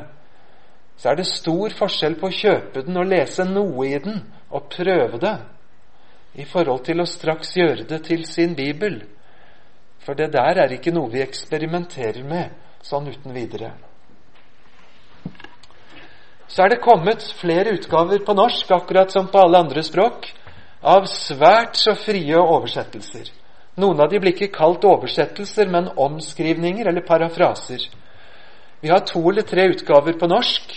så 0.96 1.10
er 1.10 1.18
det 1.18 1.28
stor 1.28 1.74
forskjell 1.76 2.16
på 2.20 2.30
å 2.30 2.36
kjøpe 2.36 2.84
den 2.86 2.96
og 2.96 3.10
lese 3.10 3.44
noe 3.48 3.88
i 3.88 3.98
den 4.02 4.22
og 4.48 4.70
prøve 4.72 5.20
det, 5.20 5.36
i 6.40 6.44
forhold 6.48 6.84
til 6.86 7.02
å 7.02 7.08
straks 7.08 7.52
gjøre 7.56 7.84
det 7.88 8.02
til 8.06 8.24
sin 8.28 8.54
bibel. 8.56 9.02
For 10.04 10.14
det 10.14 10.30
der 10.32 10.62
er 10.62 10.72
ikke 10.72 10.94
noe 10.94 11.10
vi 11.12 11.24
eksperimenterer 11.24 12.22
med 12.24 12.54
sånn 12.86 13.08
uten 13.10 13.34
videre. 13.34 13.72
Så 16.46 16.62
er 16.62 16.72
det 16.72 16.84
kommet 16.84 17.24
flere 17.40 17.74
utgaver 17.74 18.22
på 18.24 18.36
norsk, 18.36 18.70
akkurat 18.70 19.10
som 19.12 19.26
på 19.28 19.40
alle 19.42 19.64
andre 19.64 19.82
språk, 19.84 20.28
av 20.86 21.08
svært 21.10 21.76
så 21.80 21.96
frie 21.98 22.38
oversettelser. 22.38 23.32
Noen 23.76 24.00
av 24.00 24.08
de 24.08 24.20
blir 24.20 24.32
ikke 24.32 24.54
kalt 24.54 24.84
oversettelser, 24.88 25.68
men 25.68 25.90
omskrivninger 26.00 26.88
eller 26.88 27.04
parafraser. 27.04 27.82
Vi 28.80 28.88
har 28.88 29.02
to 29.04 29.20
eller 29.28 29.44
tre 29.44 29.66
utgaver 29.72 30.16
på 30.16 30.28
norsk. 30.30 30.72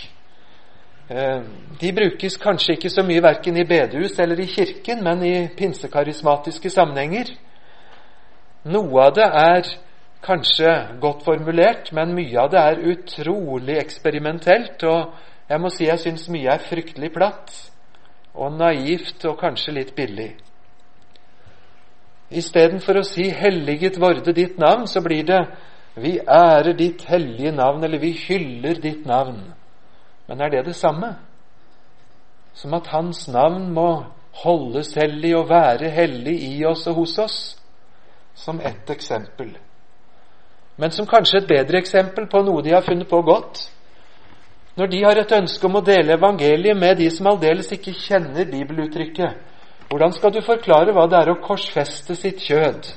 Eh, 1.08 1.40
de 1.80 1.92
brukes 1.92 2.36
kanskje 2.36 2.76
ikke 2.76 2.90
så 2.92 3.04
mye 3.06 3.22
verken 3.24 3.56
i 3.56 3.64
bedehus 3.64 4.18
eller 4.20 4.40
i 4.40 4.46
kirken, 4.46 5.04
men 5.04 5.24
i 5.24 5.48
pinsekarismatiske 5.56 6.70
sammenhenger. 6.70 7.32
Noe 8.68 9.06
av 9.06 9.14
det 9.16 9.26
er 9.26 9.72
kanskje 10.22 10.74
godt 11.00 11.24
formulert, 11.24 11.92
men 11.96 12.12
mye 12.14 12.36
av 12.42 12.52
det 12.52 12.60
er 12.60 12.84
utrolig 12.92 13.78
eksperimentelt. 13.80 14.84
Og 14.84 15.48
jeg 15.48 15.60
må 15.60 15.72
si 15.72 15.88
jeg 15.88 16.04
syns 16.04 16.28
mye 16.28 16.52
er 16.52 16.68
fryktelig 16.68 17.14
platt 17.16 17.56
og 18.34 18.52
naivt 18.60 19.24
og 19.24 19.40
kanskje 19.40 19.74
litt 19.80 19.96
billig. 19.96 20.34
Istedenfor 22.30 23.00
å 23.00 23.02
si 23.02 23.30
'Helliget 23.30 24.00
vorde 24.00 24.32
ditt 24.32 24.58
navn', 24.58 24.86
så 24.86 25.00
blir 25.00 25.24
det 25.24 25.46
'Vi 25.96 26.20
ærer 26.28 26.76
ditt 26.76 27.04
hellige 27.04 27.52
navn', 27.52 27.84
eller 27.84 27.98
'Vi 27.98 28.12
hyller 28.28 28.74
ditt 28.74 29.06
navn'. 29.06 29.52
Men 30.28 30.40
er 30.40 30.48
det 30.48 30.64
det 30.64 30.76
samme? 30.76 31.16
Som 32.52 32.74
at 32.74 32.86
Hans 32.86 33.28
navn 33.28 33.72
må 33.74 34.04
holdes 34.44 34.94
hellig 34.94 35.36
og 35.36 35.48
være 35.48 35.90
hellig 35.90 36.42
i 36.42 36.64
oss 36.64 36.86
og 36.86 36.94
hos 36.94 37.18
oss? 37.18 37.56
Som 38.34 38.60
ett 38.60 38.90
eksempel. 38.90 39.56
Men 40.76 40.90
som 40.90 41.06
kanskje 41.06 41.42
et 41.42 41.48
bedre 41.48 41.78
eksempel 41.78 42.26
på 42.26 42.42
noe 42.42 42.62
de 42.62 42.70
har 42.70 42.82
funnet 42.82 43.08
på 43.08 43.22
godt. 43.22 43.70
Når 44.76 44.86
de 44.86 45.02
har 45.04 45.18
et 45.18 45.32
ønske 45.32 45.66
om 45.66 45.76
å 45.76 45.84
dele 45.84 46.14
evangeliet 46.14 46.76
med 46.76 46.96
de 46.96 47.10
som 47.10 47.26
aldeles 47.26 47.72
ikke 47.72 47.92
kjenner 47.92 48.44
bibeluttrykket, 48.44 49.34
hvordan 49.90 50.12
skal 50.14 50.34
du 50.34 50.40
forklare 50.46 50.92
hva 50.94 51.08
det 51.10 51.18
er 51.18 51.32
å 51.32 51.40
korsfeste 51.42 52.14
sitt 52.14 52.42
kjød? 52.46 52.90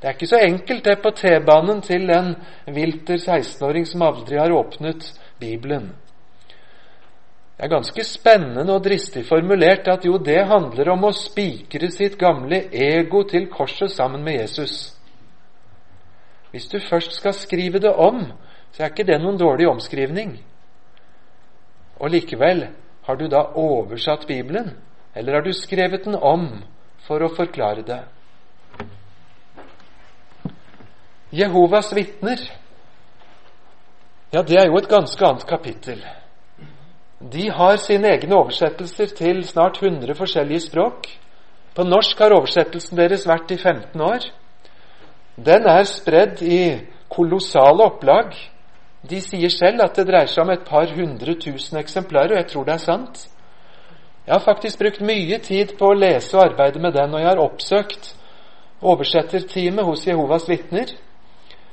Det 0.00 0.08
er 0.08 0.14
ikke 0.16 0.26
så 0.30 0.38
enkelt, 0.40 0.84
det, 0.84 0.94
på 1.02 1.10
T-banen 1.14 1.82
til 1.84 2.08
en 2.10 2.32
vilter 2.74 3.20
16-åring 3.20 3.84
som 3.86 4.02
aldri 4.02 4.38
har 4.40 4.50
åpnet 4.56 5.12
Bibelen. 5.38 5.92
Det 7.56 7.68
er 7.68 7.70
ganske 7.70 8.04
spennende 8.04 8.74
og 8.74 8.82
dristig 8.82 9.26
formulert 9.28 9.86
at 9.92 10.06
jo, 10.08 10.16
det 10.18 10.40
handler 10.48 10.88
om 10.96 11.04
å 11.06 11.12
spikre 11.14 11.90
sitt 11.92 12.16
gamle 12.18 12.64
ego 12.72 13.20
til 13.28 13.46
korset 13.52 13.92
sammen 13.92 14.24
med 14.24 14.40
Jesus. 14.40 14.96
Hvis 16.50 16.66
du 16.72 16.80
først 16.80 17.20
skal 17.20 17.36
skrive 17.36 17.78
det 17.78 17.92
om, 17.92 18.24
så 18.72 18.82
er 18.82 18.90
ikke 18.90 19.06
det 19.06 19.20
noen 19.20 19.38
dårlig 19.38 19.68
omskrivning. 19.68 20.38
Og 22.00 22.10
likevel, 22.10 22.64
har 23.06 23.20
du 23.20 23.28
da 23.28 23.44
oversatt 23.54 24.26
Bibelen? 24.26 24.72
Eller 25.14 25.34
har 25.34 25.44
du 25.44 25.52
skrevet 25.52 26.04
den 26.04 26.16
om 26.16 26.48
for 27.06 27.22
å 27.22 27.32
forklare 27.34 27.84
det? 27.84 28.00
Jehovas 31.32 31.92
vitner, 31.96 32.40
ja, 34.32 34.42
det 34.42 34.56
er 34.56 34.68
jo 34.68 34.78
et 34.80 34.88
ganske 34.88 35.26
annet 35.26 35.44
kapittel. 35.48 36.00
De 37.20 37.48
har 37.52 37.76
sine 37.76 38.14
egne 38.16 38.36
oversettelser 38.36 39.12
til 39.16 39.42
snart 39.44 39.82
100 39.82 40.16
forskjellige 40.16 40.66
språk. 40.68 41.08
På 41.76 41.84
norsk 41.84 42.18
har 42.20 42.32
oversettelsen 42.36 42.96
deres 42.96 43.26
vært 43.28 43.52
i 43.52 43.58
15 43.60 44.00
år. 44.00 44.24
Den 45.36 45.68
er 45.68 45.84
spredd 45.88 46.40
i 46.42 46.62
kolossale 47.12 47.84
opplag. 47.84 48.32
De 49.08 49.20
sier 49.20 49.52
selv 49.52 49.84
at 49.84 49.96
det 49.96 50.08
dreier 50.08 50.32
seg 50.32 50.44
om 50.46 50.52
et 50.54 50.64
par 50.64 50.88
hundre 50.96 51.36
tusen 51.40 51.80
eksemplarer, 51.80 52.32
og 52.32 52.40
jeg 52.40 52.50
tror 52.52 52.66
det 52.68 52.74
er 52.74 52.84
sant. 52.84 53.22
Jeg 54.26 54.34
har 54.34 54.44
faktisk 54.44 54.78
brukt 54.78 55.00
mye 55.02 55.38
tid 55.42 55.74
på 55.78 55.88
å 55.90 55.98
lese 55.98 56.36
og 56.36 56.44
arbeide 56.44 56.78
med 56.82 56.94
den, 56.94 57.14
og 57.14 57.20
jeg 57.20 57.28
har 57.28 57.42
oppsøkt 57.42 58.12
oversetterteamet 58.82 59.86
hos 59.86 60.06
Jehovas 60.06 60.46
vitner. 60.50 60.92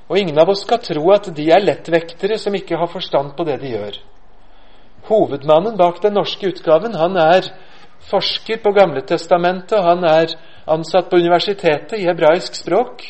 Og 0.10 0.18
ingen 0.18 0.40
av 0.42 0.50
oss 0.50 0.64
skal 0.66 0.82
tro 0.82 1.12
at 1.14 1.30
de 1.38 1.50
er 1.54 1.62
lettvektere 1.62 2.40
som 2.42 2.56
ikke 2.58 2.78
har 2.78 2.90
forstand 2.90 3.36
på 3.38 3.46
det 3.46 3.60
de 3.62 3.76
gjør. 3.76 4.00
Hovedmannen 5.10 5.78
bak 5.78 6.02
den 6.02 6.18
norske 6.18 6.50
utgaven 6.50 6.98
han 6.98 7.18
er 7.22 7.52
forsker 8.10 8.58
på 8.64 8.74
Gamle 8.74 9.06
Testamentet. 9.06 9.78
Han 9.86 10.04
er 10.04 10.34
ansatt 10.70 11.10
på 11.10 11.22
universitetet 11.22 12.00
i 12.00 12.08
hebraisk 12.10 12.58
språk. 12.58 13.06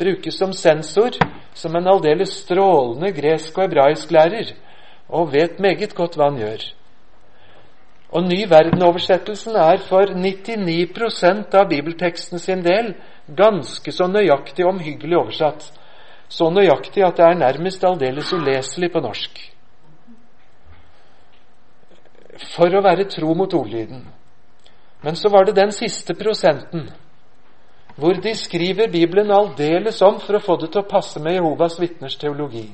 Brukes 0.00 0.38
som 0.38 0.52
sensor, 0.56 1.14
som 1.54 1.76
en 1.76 1.88
aldeles 1.92 2.32
strålende 2.42 3.12
gresk- 3.12 3.58
og 3.58 3.68
hebraisklærer, 3.68 4.54
og 5.08 5.32
vet 5.32 5.60
meget 5.60 5.94
godt 5.94 6.16
hva 6.16 6.30
han 6.30 6.40
gjør. 6.40 6.62
Og 8.10 8.26
Ny 8.26 8.42
verden-oversettelsen 8.50 9.54
er 9.54 9.82
for 9.86 10.10
99% 10.18 11.54
av 11.54 11.68
bibelteksten 11.70 12.42
sin 12.42 12.64
del 12.64 12.94
ganske 13.36 13.92
så 13.94 14.08
nøyaktig 14.10 14.66
omhyggelig 14.66 15.18
oversatt. 15.18 15.68
Så 16.28 16.50
nøyaktig 16.50 17.04
at 17.06 17.18
det 17.18 17.26
er 17.26 17.38
nærmest 17.38 17.84
aldeles 17.86 18.32
uleselig 18.32 18.90
på 18.92 19.02
norsk. 19.04 19.38
For 22.56 22.74
å 22.74 22.82
være 22.82 23.06
tro 23.10 23.34
mot 23.38 23.54
ordlyden. 23.54 24.02
Men 25.02 25.16
så 25.16 25.30
var 25.30 25.46
det 25.46 25.56
den 25.56 25.72
siste 25.72 26.14
prosenten, 26.14 26.90
hvor 27.96 28.18
de 28.20 28.34
skriver 28.34 28.90
Bibelen 28.90 29.30
aldeles 29.30 30.02
om 30.02 30.18
for 30.20 30.36
å 30.36 30.42
få 30.42 30.56
det 30.60 30.72
til 30.72 30.82
å 30.82 30.88
passe 30.88 31.20
med 31.22 31.38
Jehovas 31.38 31.78
vitners 31.80 32.18
teologi. 32.18 32.66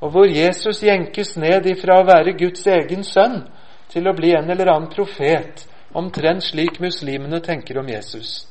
Og 0.00 0.12
hvor 0.12 0.28
Jesus 0.28 0.82
jenkes 0.82 1.36
ned 1.40 1.66
ifra 1.70 2.00
å 2.00 2.06
være 2.06 2.36
Guds 2.36 2.66
egen 2.68 3.04
sønn 3.04 3.46
til 3.92 4.08
å 4.08 4.14
bli 4.16 4.32
en 4.36 4.50
eller 4.50 4.70
annen 4.72 4.90
profet, 4.92 5.66
omtrent 5.96 6.44
slik 6.44 6.80
muslimene 6.82 7.40
tenker 7.40 7.78
om 7.78 7.88
Jesus. 7.88 8.46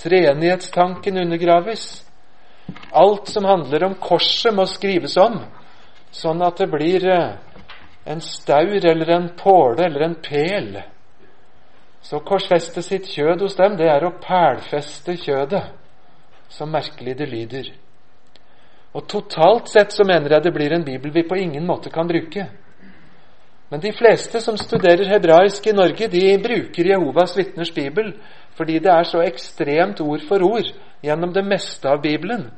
Treenighetstanken 0.00 1.18
undergraves. 1.20 2.04
Alt 2.90 3.28
som 3.28 3.44
handler 3.44 3.84
om 3.84 3.94
korset, 4.00 4.54
må 4.54 4.66
skrives 4.66 5.16
om, 5.20 5.40
sånn 6.10 6.42
at 6.42 6.62
det 6.62 6.70
blir 6.70 7.06
eh, 7.10 7.34
en 8.04 8.22
staur 8.24 8.86
eller 8.86 9.10
en 9.16 9.28
påle 9.36 9.84
eller 9.86 10.06
en 10.06 10.16
pel. 10.22 10.80
Så 12.00 12.22
korsfeste 12.24 12.82
sitt 12.82 13.10
kjød 13.12 13.44
hos 13.44 13.58
dem, 13.58 13.76
det 13.76 13.90
er 13.92 14.06
å 14.06 14.16
pælfeste 14.22 15.18
kjødet. 15.20 15.66
Så 16.50 16.66
merkelig 16.66 17.14
det 17.18 17.28
lyder. 17.30 17.68
Og 18.96 19.06
totalt 19.06 19.68
sett 19.70 19.92
så 19.94 20.04
mener 20.06 20.32
jeg 20.32 20.42
det 20.42 20.54
blir 20.54 20.72
en 20.74 20.84
bibel 20.86 21.12
vi 21.14 21.22
på 21.28 21.38
ingen 21.38 21.66
måte 21.66 21.92
kan 21.94 22.08
bruke. 22.08 22.48
Men 23.70 23.80
de 23.80 23.92
fleste 23.94 24.40
som 24.42 24.56
studerer 24.58 25.08
hebraisk 25.08 25.66
i 25.66 25.74
Norge, 25.74 26.08
de 26.10 26.38
bruker 26.42 26.88
Jehovas 26.90 27.36
vitners 27.38 27.70
bibel 27.74 28.14
fordi 28.58 28.78
det 28.82 28.90
er 28.92 29.06
så 29.08 29.22
ekstremt 29.24 30.00
ord 30.02 30.24
for 30.28 30.42
ord 30.44 30.66
gjennom 31.02 31.30
det 31.32 31.44
meste 31.46 31.88
av 31.88 32.02
Bibelen. 32.02 32.50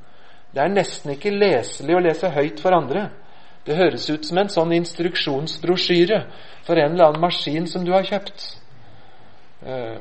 Det 0.55 0.63
er 0.63 0.73
nesten 0.73 1.13
ikke 1.15 1.31
leselig 1.31 1.95
å 1.95 2.01
lese 2.03 2.31
høyt 2.33 2.59
for 2.61 2.75
andre. 2.75 3.11
Det 3.67 3.77
høres 3.79 4.09
ut 4.11 4.25
som 4.27 4.41
en 4.41 4.51
sånn 4.51 4.73
instruksjonsbrosjyre 4.81 6.25
for 6.67 6.81
en 6.81 6.97
eller 6.97 7.13
annen 7.13 7.23
maskin 7.23 7.69
som 7.71 7.85
du 7.87 7.93
har 7.95 8.09
kjøpt. 8.09 8.49
Eh, 9.63 10.01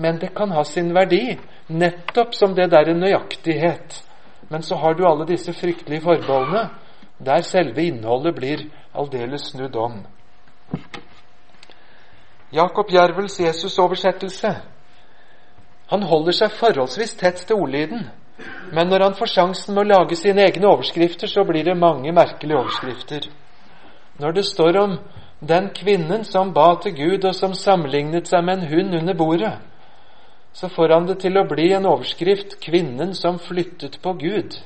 men 0.00 0.18
det 0.22 0.32
kan 0.36 0.54
ha 0.56 0.64
sin 0.64 0.94
verdi, 0.96 1.36
nettopp 1.68 2.32
som 2.34 2.54
det 2.56 2.70
der 2.72 2.94
nøyaktighet. 2.94 4.00
Men 4.48 4.62
så 4.62 4.78
har 4.80 4.94
du 4.94 5.04
alle 5.06 5.26
disse 5.28 5.52
fryktelige 5.52 6.04
forbeholdene, 6.04 6.68
der 7.18 7.42
selve 7.42 7.82
innholdet 7.82 8.34
blir 8.34 8.66
aldeles 8.94 9.50
snudd 9.50 9.76
om. 9.76 10.02
Jakob 12.52 12.90
Jervels 12.90 13.40
Jesus-oversettelse. 13.40 14.54
Han 15.90 16.02
holder 16.02 16.32
seg 16.32 16.54
forholdsvis 16.54 17.14
tett 17.18 17.42
til 17.46 17.56
ordlyden, 17.56 18.06
men 18.72 18.88
når 18.88 19.08
han 19.08 19.16
får 19.18 19.30
sjansen 19.30 19.74
med 19.74 19.84
å 19.84 19.98
lage 19.98 20.16
sine 20.16 20.46
egne 20.46 20.68
overskrifter, 20.70 21.30
så 21.30 21.44
blir 21.44 21.64
det 21.64 21.76
mange 21.78 22.12
merkelige 22.12 22.58
overskrifter. 22.58 23.28
Når 24.18 24.32
det 24.32 24.44
står 24.46 24.78
om 24.80 24.96
den 25.40 25.68
kvinnen 25.74 26.24
som 26.24 26.52
ba 26.54 26.74
til 26.82 26.94
Gud, 26.96 27.24
og 27.24 27.34
som 27.34 27.54
sammenlignet 27.54 28.30
seg 28.30 28.44
med 28.44 28.62
en 28.62 28.68
hund 28.70 28.94
under 29.00 29.14
bordet, 29.14 29.54
så 30.54 30.68
får 30.70 30.94
han 30.94 31.06
det 31.06 31.18
til 31.18 31.36
å 31.38 31.48
bli 31.50 31.72
en 31.74 31.86
overskrift 31.86 32.60
'Kvinnen 32.60 33.14
som 33.14 33.38
flyttet 33.38 33.98
på 34.02 34.12
Gud' 34.12 34.62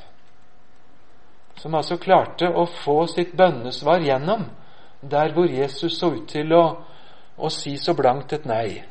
som 1.58 1.74
altså 1.74 1.98
klarte 1.98 2.48
å 2.48 2.66
få 2.84 3.00
sitt 3.10 3.34
bønnesvar 3.36 4.04
gjennom 4.06 4.46
der 5.00 5.32
hvor 5.34 5.46
Jesus 5.50 5.98
så 5.98 6.12
ut 6.14 6.28
til 6.30 6.52
å, 6.54 6.64
å 7.38 7.50
si 7.50 7.76
så 7.78 7.94
blankt 7.98 8.32
et 8.34 8.46
nei. 8.46 8.82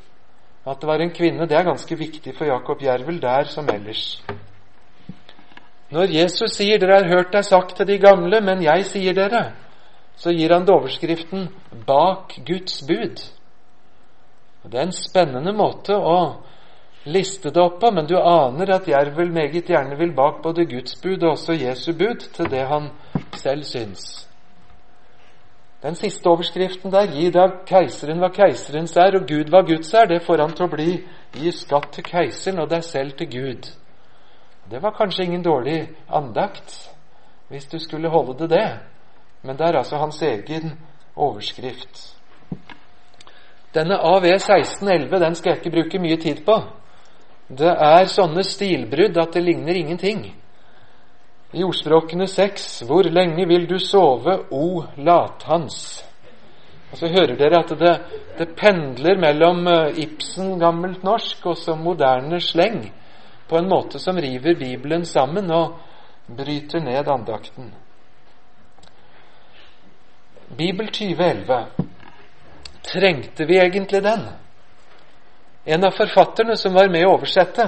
At 0.68 0.82
det 0.82 0.88
var 0.90 1.04
en 1.04 1.14
kvinne, 1.16 1.48
det 1.48 1.56
er 1.56 1.68
ganske 1.68 1.96
viktig 1.96 2.34
for 2.36 2.48
Jakob 2.48 2.82
Jervel 2.84 3.22
der 3.24 3.48
som 3.52 3.70
ellers. 3.72 4.22
Når 5.92 6.12
Jesus 6.12 6.58
sier 6.58 6.80
'Dere 6.80 7.00
har 7.00 7.08
hørt 7.08 7.32
deg 7.32 7.46
sagt 7.46 7.78
til 7.78 7.88
de 7.88 7.98
gamle, 7.98 8.42
men 8.42 8.64
jeg 8.64 8.86
sier 8.86 9.14
dere', 9.14 9.54
så 10.16 10.32
gir 10.32 10.52
han 10.54 10.66
det 10.66 10.76
overskriften 10.76 11.48
'Bak 11.88 12.40
Guds 12.46 12.84
bud'. 12.84 13.32
Det 14.68 14.80
er 14.80 14.84
en 14.84 14.92
spennende 14.92 15.54
måte 15.54 15.96
å 15.96 16.44
liste 17.08 17.52
det 17.54 17.62
opp 17.62 17.80
på, 17.82 17.92
men 17.92 18.08
du 18.08 18.16
aner 18.20 18.72
at 18.76 18.88
Jervel 18.88 19.32
meget 19.34 19.70
gjerne 19.70 19.98
vil 19.98 20.14
bak 20.16 20.42
både 20.44 20.66
Guds 20.66 20.96
bud 21.02 21.24
og 21.24 21.36
også 21.36 21.54
Jesu 21.54 21.94
bud 21.94 22.28
til 22.36 22.50
det 22.52 22.66
han 22.68 22.90
selv 23.36 23.64
syns. 23.64 24.28
Den 25.84 25.96
siste 25.96 26.28
overskriften 26.28 26.92
der, 26.92 27.08
'Gi 27.08 27.30
da 27.32 27.48
keiseren 27.66 28.20
hva 28.20 28.30
keiserens 28.34 28.96
er, 28.98 29.16
og 29.16 29.28
Gud 29.28 29.50
hva 29.54 29.62
Guds 29.62 29.94
er', 29.94 30.08
det 30.08 30.24
får 30.26 30.42
han 30.42 30.54
til 30.54 30.66
å 30.66 30.74
bli 30.74 31.04
'Gi 31.34 31.52
skatt 31.52 31.92
til 31.94 32.04
keiseren 32.04 32.60
og 32.60 32.70
deg 32.70 32.84
selv 32.84 33.12
til 33.18 33.28
Gud'. 33.28 33.72
Det 34.72 34.82
var 34.84 34.92
kanskje 34.92 35.24
ingen 35.24 35.44
dårlig 35.44 35.90
andakt, 36.10 36.92
hvis 37.50 37.66
du 37.66 37.80
skulle 37.80 38.10
holde 38.10 38.40
det 38.40 38.50
det, 38.50 38.80
men 39.44 39.58
det 39.58 39.66
er 39.66 39.78
altså 39.78 39.98
hans 39.98 40.22
egen 40.22 40.80
overskrift. 41.16 42.16
Denne 43.74 43.98
AV 44.00 44.26
1611 44.26 45.20
den 45.20 45.36
skal 45.36 45.50
jeg 45.50 45.58
ikke 45.58 45.82
bruke 45.82 46.00
mye 46.00 46.18
tid 46.18 46.46
på. 46.46 46.62
Det 47.48 47.72
er 47.72 48.10
sånne 48.12 48.44
stilbrudd 48.44 49.18
at 49.22 49.38
det 49.38 49.44
ligner 49.46 49.78
ingenting. 49.80 50.26
I 51.56 51.64
ordspråkene 51.64 52.28
seks 52.28 52.82
Hvor 52.84 53.08
lenge 53.08 53.46
vil 53.48 53.70
du 53.70 53.78
sove, 53.80 54.34
o 54.52 54.84
lathans? 54.98 56.04
Og 56.92 56.98
så 57.00 57.08
hører 57.08 57.36
dere 57.40 57.62
at 57.64 57.72
det, 57.80 57.94
det 58.38 58.56
pendler 58.56 59.20
mellom 59.20 59.68
eh, 59.68 60.00
Ibsen 60.04 60.58
gammelt 60.60 61.04
norsk 61.04 61.46
og 61.46 61.58
så 61.60 61.76
moderne 61.76 62.40
sleng 62.44 62.86
på 63.48 63.58
en 63.58 63.68
måte 63.68 64.00
som 64.00 64.20
river 64.20 64.56
Bibelen 64.60 65.06
sammen 65.06 65.52
og 65.52 65.78
bryter 66.28 66.84
ned 66.84 67.08
andakten. 67.08 67.72
Bibel 70.58 70.88
2011 70.88 71.66
Trengte 72.88 73.48
vi 73.48 73.60
egentlig 73.60 74.04
den? 74.04 74.28
En 75.68 75.84
av 75.84 75.92
forfatterne 75.92 76.56
som 76.56 76.74
var 76.74 76.90
med 76.90 77.04
å 77.06 77.18
oversette, 77.18 77.66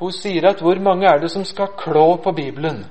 hun 0.00 0.12
sier 0.12 0.44
at 0.48 0.60
hvor 0.60 0.76
mange 0.80 1.08
er 1.08 1.20
det 1.22 1.30
som 1.32 1.44
skal 1.44 1.72
klå 1.76 2.18
på 2.24 2.32
Bibelen? 2.36 2.82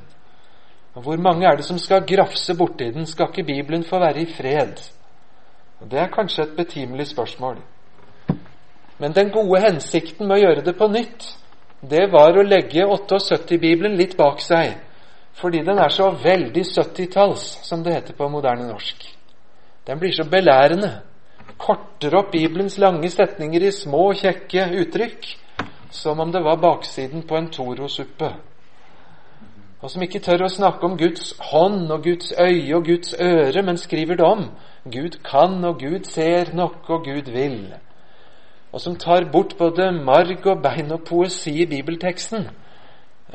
Og 0.98 1.06
hvor 1.06 1.22
mange 1.22 1.46
er 1.46 1.58
det 1.58 1.66
som 1.68 1.78
skal 1.78 2.06
grafse 2.06 2.56
borti 2.58 2.90
den? 2.94 3.06
Skal 3.06 3.30
ikke 3.30 3.46
Bibelen 3.46 3.86
få 3.86 4.00
være 4.02 4.24
i 4.24 4.32
fred? 4.34 4.82
Og 5.80 5.90
Det 5.92 6.00
er 6.00 6.10
kanskje 6.14 6.44
et 6.44 6.56
betimelig 6.58 7.08
spørsmål. 7.08 7.62
Men 9.00 9.14
den 9.16 9.30
gode 9.32 9.62
hensikten 9.64 10.28
med 10.28 10.38
å 10.38 10.42
gjøre 10.42 10.66
det 10.66 10.76
på 10.78 10.90
nytt, 10.92 11.28
det 11.82 12.10
var 12.12 12.36
å 12.36 12.44
legge 12.44 12.84
78-bibelen 12.84 13.96
litt 13.96 14.18
bak 14.18 14.42
seg, 14.44 14.74
fordi 15.40 15.62
den 15.64 15.80
er 15.80 15.94
så 15.94 16.10
veldig 16.12 16.66
70-talls, 16.68 17.46
som 17.64 17.84
det 17.84 17.94
heter 17.96 18.18
på 18.18 18.28
moderne 18.28 18.68
norsk. 18.68 19.06
Den 19.88 20.00
blir 20.00 20.12
så 20.12 20.26
belærende. 20.28 20.92
Korter 21.60 22.16
opp 22.16 22.32
Bibelens 22.32 22.78
lange 22.80 23.10
setninger 23.12 23.68
i 23.68 23.72
små, 23.76 24.14
kjekke 24.16 24.70
uttrykk, 24.82 25.34
som 25.92 26.22
om 26.24 26.32
det 26.32 26.44
var 26.46 26.62
baksiden 26.62 27.26
på 27.28 27.38
en 27.38 27.52
Toro-suppe 27.54 28.32
og 29.80 29.92
som 29.92 30.04
ikke 30.04 30.20
tør 30.24 30.44
å 30.44 30.52
snakke 30.52 30.84
om 30.86 30.98
Guds 31.00 31.32
hånd 31.52 31.92
og 31.94 32.04
Guds 32.04 32.34
øye 32.36 32.76
og 32.76 32.88
Guds 32.90 33.14
øre, 33.16 33.64
men 33.64 33.80
skriver 33.80 34.20
det 34.20 34.26
om 34.28 34.50
Gud 34.92 35.22
kan, 35.24 35.56
og 35.64 35.80
Gud 35.80 36.10
ser 36.10 36.52
nok, 36.56 36.82
og 36.90 37.06
Gud 37.08 37.32
vil. 37.32 37.62
Og 38.74 38.82
som 38.84 38.98
tar 39.00 39.30
bort 39.32 39.56
både 39.58 39.92
marg 39.96 40.46
og 40.52 40.62
bein 40.64 40.92
og 40.92 41.06
poesi 41.08 41.62
i 41.64 41.70
bibelteksten. 41.70 42.50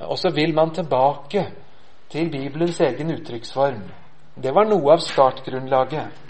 Og 0.05 0.19
så 0.19 0.31
vil 0.35 0.55
man 0.55 0.75
tilbake 0.75 1.47
til 2.13 2.31
Bibelens 2.31 2.81
egen 2.81 3.15
uttrykksform. 3.17 3.83
Det 4.43 4.53
var 4.55 4.69
noe 4.69 4.93
av 4.93 5.03
startgrunnlaget. 5.03 6.21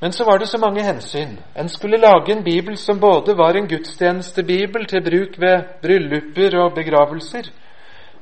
Men 0.00 0.12
så 0.12 0.24
var 0.24 0.38
det 0.38 0.46
så 0.46 0.58
mange 0.58 0.82
hensyn. 0.82 1.38
En 1.56 1.68
skulle 1.68 2.00
lage 2.00 2.32
en 2.32 2.44
bibel 2.44 2.76
som 2.76 3.00
både 3.00 3.36
var 3.36 3.54
en 3.54 3.68
gudstjenestebibel 3.68 4.86
til 4.86 5.02
bruk 5.04 5.40
ved 5.40 5.62
brylluper 5.82 6.56
og 6.58 6.74
begravelser, 6.74 7.50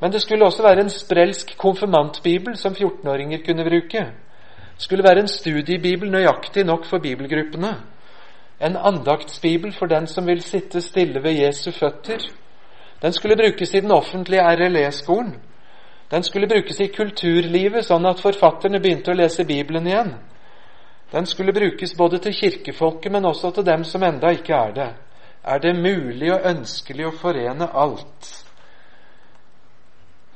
men 0.00 0.12
det 0.12 0.22
skulle 0.22 0.44
også 0.44 0.62
være 0.62 0.80
en 0.80 0.90
sprelsk 0.90 1.56
konfirmantbibel 1.58 2.56
som 2.56 2.72
14-åringer 2.72 3.44
kunne 3.46 3.64
bruke. 3.64 4.02
Det 4.74 4.82
skulle 4.82 5.04
være 5.04 5.20
en 5.20 5.28
studiebibel 5.28 6.10
nøyaktig 6.10 6.64
nok 6.64 6.86
for 6.86 6.98
bibelgruppene. 6.98 7.74
En 8.60 8.76
andaktsbibel 8.76 9.72
for 9.72 9.86
den 9.86 10.06
som 10.06 10.26
vil 10.26 10.42
sitte 10.42 10.80
stille 10.80 11.22
ved 11.22 11.32
Jesu 11.32 11.70
føtter. 11.70 12.18
Den 13.02 13.12
skulle 13.12 13.36
brukes 13.36 13.74
i 13.74 13.80
den 13.80 13.90
offentlige 13.90 14.42
RLE-skolen. 14.42 15.34
Den 16.10 16.22
skulle 16.22 16.48
brukes 16.48 16.80
i 16.80 16.86
kulturlivet, 16.86 17.84
sånn 17.84 18.06
at 18.06 18.22
forfatterne 18.22 18.80
begynte 18.80 19.12
å 19.12 19.18
lese 19.18 19.44
Bibelen 19.44 19.86
igjen. 19.86 20.14
Den 21.12 21.26
skulle 21.26 21.52
brukes 21.52 21.96
både 21.96 22.18
til 22.18 22.34
kirkefolket, 22.34 23.12
men 23.12 23.24
også 23.24 23.50
til 23.50 23.66
dem 23.66 23.84
som 23.84 24.02
enda 24.02 24.32
ikke 24.36 24.54
er 24.54 24.72
det. 24.76 24.88
Er 25.44 25.58
det 25.58 25.76
mulig 25.76 26.32
og 26.34 26.44
ønskelig 26.50 27.06
å 27.08 27.14
forene 27.16 27.70
alt? 27.72 28.28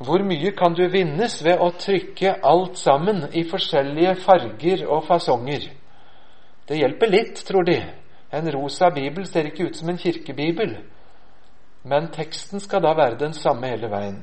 Hvor 0.02 0.22
mye 0.26 0.50
kan 0.56 0.74
du 0.74 0.87
vinnes 0.90 1.37
ved 1.44 1.61
å 1.61 1.70
trykke 1.78 2.38
alt 2.42 2.78
sammen 2.80 3.26
i 3.32 3.44
forskjellige 3.46 4.16
farger 4.24 4.87
og 4.88 5.04
fasonger? 5.06 5.68
Det 6.68 6.78
hjelper 6.78 7.11
litt, 7.11 7.44
tror 7.46 7.68
de. 7.68 7.78
En 8.32 8.48
rosa 8.54 8.88
bibel 8.90 9.26
ser 9.28 9.50
ikke 9.50 9.68
ut 9.68 9.76
som 9.76 9.92
en 9.92 10.00
kirkebibel. 10.00 10.78
Men 11.85 12.08
teksten 12.14 12.62
skal 12.62 12.82
da 12.82 12.94
være 12.96 13.20
den 13.20 13.35
samme 13.37 13.68
hele 13.68 13.90
veien. 13.92 14.22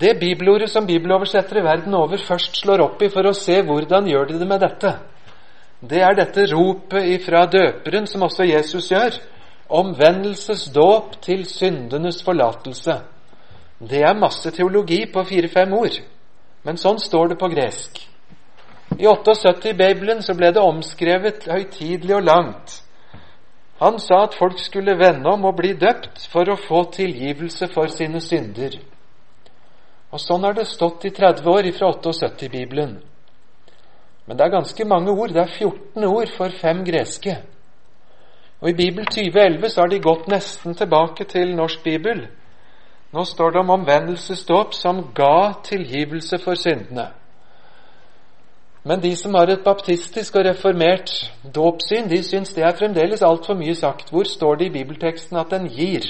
Det 0.00 0.16
bibelordet 0.18 0.70
som 0.72 0.86
bibeloversettere 0.86 1.62
verden 1.62 1.94
over 1.94 2.18
først 2.18 2.56
slår 2.58 2.82
opp 2.82 3.02
i 3.02 3.10
for 3.14 3.28
å 3.30 3.36
se 3.36 3.60
hvordan 3.62 4.08
gjør 4.10 4.32
de 4.32 4.38
det 4.40 4.48
med 4.50 4.62
dette, 4.64 4.90
det 5.84 6.00
er 6.02 6.16
dette 6.16 6.46
ropet 6.50 7.10
ifra 7.12 7.44
døperen, 7.50 8.06
som 8.06 8.24
også 8.24 8.46
Jesus 8.48 8.88
gjør 8.90 9.18
omvendelsesdåp 9.68 11.18
til 11.22 11.44
syndenes 11.48 12.22
forlatelse. 12.24 12.96
Det 13.80 14.00
er 14.06 14.16
masse 14.18 14.50
teologi 14.50 15.04
på 15.12 15.24
fire-fem 15.28 15.72
ord, 15.76 15.98
men 16.64 16.80
sånn 16.80 16.98
står 17.02 17.34
det 17.34 17.38
på 17.40 17.50
gresk. 17.52 18.00
I 18.98 19.06
78 19.10 19.72
i 19.72 19.76
Bibelen 19.76 20.22
så 20.22 20.36
ble 20.38 20.52
det 20.54 20.62
omskrevet 20.62 21.48
høytidelig 21.50 22.16
og 22.16 22.26
langt. 22.28 22.80
Han 23.82 23.98
sa 23.98 24.22
at 24.24 24.36
folk 24.38 24.60
skulle 24.62 24.96
vende 24.98 25.28
om 25.28 25.44
og 25.50 25.56
bli 25.58 25.74
døpt 25.76 26.28
for 26.32 26.48
å 26.48 26.60
få 26.60 26.84
tilgivelse 26.94 27.68
for 27.74 27.90
sine 27.92 28.22
synder. 28.22 28.78
Og 30.14 30.22
Sånn 30.22 30.44
har 30.46 30.54
det 30.54 30.68
stått 30.70 31.08
i 31.08 31.10
30 31.10 31.48
år 31.50 31.66
fra 31.74 31.88
78 31.90 32.46
i 32.46 32.52
Bibelen. 32.52 32.92
Men 34.26 34.38
det 34.38 34.44
er 34.46 34.52
ganske 34.52 34.84
mange 34.86 35.10
ord. 35.10 35.34
Det 35.34 35.42
er 35.42 35.50
14 35.58 36.06
ord 36.06 36.30
for 36.36 36.54
fem 36.60 36.84
greske. 36.86 37.34
Og 38.62 38.70
I 38.70 38.76
Bibel 38.78 39.04
2011 39.10 39.68
så 39.74 39.82
har 39.82 39.90
de 39.90 39.98
gått 39.98 40.30
nesten 40.30 40.78
tilbake 40.78 41.26
til 41.28 41.56
norsk 41.58 41.82
bibel. 41.84 42.28
Nå 43.12 43.24
står 43.26 43.50
det 43.50 43.60
om 43.60 43.74
omvendelsesdåp 43.74 44.74
som 44.74 45.02
ga 45.14 45.60
tilgivelse 45.66 46.38
for 46.38 46.54
syndene. 46.54 47.10
Men 48.84 49.00
de 49.00 49.16
som 49.16 49.34
har 49.34 49.50
et 49.50 49.64
baptistisk 49.64 50.36
og 50.36 50.46
reformert 50.46 51.10
dåpssyn, 51.54 52.08
de 52.08 52.22
syns 52.22 52.54
det 52.54 52.64
er 52.64 52.76
fremdeles 52.78 53.22
altfor 53.22 53.58
mye 53.58 53.74
sagt. 53.74 54.10
Hvor 54.10 54.28
står 54.28 54.54
det 54.60 54.66
i 54.66 54.74
bibelteksten 54.78 55.36
at 55.36 55.50
den 55.50 55.68
gir? 55.68 56.06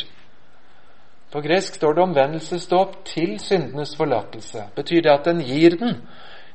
På 1.35 1.41
gresk 1.43 1.75
står 1.75 1.95
det 1.95 2.03
omvendelsesdåp 2.03 2.93
til 3.05 3.41
syndenes 3.43 3.97
forlatelse. 3.99 4.69
Betyr 4.77 5.01
det 5.03 5.11
at 5.11 5.25
den 5.27 5.41
gir 5.43 5.75
den? 5.81 5.97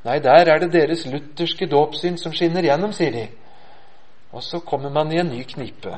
Nei, 0.08 0.20
der 0.24 0.48
er 0.48 0.62
det 0.62 0.72
deres 0.72 1.04
lutherske 1.04 1.68
dåpssyn 1.68 2.15
som 2.18 2.32
skinner 2.32 2.63
gjennom, 2.63 2.94
sier 2.96 3.12
de. 3.12 3.26
Og 4.32 4.44
så 4.44 4.62
kommer 4.63 4.89
man 4.89 5.12
i 5.12 5.20
en 5.20 5.34
ny 5.34 5.44
knipe. 5.44 5.98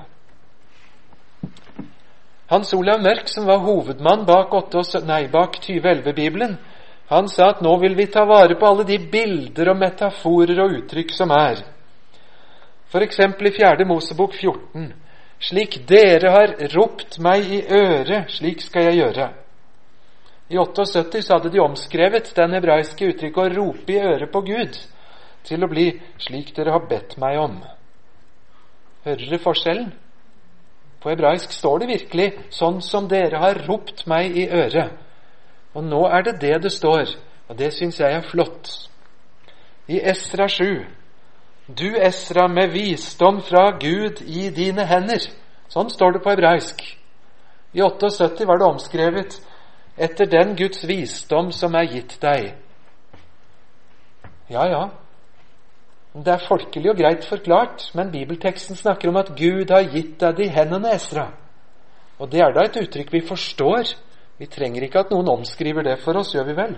Hans 2.49 2.73
Olav 2.73 3.03
Mørk, 3.05 3.29
som 3.29 3.45
var 3.45 3.61
hovedmann 3.61 4.25
bak, 4.25 4.49
bak 4.49 5.61
2011-bibelen, 5.61 6.57
han 7.11 7.29
sa 7.29 7.51
at 7.51 7.61
nå 7.61 7.75
vil 7.83 7.93
vi 7.97 8.09
ta 8.09 8.25
vare 8.25 8.57
på 8.57 8.65
alle 8.65 8.87
de 8.87 8.97
bilder 9.11 9.69
og 9.69 9.77
metaforer 9.77 10.57
og 10.63 10.73
uttrykk 10.79 11.13
som 11.13 11.29
er. 11.37 11.61
F.eks. 12.89 13.19
i 13.19 13.53
4. 13.61 13.85
Mosebok 13.85 14.33
14. 14.33 14.89
Slik 15.41 15.79
dere 15.89 16.29
har 16.29 16.51
ropt 16.75 17.17
meg 17.19 17.47
i 17.49 17.61
øret, 17.65 18.29
slik 18.29 18.61
skal 18.61 18.91
jeg 18.91 18.99
gjøre. 18.99 19.31
I 20.51 20.57
78 20.59 21.23
så 21.25 21.37
hadde 21.37 21.49
de 21.49 21.61
omskrevet 21.63 22.29
den 22.35 22.53
hebraiske 22.53 23.07
uttrykket 23.09 23.41
'å 23.41 23.55
rope 23.55 23.93
i 23.93 23.99
øret 23.99 24.31
på 24.31 24.41
Gud' 24.41 24.77
til 25.43 25.63
å 25.63 25.67
bli 25.67 26.01
'slik 26.17 26.55
dere 26.55 26.71
har 26.71 26.85
bedt 26.89 27.17
meg 27.17 27.39
om'. 27.39 27.63
Hører 29.05 29.25
dere 29.29 29.39
forskjellen? 29.39 29.93
På 31.01 31.09
hebraisk 31.09 31.51
står 31.51 31.79
det 31.79 31.87
virkelig 31.87 32.33
'sånn 32.49 32.81
som 32.81 33.07
dere 33.07 33.37
har 33.37 33.65
ropt 33.67 34.07
meg 34.07 34.37
i 34.37 34.47
øret'. 34.47 34.91
Og 35.73 35.83
nå 35.83 36.05
er 36.05 36.21
det 36.21 36.41
det 36.41 36.63
det 36.63 36.71
står, 36.71 37.15
og 37.47 37.57
det 37.57 37.73
syns 37.73 37.99
jeg 37.99 38.13
er 38.13 38.21
flott. 38.21 38.89
I 39.87 39.99
Esra 40.03 40.47
7 40.47 40.85
Du, 41.77 41.87
Esra, 41.95 42.47
med 42.47 42.73
visdom 42.73 43.41
fra 43.45 43.69
Gud 43.79 44.21
i 44.25 44.49
dine 44.55 44.85
hender. 44.89 45.23
Sånn 45.71 45.91
står 45.93 46.17
det 46.17 46.23
på 46.23 46.33
hebraisk. 46.33 46.81
I 47.71 47.83
78 47.85 48.47
var 48.49 48.59
det 48.59 48.67
omskrevet 48.67 49.37
etter 49.95 50.27
den 50.27 50.55
Guds 50.59 50.83
visdom 50.87 51.51
som 51.55 51.75
er 51.79 51.87
gitt 51.93 52.17
deg. 52.23 52.49
Ja, 54.51 54.65
ja, 54.67 54.83
det 56.11 56.33
er 56.33 56.43
folkelig 56.43 56.89
og 56.91 56.97
greit 56.99 57.23
forklart, 57.23 57.85
men 57.95 58.11
bibelteksten 58.11 58.75
snakker 58.75 59.09
om 59.09 59.19
at 59.21 59.31
Gud 59.37 59.71
har 59.71 59.85
gitt 59.93 60.17
deg 60.19 60.41
de 60.41 60.47
hendene, 60.51 60.91
Esra. 60.91 61.29
Og 62.19 62.27
det 62.31 62.41
er 62.43 62.51
da 62.51 62.65
et 62.67 62.79
uttrykk 62.81 63.13
vi 63.13 63.21
forstår. 63.23 63.93
Vi 64.37 64.49
trenger 64.51 64.83
ikke 64.83 65.05
at 65.05 65.13
noen 65.13 65.29
omskriver 65.37 65.85
det 65.87 66.01
for 66.03 66.19
oss, 66.19 66.33
gjør 66.35 66.49
vi 66.49 66.57
vel? 66.57 66.75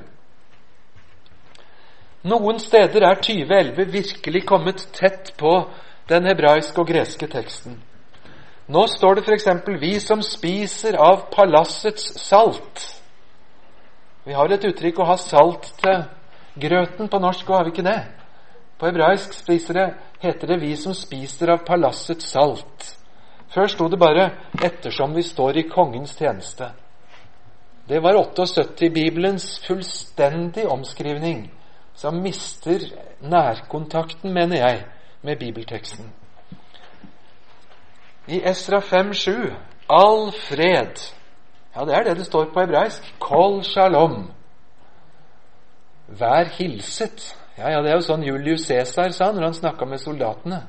Noen 2.23 2.59
steder 2.59 3.03
er 3.03 3.19
2011 3.19 3.89
virkelig 3.91 4.45
kommet 4.47 4.85
tett 4.95 5.33
på 5.37 5.57
den 6.07 6.27
hebraiske 6.29 6.79
og 6.79 6.87
greske 6.87 7.27
teksten. 7.27 7.75
Nå 8.71 8.85
står 8.87 9.19
det 9.19 9.23
f.eks.: 9.27 9.47
Vi 9.81 9.99
som 9.99 10.21
spiser 10.23 10.95
av 10.95 11.27
palassets 11.33 12.13
salt. 12.23 13.01
Vi 14.23 14.33
har 14.33 14.51
et 14.51 14.65
uttrykk 14.65 14.99
å 15.03 15.07
ha 15.09 15.17
salt 15.19 15.67
til 15.81 16.05
grøten 16.55 17.09
på 17.11 17.19
norsk, 17.19 17.49
og 17.49 17.57
har 17.57 17.65
vi 17.67 17.73
ikke 17.75 17.89
det? 17.89 18.01
På 18.79 18.87
hebraisk 18.87 19.33
spiser 19.35 19.73
det, 19.73 19.89
heter 20.19 20.47
det 20.47 20.61
'vi 20.61 20.75
som 20.75 20.93
spiser 20.93 21.51
av 21.51 21.65
palassets 21.65 22.35
salt'. 22.35 22.95
Før 23.53 23.67
sto 23.67 23.87
det 23.87 23.99
bare 23.99 24.31
'ettersom 24.61 25.13
vi 25.13 25.21
står 25.21 25.57
i 25.57 25.69
kongens 25.69 26.15
tjeneste'. 26.15 26.71
Det 27.87 27.99
var 28.03 28.13
78-bibelens 28.13 29.59
fullstendig 29.67 30.67
omskrivning, 30.67 31.51
som 31.95 32.21
mister 32.21 32.79
nærkontakten, 33.21 34.33
mener 34.33 34.57
jeg, 34.57 34.85
med 35.21 35.39
bibelteksten. 35.39 36.11
I 38.27 38.41
Esra 38.49 38.79
5,7 38.79 39.53
all 39.89 40.31
fred. 40.31 40.99
Ja, 41.75 41.85
det 41.85 41.95
er 41.95 42.03
det 42.03 42.17
det 42.17 42.25
står 42.25 42.51
på 42.53 42.59
hebraisk. 42.59 43.15
Kol 43.19 43.63
shalom. 43.63 44.31
Vær 46.07 46.49
hilset. 46.57 47.35
Ja, 47.57 47.69
ja, 47.69 47.81
Det 47.81 47.91
er 47.91 47.99
jo 47.99 48.05
sånn 48.05 48.23
Julius 48.25 48.65
Cæsar 48.67 49.11
sa 49.13 49.31
når 49.31 49.49
han 49.49 49.53
snakka 49.57 49.85
med 49.85 50.01
soldatene. 50.01 50.63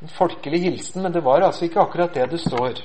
En 0.00 0.08
folkelig 0.08 0.62
hilsen, 0.62 1.02
men 1.02 1.12
det 1.12 1.24
var 1.24 1.42
altså 1.44 1.64
ikke 1.64 1.80
akkurat 1.80 2.14
det 2.14 2.30
det 2.30 2.40
står. 2.40 2.80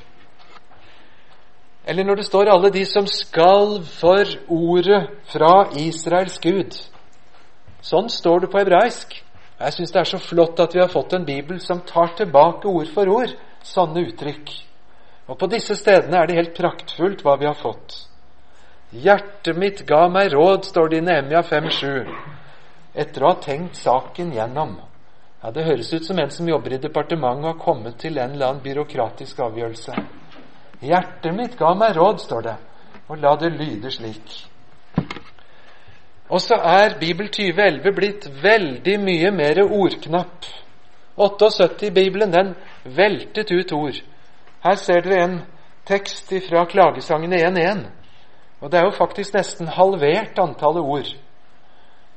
Eller 1.88 2.04
når 2.04 2.16
det 2.16 2.26
står 2.26 2.50
'alle 2.50 2.70
de 2.70 2.86
som 2.86 3.08
skal 3.08 3.84
for 3.84 4.26
ordet 4.48 5.08
fra 5.24 5.70
Israels 5.78 6.40
Gud'. 6.40 6.95
Sånn 7.86 8.10
står 8.10 8.46
det 8.46 8.50
på 8.50 8.58
hebraisk. 8.64 9.14
Jeg 9.60 9.74
syns 9.76 9.94
det 9.94 10.00
er 10.02 10.10
så 10.10 10.20
flott 10.20 10.60
at 10.60 10.74
vi 10.74 10.82
har 10.82 10.90
fått 10.92 11.14
en 11.14 11.26
bibel 11.28 11.60
som 11.62 11.84
tar 11.86 12.16
tilbake 12.18 12.68
ord 12.68 12.90
for 12.96 13.12
ord 13.14 13.36
sånne 13.66 14.08
uttrykk. 14.08 14.50
Og 15.30 15.38
på 15.42 15.50
disse 15.50 15.78
stedene 15.78 16.18
er 16.18 16.30
det 16.30 16.40
helt 16.40 16.58
praktfullt 16.58 17.22
hva 17.26 17.38
vi 17.42 17.48
har 17.48 17.58
fått. 17.60 17.96
Hjertet 18.96 19.58
mitt 19.58 19.84
ga 19.88 20.06
meg 20.10 20.34
råd, 20.34 20.66
står 20.66 20.90
det 20.90 20.98
i 20.98 21.06
Nehemia 21.06 21.42
5,7 21.46 22.10
etter 22.96 23.24
å 23.24 23.34
ha 23.34 23.40
tenkt 23.44 23.76
saken 23.76 24.32
gjennom. 24.34 24.78
Ja, 25.44 25.52
Det 25.52 25.66
høres 25.66 25.94
ut 25.94 26.06
som 26.06 26.20
en 26.20 26.32
som 26.32 26.48
jobber 26.50 26.74
i 26.74 26.82
departementet 26.82 27.44
og 27.44 27.52
har 27.52 27.64
kommet 27.66 27.98
til 28.00 28.18
en 28.18 28.32
eller 28.32 28.48
annen 28.48 28.64
byråkratisk 28.64 29.40
avgjørelse. 29.46 29.94
Hjertet 30.82 31.36
mitt 31.36 31.58
ga 31.58 31.74
meg 31.76 31.96
råd, 31.98 32.22
står 32.24 32.42
det, 32.42 32.56
og 33.10 33.20
la 33.22 33.36
det 33.36 33.52
lyde 33.54 33.92
slik. 33.92 34.40
Og 36.30 36.42
så 36.42 36.56
er 36.56 36.98
Bibel 37.00 37.28
2011 37.30 37.92
blitt 37.96 38.30
veldig 38.44 38.96
mye 39.00 39.32
mer 39.32 39.62
ordknapp. 39.66 40.46
78 41.16 41.84
i 41.88 41.92
Bibelen, 41.94 42.34
den 42.34 42.56
veltet 42.84 43.52
ut 43.52 43.72
ord. 43.72 44.00
Her 44.64 44.76
ser 44.76 45.06
dere 45.06 45.24
en 45.24 45.36
tekst 45.86 46.34
fra 46.50 46.66
klagesangene 46.66 47.38
1.1. 47.46 47.86
Og 48.62 48.72
det 48.72 48.80
er 48.80 48.88
jo 48.88 48.98
faktisk 48.98 49.36
nesten 49.36 49.68
halvert 49.68 50.40
antallet 50.42 50.82
ord. 50.82 51.14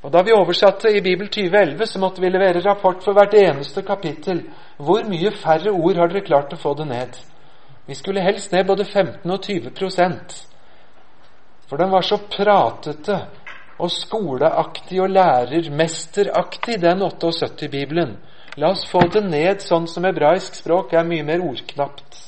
Og 0.03 0.13
Da 0.13 0.23
vi 0.23 0.33
oversatte 0.33 0.91
i 0.97 1.01
Bibel 1.01 1.29
2011, 1.29 1.87
så 1.87 1.99
måtte 1.99 2.21
vi 2.21 2.29
levere 2.29 2.63
rapport 2.65 3.03
for 3.05 3.13
hvert 3.13 3.35
eneste 3.35 3.83
kapittel. 3.83 4.43
Hvor 4.77 5.03
mye 5.05 5.31
færre 5.31 5.71
ord 5.71 5.97
har 5.97 6.07
dere 6.07 6.25
klart 6.25 6.53
å 6.55 6.61
få 6.61 6.75
det 6.75 6.87
ned? 6.87 7.19
Vi 7.87 7.95
skulle 7.95 8.23
helst 8.23 8.53
ned 8.53 8.67
både 8.67 8.85
15 8.85 9.31
og 9.31 9.41
20% 9.41 10.45
For 11.69 11.77
den 11.77 11.91
var 11.91 12.01
så 12.01 12.17
pratete 12.17 13.21
og 13.79 13.91
skoleaktig 13.95 15.01
og 15.03 15.13
lærermesteraktig, 15.15 16.81
den 16.83 17.03
78-bibelen. 17.03 18.17
La 18.59 18.73
oss 18.75 18.83
få 18.91 19.05
det 19.13 19.23
ned 19.23 19.63
sånn 19.63 19.87
som 19.87 20.07
hebraisk 20.09 20.59
språk 20.59 20.97
er 20.99 21.07
mye 21.07 21.23
mer 21.27 21.45
ordknapt. 21.47 22.25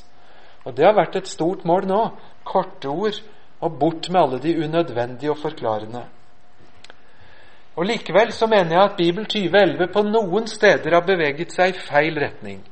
Og 0.65 0.77
det 0.77 0.87
har 0.87 0.95
vært 0.95 1.19
et 1.19 1.31
stort 1.31 1.65
mål 1.67 1.89
nå. 1.91 2.01
Korte 2.47 2.89
ord 2.89 3.19
og 3.61 3.79
bort 3.81 4.09
med 4.11 4.21
alle 4.21 4.39
de 4.43 4.57
unødvendige 4.65 5.33
og 5.33 5.41
forklarende. 5.43 6.05
Og 7.77 7.87
Likevel 7.87 8.33
så 8.33 8.47
mener 8.47 8.77
jeg 8.77 8.85
at 8.85 8.97
Bibel 8.97 9.27
2011 9.27 9.91
på 9.93 10.03
noen 10.07 10.47
steder 10.51 10.95
har 10.95 11.07
beveget 11.07 11.55
seg 11.55 11.75
i 11.75 11.83
feil 11.83 12.19
retning. 12.19 12.63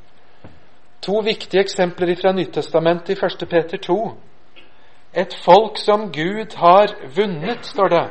To 1.02 1.22
viktige 1.24 1.62
eksempler 1.62 2.14
fra 2.18 2.32
Nyttestamentet 2.36 3.14
i 3.14 3.18
1. 3.26 3.44
Peter 3.48 3.78
2. 3.78 3.98
Et 5.14 5.34
folk 5.44 5.78
som 5.78 6.10
Gud 6.12 6.56
har 6.60 6.94
vunnet, 7.16 7.64
står 7.66 7.88
det. 7.94 8.06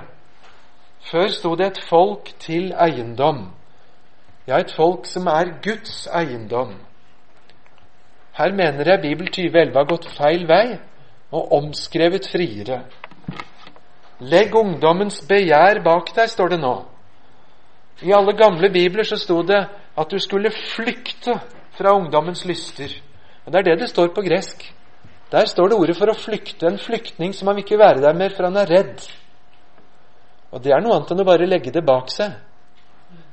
Før 1.12 1.28
sto 1.32 1.56
det 1.56 1.68
et 1.68 1.84
folk 1.90 2.34
til 2.40 2.74
eiendom. 2.74 3.52
Ja, 4.48 4.60
et 4.60 4.74
folk 4.76 5.06
som 5.06 5.28
er 5.28 5.58
Guds 5.64 6.08
eiendom. 6.08 6.74
Her 8.38 8.54
mener 8.54 8.86
jeg 8.86 9.02
Bibel 9.02 9.28
2011 9.28 9.74
har 9.78 9.90
gått 9.90 10.10
feil 10.18 10.48
vei 10.48 10.78
og 11.32 11.52
omskrevet 11.58 12.28
friere. 12.32 12.82
Legg 14.20 14.56
ungdommens 14.56 15.22
begjær 15.30 15.82
bak 15.86 16.14
deg, 16.16 16.30
står 16.30 16.56
det 16.56 16.60
nå. 16.62 16.76
I 18.02 18.14
alle 18.14 18.34
gamle 18.38 18.70
bibler 18.74 19.06
så 19.06 19.18
sto 19.18 19.42
det 19.46 19.64
at 19.98 20.12
du 20.12 20.20
skulle 20.22 20.54
flykte 20.54 21.40
fra 21.78 21.94
ungdommens 21.98 22.46
lyster. 22.46 22.94
Og 23.46 23.54
Det 23.54 23.60
er 23.60 23.64
det 23.64 23.80
det 23.80 23.90
står 23.90 24.08
på 24.14 24.22
gresk. 24.22 24.74
Der 25.32 25.46
står 25.46 25.68
det 25.68 25.78
ordet 25.78 25.98
for 25.98 26.10
å 26.10 26.18
flykte. 26.18 26.68
En 26.68 26.80
flyktning 26.80 27.34
som 27.36 27.48
han 27.48 27.58
vil 27.58 27.66
ikke 27.66 27.80
være 27.80 28.02
der 28.02 28.14
mer, 28.14 28.30
for 28.36 28.44
han 28.44 28.58
er 28.58 28.70
redd. 28.70 29.02
Og 30.58 30.64
det 30.66 30.74
er 30.74 30.82
noe 30.82 30.96
annet 30.96 31.12
enn 31.14 31.22
å 31.22 31.28
bare 31.28 31.46
legge 31.46 31.70
det 31.74 31.84
bak 31.86 32.10
seg. 32.10 32.34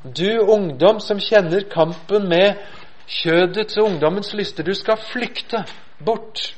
Du 0.04 0.44
ungdom 0.52 0.98
som 1.00 1.22
kjenner 1.22 1.64
kampen 1.72 2.26
med 2.28 2.60
kjødets 3.08 3.78
og 3.80 3.94
ungdommens 3.94 4.34
lyster, 4.36 4.60
du 4.60 4.76
skal 4.76 5.00
flykte 5.00 5.62
bort 6.04 6.50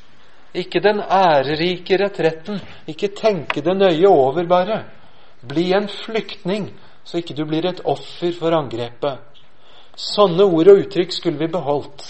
ikke 0.57 0.81
den 0.83 0.99
ærerike 0.99 1.97
retretten. 2.01 2.59
Ikke 2.87 3.13
tenke 3.15 3.63
det 3.63 3.77
nøye 3.77 4.09
over, 4.09 4.43
bare. 4.43 4.83
Bli 5.47 5.71
en 5.77 5.87
flyktning, 5.87 6.73
så 7.03 7.21
ikke 7.21 7.35
du 7.37 7.45
blir 7.45 7.67
et 7.69 7.81
offer 7.85 8.35
for 8.35 8.55
angrepet. 8.57 9.23
Sånne 9.95 10.43
ord 10.43 10.67
og 10.73 10.83
uttrykk 10.83 11.15
skulle 11.15 11.39
vi 11.39 11.51
beholdt. 11.51 12.09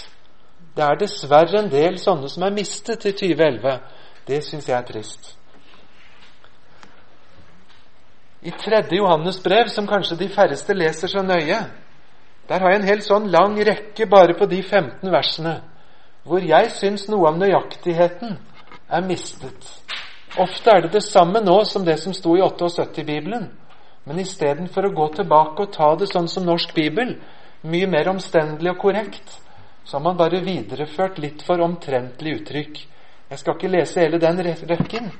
Det 0.74 0.84
er 0.84 0.98
dessverre 0.98 1.62
en 1.62 1.70
del 1.70 1.98
sånne 2.02 2.28
som 2.30 2.42
er 2.42 2.58
mistet 2.58 3.06
i 3.06 3.14
2011. 3.14 3.78
Det 4.26 4.42
syns 4.44 4.68
jeg 4.68 4.76
er 4.78 4.86
trist. 4.90 5.36
I 8.42 8.50
3. 8.50 8.84
Johannes 8.90 9.42
brev, 9.42 9.68
som 9.68 9.86
kanskje 9.86 10.16
de 10.18 10.28
færreste 10.28 10.74
leser 10.74 11.10
så 11.10 11.22
nøye, 11.26 11.58
der 12.48 12.60
har 12.60 12.70
jeg 12.70 12.80
en 12.80 12.88
helt 12.88 13.04
sånn 13.04 13.26
lang 13.32 13.58
rekke 13.66 14.06
bare 14.08 14.36
på 14.38 14.46
de 14.48 14.62
15 14.62 15.10
versene 15.12 15.58
hvor 16.28 16.44
jeg 16.44 16.70
syns 16.76 17.06
noe 17.08 17.30
av 17.30 17.38
nøyaktigheten 17.40 18.34
er 18.92 19.04
mistet. 19.06 19.68
Ofte 20.36 20.70
er 20.70 20.84
det 20.84 20.92
det 20.98 21.04
samme 21.06 21.40
nå 21.40 21.62
som 21.64 21.86
det 21.86 21.96
som 22.02 22.12
sto 22.12 22.34
i 22.36 22.42
78-bibelen. 22.44 23.46
Men 24.04 24.20
istedenfor 24.20 24.88
å 24.88 24.94
gå 24.96 25.06
tilbake 25.16 25.64
og 25.64 25.72
ta 25.72 25.88
det 25.96 26.10
sånn 26.10 26.28
som 26.28 26.44
norsk 26.44 26.74
bibel, 26.76 27.14
mye 27.64 27.88
mer 27.88 28.10
omstendelig 28.12 28.74
og 28.74 28.82
korrekt, 28.84 29.38
så 29.84 29.96
har 29.96 30.04
man 30.04 30.18
bare 30.20 30.44
videreført 30.44 31.18
litt 31.20 31.42
for 31.44 31.64
omtrentlig 31.64 32.42
uttrykk. 32.42 32.78
Jeg 33.30 33.40
skal 33.40 33.56
ikke 33.56 33.72
lese 33.72 34.04
hele 34.04 34.20
den 34.20 34.40
rekken, 34.44 35.10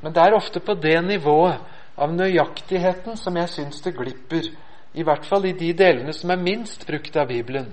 men 0.00 0.12
det 0.12 0.22
er 0.22 0.36
ofte 0.36 0.60
på 0.64 0.76
det 0.80 0.98
nivået 1.08 1.79
av 2.00 2.12
nøyaktigheten 2.16 3.18
som 3.20 3.36
jeg 3.36 3.52
syns 3.52 3.82
det 3.84 3.94
glipper, 3.96 4.48
i 4.94 5.04
hvert 5.06 5.26
fall 5.28 5.46
i 5.46 5.54
de 5.54 5.70
delene 5.76 6.12
som 6.16 6.32
er 6.32 6.40
minst 6.40 6.86
brukt 6.88 7.16
av 7.16 7.28
Bibelen. 7.28 7.68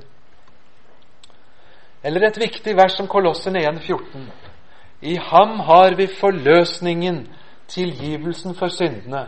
Eller 2.03 2.27
et 2.27 2.37
viktig 2.39 2.75
vers 2.77 2.93
som 2.97 3.07
Kolossene 3.09 3.63
1,14. 3.65 4.27
I 5.01 5.15
ham 5.17 5.59
har 5.65 5.95
vi 5.97 6.07
forløsningen, 6.07 7.25
tilgivelsen 7.67 8.55
for 8.55 8.71
syndene. 8.71 9.27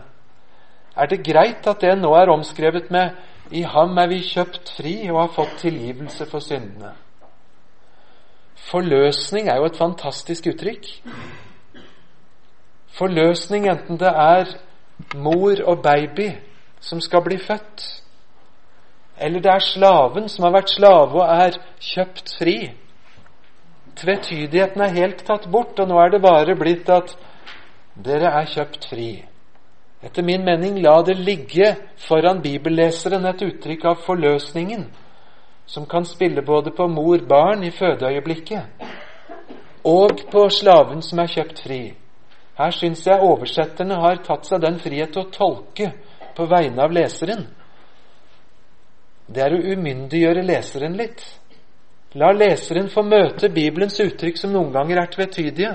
Er 0.96 1.06
det 1.08 1.24
greit 1.26 1.68
at 1.68 1.82
det 1.82 1.98
nå 2.00 2.14
er 2.16 2.32
omskrevet 2.32 2.92
med 2.92 3.10
'I 3.52 3.62
ham 3.62 3.98
er 3.98 4.08
vi 4.08 4.22
kjøpt 4.22 4.70
fri 4.78 5.10
og 5.10 5.20
har 5.22 5.34
fått 5.36 5.58
tilgivelse 5.58 6.26
for 6.26 6.40
syndene'? 6.40 6.96
Forløsning 8.56 9.48
er 9.50 9.56
jo 9.56 9.66
et 9.66 9.78
fantastisk 9.78 10.48
uttrykk. 10.48 10.86
Forløsning 12.88 13.70
enten 13.70 14.00
det 14.00 14.08
er 14.08 14.46
mor 15.16 15.62
og 15.66 15.82
baby 15.84 16.30
som 16.80 17.02
skal 17.02 17.24
bli 17.26 17.38
født, 17.38 17.86
eller 19.20 19.40
det 19.40 19.52
er 19.52 19.64
slaven 19.64 20.30
som 20.30 20.46
har 20.48 20.54
vært 20.56 20.72
slave 20.72 21.20
og 21.20 21.42
er 21.46 21.58
kjøpt 21.84 22.36
fri. 22.40 22.58
Tvetydigheten 24.00 24.82
er 24.82 24.96
helt 24.96 25.26
tatt 25.28 25.50
bort, 25.52 25.80
og 25.80 25.90
nå 25.90 25.98
er 26.00 26.14
det 26.14 26.22
bare 26.24 26.56
blitt 26.56 26.90
at 26.90 27.12
dere 28.00 28.32
er 28.40 28.48
kjøpt 28.48 28.88
fri. 28.88 29.10
Etter 30.04 30.24
min 30.24 30.46
mening 30.48 30.78
la 30.80 31.02
det 31.04 31.18
ligge 31.20 31.74
foran 32.08 32.40
bibelleseren 32.42 33.28
et 33.28 33.44
uttrykk 33.44 33.86
av 33.92 34.06
forløsningen, 34.06 34.86
som 35.68 35.86
kan 35.86 36.08
spille 36.08 36.42
både 36.42 36.72
på 36.72 36.88
mor-barn 36.88 37.64
i 37.68 37.72
fødeøyeblikket 37.76 38.64
og 39.84 40.22
på 40.32 40.50
slaven 40.50 41.02
som 41.02 41.20
er 41.20 41.32
kjøpt 41.32 41.62
fri. 41.64 41.82
Her 42.60 42.76
syns 42.76 43.06
jeg 43.08 43.24
oversetterne 43.24 44.02
har 44.02 44.20
tatt 44.26 44.50
seg 44.50 44.62
den 44.62 44.82
frihet 44.84 45.14
til 45.16 45.24
å 45.24 45.32
tolke 45.32 45.94
på 46.36 46.48
vegne 46.52 46.84
av 46.84 46.94
leseren 46.94 47.48
det 49.30 49.44
er 49.46 49.54
å 49.54 49.62
umyndiggjøre 49.76 50.42
leseren 50.46 50.96
litt. 50.98 51.22
La 52.18 52.32
leseren 52.34 52.90
få 52.90 53.04
møte 53.06 53.52
Bibelens 53.54 54.00
uttrykk 54.02 54.40
som 54.42 54.54
noen 54.56 54.72
ganger 54.74 55.04
er 55.04 55.12
tvetydige. 55.14 55.74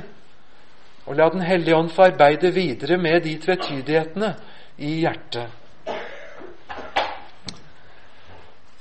Og 1.06 1.18
la 1.18 1.28
Den 1.30 1.44
hellige 1.44 1.76
ånd 1.76 1.92
få 1.94 2.08
arbeide 2.08 2.50
videre 2.50 2.98
med 2.98 3.22
de 3.22 3.36
tvetydighetene 3.38 4.32
i 4.78 4.96
hjertet. 5.04 5.60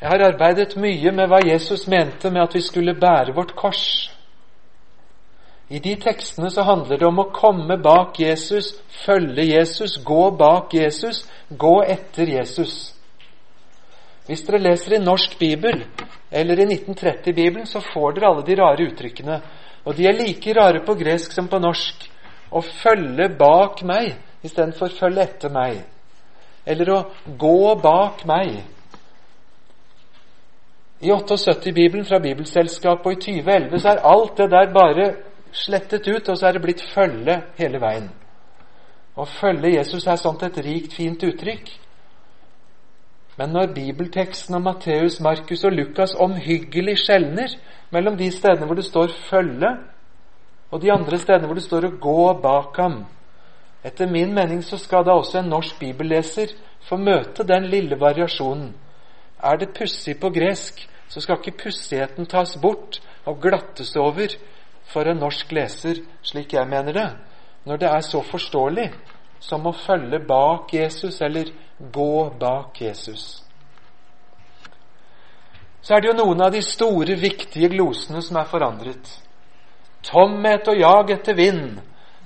Jeg 0.02 0.10
har 0.10 0.26
arbeidet 0.26 0.74
mye 0.76 1.12
med 1.16 1.30
hva 1.32 1.40
Jesus 1.46 1.86
mente 1.88 2.32
med 2.32 2.42
at 2.44 2.56
vi 2.58 2.62
skulle 2.66 2.98
bære 2.98 3.36
vårt 3.36 3.54
kors. 3.56 4.10
I 5.74 5.80
de 5.82 5.96
tekstene 5.98 6.52
så 6.54 6.62
handler 6.68 7.00
det 7.02 7.08
om 7.08 7.22
å 7.24 7.32
komme 7.34 7.80
bak 7.82 8.20
Jesus, 8.22 8.76
følge 9.06 9.48
Jesus, 9.48 9.96
gå 10.06 10.28
bak 10.38 10.74
Jesus, 10.78 11.24
gå 11.50 11.80
etter 11.90 12.30
Jesus. 12.30 12.92
Hvis 14.28 14.46
dere 14.46 14.62
leser 14.62 15.00
i 15.00 15.02
norsk 15.02 15.34
bibel 15.40 15.82
eller 16.30 16.62
i 16.62 16.68
1930-bibelen, 16.68 17.66
så 17.66 17.82
får 17.82 18.14
dere 18.14 18.30
alle 18.30 18.46
de 18.46 18.60
rare 18.60 18.86
uttrykkene. 18.86 19.40
Og 19.84 19.98
de 19.98 20.06
er 20.08 20.20
like 20.20 20.54
rare 20.56 20.84
på 20.86 20.96
gresk 21.00 21.34
som 21.34 21.50
på 21.50 21.60
norsk. 21.60 22.06
Å 22.54 22.62
følge 22.62 23.32
bak 23.40 23.82
meg 23.88 24.14
istedenfor 24.46 24.94
følge 24.94 25.26
etter 25.26 25.52
meg. 25.52 25.82
Eller 26.70 26.94
å 26.94 27.02
gå 27.26 27.74
bak 27.82 28.24
meg. 28.30 28.62
I 31.04 31.12
78-bibelen 31.12 32.06
fra 32.08 32.22
Bibelselskapet 32.24 33.10
og 33.10 33.18
i 33.18 33.24
2011 33.26 33.80
så 33.82 33.92
er 33.92 34.10
alt 34.14 34.38
det 34.38 34.52
der 34.54 34.70
bare 34.72 35.14
slettet 35.54 36.08
ut, 36.08 36.30
og 36.30 36.38
så 36.38 36.48
er 36.48 36.58
det 36.58 36.64
blitt 36.64 36.84
følge 36.94 37.40
hele 37.58 37.80
veien. 37.82 38.10
Å 39.16 39.26
følge 39.30 39.76
Jesus 39.76 40.08
er 40.10 40.18
sånt 40.18 40.44
et 40.44 40.58
rikt, 40.66 40.96
fint 40.98 41.24
uttrykk. 41.24 41.70
Men 43.38 43.54
når 43.54 43.74
bibelteksten 43.74 44.56
om 44.58 44.66
Matteus, 44.68 45.20
Markus 45.22 45.64
og 45.66 45.74
Lukas 45.74 46.14
omhyggelig 46.22 47.00
skjelner 47.02 47.56
mellom 47.94 48.18
de 48.18 48.30
stedene 48.34 48.66
hvor 48.70 48.78
det 48.78 48.86
står 48.86 49.14
'følge', 49.30 49.78
og 50.72 50.82
de 50.82 50.92
andre 50.92 51.18
stedene 51.18 51.46
hvor 51.48 51.56
det 51.56 51.64
står 51.64 51.86
'å 51.86 52.00
gå 52.00 52.42
bak 52.42 52.78
ham', 52.78 53.06
etter 53.84 54.08
min 54.08 54.34
mening 54.34 54.64
så 54.64 54.78
skal 54.78 55.06
da 55.06 55.12
også 55.12 55.40
en 55.40 55.50
norsk 55.50 55.80
bibelleser 55.80 56.48
få 56.82 56.98
møte 56.98 57.44
den 57.44 57.66
lille 57.66 58.00
variasjonen. 58.00 58.74
Er 59.44 59.58
det 59.58 59.74
pussig 59.74 60.20
på 60.20 60.30
gresk, 60.30 60.90
så 61.08 61.22
skal 61.22 61.38
ikke 61.38 61.64
pussigheten 61.64 62.26
tas 62.26 62.58
bort 62.62 63.02
og 63.26 63.42
glattes 63.42 63.96
over 63.96 64.28
for 64.92 65.08
en 65.08 65.22
norsk 65.22 65.52
leser, 65.56 66.02
slik 66.24 66.54
jeg 66.54 66.68
mener 66.70 66.94
det, 66.94 67.10
når 67.66 67.80
det 67.82 67.90
er 67.90 68.04
så 68.06 68.22
forståelig 68.26 68.90
som 69.44 69.66
å 69.68 69.76
følge 69.76 70.20
bak 70.28 70.74
Jesus 70.74 71.22
eller 71.22 71.50
gå 71.78 72.30
bak 72.40 72.82
Jesus. 72.82 73.44
Så 75.84 75.96
er 75.96 76.02
det 76.02 76.14
jo 76.14 76.20
noen 76.22 76.46
av 76.46 76.54
de 76.54 76.62
store, 76.64 77.18
viktige 77.20 77.68
glosene 77.74 78.22
som 78.24 78.40
er 78.40 78.48
forandret. 78.48 79.10
Tomhet 80.04 80.68
og 80.72 80.80
jag 80.80 81.12
etter 81.12 81.36
vind, 81.36 81.82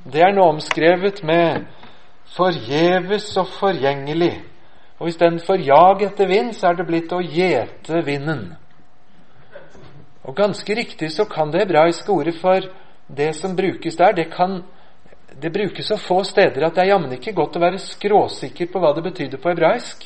det 0.05 0.21
er 0.21 0.33
nå 0.33 0.45
omskrevet 0.53 1.23
med 1.25 1.65
forgjeves 2.35 3.31
og 3.41 3.49
forgjengelig. 3.57 4.35
Og 4.99 5.09
istedenfor 5.09 5.61
jag 5.61 6.05
etter 6.05 6.29
vind, 6.29 6.53
så 6.55 6.69
er 6.69 6.77
det 6.77 6.87
blitt 6.87 7.13
å 7.13 7.21
gjete 7.21 8.01
vinden. 8.05 8.55
Og 10.27 10.35
ganske 10.35 10.75
riktig 10.75 11.11
så 11.15 11.25
kan 11.25 11.51
det 11.51 11.63
hebraiske 11.63 12.11
ordet 12.11 12.35
for 12.41 12.67
det 13.07 13.33
som 13.35 13.55
brukes 13.55 13.95
der, 13.95 14.11
det 14.11 14.27
kan 14.33 14.63
det 15.41 15.53
brukes 15.53 15.87
så 15.87 15.97
få 15.97 16.23
steder 16.23 16.65
at 16.65 16.75
det 16.75 16.81
er 16.81 16.91
jammen 16.93 17.13
ikke 17.13 17.35
godt 17.35 17.57
å 17.59 17.61
være 17.61 17.79
skråsikker 17.83 18.71
på 18.71 18.79
hva 18.81 18.93
det 18.95 19.03
betydde 19.05 19.37
på 19.37 19.51
hebraisk. 19.51 20.05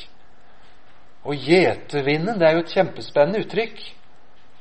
Og 1.24 1.38
gjetevinden, 1.38 2.38
det 2.38 2.48
er 2.48 2.56
jo 2.56 2.64
et 2.64 2.74
kjempespennende 2.74 3.40
uttrykk. 3.44 3.78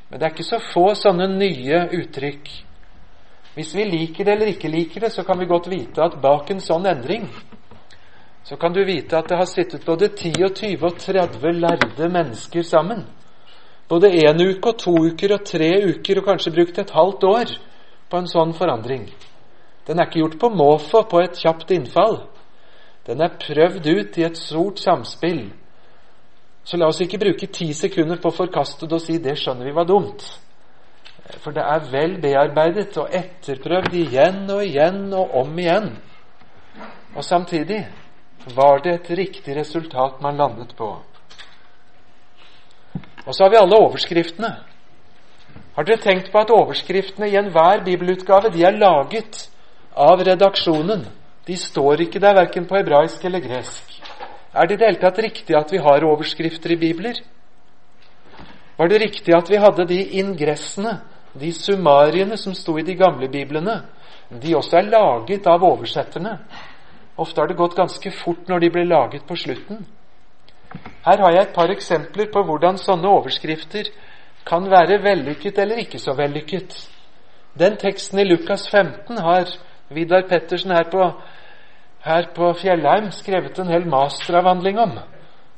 Men 0.09 0.19
det 0.19 0.27
er 0.27 0.35
ikke 0.35 0.47
så 0.47 0.61
få 0.71 0.85
sånne 0.95 1.27
nye 1.33 1.81
uttrykk. 1.97 2.51
Hvis 3.55 3.73
vi 3.75 3.87
liker 3.89 4.25
det 4.25 4.35
eller 4.35 4.53
ikke 4.53 4.71
liker 4.71 5.05
det, 5.05 5.11
så 5.11 5.25
kan 5.27 5.39
vi 5.41 5.49
godt 5.49 5.67
vite 5.71 6.05
at 6.05 6.21
bak 6.21 6.53
en 6.53 6.63
sånn 6.63 6.87
endring 6.87 7.27
så 8.43 8.57
kan 8.57 8.73
du 8.73 8.85
vite 8.85 9.17
at 9.17 9.29
det 9.29 9.37
har 9.37 9.45
sittet 9.45 9.85
både 9.85 10.09
10 10.09 10.43
og 10.43 10.55
20 10.57 10.85
og 10.85 10.97
30 10.99 11.51
lærde 11.61 12.07
mennesker 12.09 12.65
sammen. 12.65 13.05
Både 13.91 14.07
én 14.07 14.39
uke 14.39 14.71
og 14.71 14.77
to 14.79 14.93
uker 15.09 15.33
og 15.35 15.43
tre 15.43 15.71
uker 15.83 16.21
og 16.21 16.29
kanskje 16.29 16.53
brukt 16.55 16.77
et 16.79 16.93
halvt 16.95 17.23
år 17.27 17.49
på 18.07 18.19
en 18.21 18.29
sånn 18.31 18.53
forandring. 18.55 19.09
Den 19.87 19.99
er 19.99 20.07
ikke 20.07 20.21
gjort 20.21 20.37
på 20.39 20.49
måfå, 20.55 21.01
på 21.11 21.19
et 21.19 21.35
kjapt 21.35 21.73
innfall. 21.75 22.21
Den 23.07 23.23
er 23.25 23.35
prøvd 23.41 23.89
ut 23.91 24.19
i 24.21 24.23
et 24.23 24.39
stort 24.39 24.79
samspill. 24.79 25.49
Så 26.63 26.77
la 26.77 26.87
oss 26.87 27.01
ikke 27.03 27.19
bruke 27.19 27.49
ti 27.51 27.71
sekunder 27.73 28.21
på 28.21 28.29
å 28.29 28.37
forkaste 28.37 28.87
det 28.87 28.95
og 28.95 29.01
si 29.01 29.17
'det 29.17 29.35
skjønner 29.37 29.65
vi 29.65 29.75
var 29.75 29.85
dumt'. 29.85 30.37
For 31.41 31.51
det 31.51 31.63
er 31.63 31.91
vel 31.91 32.21
bearbeidet 32.21 32.97
og 32.97 33.09
etterprøvd 33.11 33.93
igjen 33.93 34.49
og 34.51 34.63
igjen 34.63 35.13
og 35.13 35.35
om 35.35 35.59
igjen. 35.59 35.97
Og 37.15 37.23
samtidig 37.23 37.87
var 38.55 38.79
det 38.83 38.93
et 38.93 39.17
riktig 39.17 39.55
resultat 39.55 40.21
man 40.21 40.37
landet 40.37 40.75
på. 40.77 40.97
Og 43.25 43.35
så 43.35 43.43
har 43.43 43.53
vi 43.53 43.61
alle 43.61 43.77
overskriftene. 43.77 44.51
Har 45.75 45.87
dere 45.87 46.01
tenkt 46.03 46.31
på 46.31 46.39
at 46.41 46.51
overskriftene 46.51 47.29
i 47.29 47.37
enhver 47.39 47.83
bibelutgave 47.85 48.51
de 48.51 48.63
er 48.65 48.79
laget 48.79 49.47
av 49.95 50.23
redaksjonen. 50.25 51.05
De 51.47 51.57
står 51.57 52.05
ikke 52.05 52.19
der 52.19 52.35
verken 52.37 52.67
på 52.67 52.77
hebraisk 52.77 53.23
eller 53.25 53.43
gresk. 53.43 54.01
Er 54.53 54.67
det 54.67 54.75
i 54.75 54.79
det 54.79 54.87
hele 54.87 55.01
tatt 55.01 55.21
riktig 55.23 55.55
at 55.55 55.71
vi 55.71 55.79
har 55.79 56.03
overskrifter 56.03 56.73
i 56.73 56.79
bibler? 56.81 57.21
Var 58.77 58.87
det 58.87 59.01
riktig 59.01 59.33
at 59.35 59.49
vi 59.49 59.59
hadde 59.61 59.85
de 59.87 59.99
ingressene, 60.19 60.97
de 61.33 61.53
summariene 61.53 62.37
som 62.37 62.53
sto 62.57 62.77
i 62.79 62.83
de 62.83 62.95
gamle 62.99 63.29
biblene? 63.31 63.81
De 64.31 64.55
også 64.55 64.77
er 64.77 64.91
laget 64.91 65.47
av 65.47 65.63
oversetterne. 65.63 66.37
Ofte 67.17 67.41
har 67.41 67.47
det 67.47 67.59
gått 67.59 67.77
ganske 67.77 68.11
fort 68.23 68.47
når 68.49 68.59
de 68.59 68.69
ble 68.73 68.85
laget 68.87 69.27
på 69.27 69.35
slutten. 69.35 69.85
Her 71.05 71.17
har 71.17 71.31
jeg 71.31 71.41
et 71.41 71.55
par 71.55 71.71
eksempler 71.73 72.29
på 72.33 72.43
hvordan 72.45 72.77
sånne 72.77 73.09
overskrifter 73.09 73.89
kan 74.45 74.69
være 74.69 75.01
vellykket 75.03 75.57
eller 75.59 75.81
ikke 75.83 75.99
så 75.99 76.13
vellykket. 76.17 76.75
Den 77.59 77.77
teksten 77.77 78.19
i 78.19 78.27
Lukas 78.27 78.67
15 78.69 79.17
har 79.17 79.49
Vidar 79.89 80.27
Pettersen 80.29 80.71
her 80.71 80.87
på, 80.91 81.07
her 82.05 82.29
på 82.35 82.53
Fjellheim 82.61 83.11
skrevet 83.11 83.59
en 83.59 83.73
hel 83.73 83.87
masteravhandling 83.89 84.79
om. 84.79 84.93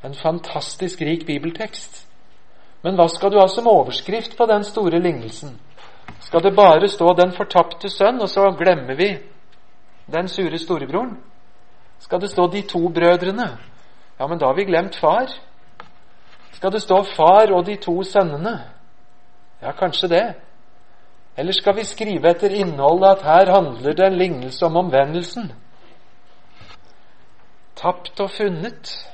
En 0.04 0.16
fantastisk 0.16 1.02
rik 1.02 1.28
bibeltekst. 1.28 2.08
Men 2.84 2.98
hva 3.00 3.08
skal 3.08 3.32
du 3.32 3.38
ha 3.40 3.48
som 3.48 3.68
overskrift 3.68 4.38
på 4.38 4.48
den 4.50 4.64
store 4.68 5.00
lignelsen? 5.00 5.54
Skal 6.20 6.44
det 6.44 6.56
bare 6.56 6.88
stå 6.88 7.14
'Den 7.14 7.32
fortapte 7.32 7.90
sønn', 7.90 8.22
og 8.22 8.30
så 8.30 8.52
glemmer 8.52 8.96
vi 8.96 9.18
den 10.12 10.28
sure 10.28 10.58
storebroren? 10.58 11.18
Skal 12.00 12.22
det 12.22 12.30
stå 12.30 12.48
'de 12.48 12.62
to 12.62 12.90
brødrene'? 12.90 13.73
Ja, 14.24 14.28
men 14.28 14.40
da 14.40 14.46
har 14.46 14.54
vi 14.54 14.64
glemt 14.64 14.96
far. 14.96 15.28
Skal 16.52 16.72
det 16.72 16.82
stå 16.82 17.04
'far 17.04 17.52
og 17.52 17.66
de 17.66 17.76
to 17.76 18.04
sønnene'? 18.04 18.60
Ja, 19.62 19.72
kanskje 19.72 20.08
det. 20.08 20.36
Eller 21.38 21.52
skal 21.52 21.76
vi 21.76 21.84
skrive 21.84 22.30
etter 22.30 22.50
innholdet 22.50 23.08
at 23.08 23.22
her 23.22 23.52
handler 23.52 23.94
det 23.94 24.06
en 24.06 24.18
lignelse 24.18 24.66
om 24.66 24.76
omvendelsen? 24.76 25.52
Tapt 27.76 28.20
og 28.20 28.30
funnet. 28.30 29.10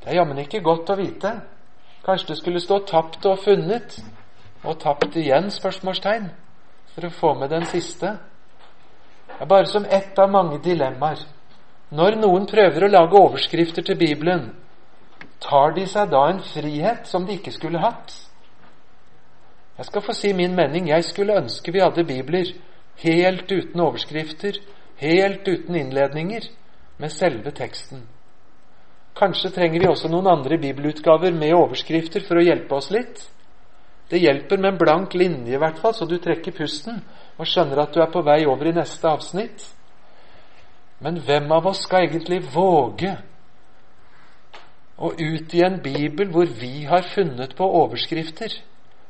Det 0.00 0.10
er 0.10 0.14
jammen 0.14 0.38
ikke 0.38 0.62
godt 0.62 0.90
å 0.90 0.96
vite. 0.96 1.40
Kanskje 2.04 2.28
det 2.28 2.38
skulle 2.38 2.60
stå 2.60 2.78
'tapt 2.78 3.26
og 3.26 3.38
funnet' 3.38 4.04
og 4.64 4.78
'tapt 4.78 5.16
igjen?' 5.16 5.50
spørsmålstegn, 5.50 6.30
for 6.94 7.06
å 7.06 7.10
få 7.10 7.34
med 7.34 7.48
den 7.48 7.64
siste. 7.64 8.06
Det 9.26 9.40
er 9.40 9.46
bare 9.46 9.66
som 9.66 9.84
ett 9.90 10.18
av 10.18 10.30
mange 10.30 10.58
dilemmaer. 10.64 11.35
Når 11.94 12.16
noen 12.18 12.48
prøver 12.50 12.82
å 12.82 12.90
lage 12.90 13.18
overskrifter 13.18 13.84
til 13.86 13.98
Bibelen, 14.00 14.48
tar 15.38 15.76
de 15.76 15.84
seg 15.86 16.10
da 16.10 16.24
en 16.32 16.40
frihet 16.42 17.06
som 17.06 17.26
de 17.26 17.36
ikke 17.36 17.54
skulle 17.54 17.78
hatt? 17.78 18.14
Jeg 19.76 19.86
skal 19.90 20.02
få 20.02 20.14
si 20.16 20.32
min 20.34 20.56
mening. 20.56 20.88
Jeg 20.88 21.04
skulle 21.04 21.36
ønske 21.36 21.70
vi 21.70 21.84
hadde 21.84 22.06
bibler 22.08 22.50
helt 23.04 23.52
uten 23.52 23.80
overskrifter, 23.80 24.58
helt 24.98 25.46
uten 25.46 25.76
innledninger, 25.76 26.48
med 26.98 27.12
selve 27.12 27.52
teksten. 27.52 28.06
Kanskje 29.16 29.52
trenger 29.52 29.80
vi 29.80 29.88
også 29.88 30.08
noen 30.08 30.26
andre 30.32 30.58
bibelutgaver 30.58 31.32
med 31.36 31.54
overskrifter 31.54 32.24
for 32.24 32.40
å 32.40 32.44
hjelpe 32.44 32.74
oss 32.74 32.90
litt. 32.90 33.20
Det 34.10 34.18
hjelper 34.22 34.58
med 34.58 34.72
en 34.72 34.80
blank 34.80 35.14
linje, 35.14 35.54
i 35.54 35.60
hvert 35.60 35.78
fall, 35.78 35.94
så 35.94 36.06
du 36.08 36.16
trekker 36.18 36.56
pusten 36.56 36.98
og 37.36 37.46
skjønner 37.46 37.84
at 37.84 37.94
du 37.94 38.00
er 38.02 38.10
på 38.12 38.24
vei 38.26 38.42
over 38.48 38.70
i 38.70 38.74
neste 38.76 39.08
avsnitt. 39.08 39.75
Men 41.00 41.20
hvem 41.20 41.52
av 41.52 41.66
oss 41.66 41.82
skal 41.84 42.06
egentlig 42.06 42.40
våge 42.54 43.16
å 44.96 45.10
utgi 45.12 45.60
en 45.64 45.80
bibel 45.84 46.30
hvor 46.32 46.48
vi 46.60 46.86
har 46.88 47.04
funnet 47.14 47.52
på 47.56 47.68
overskrifter? 47.82 48.54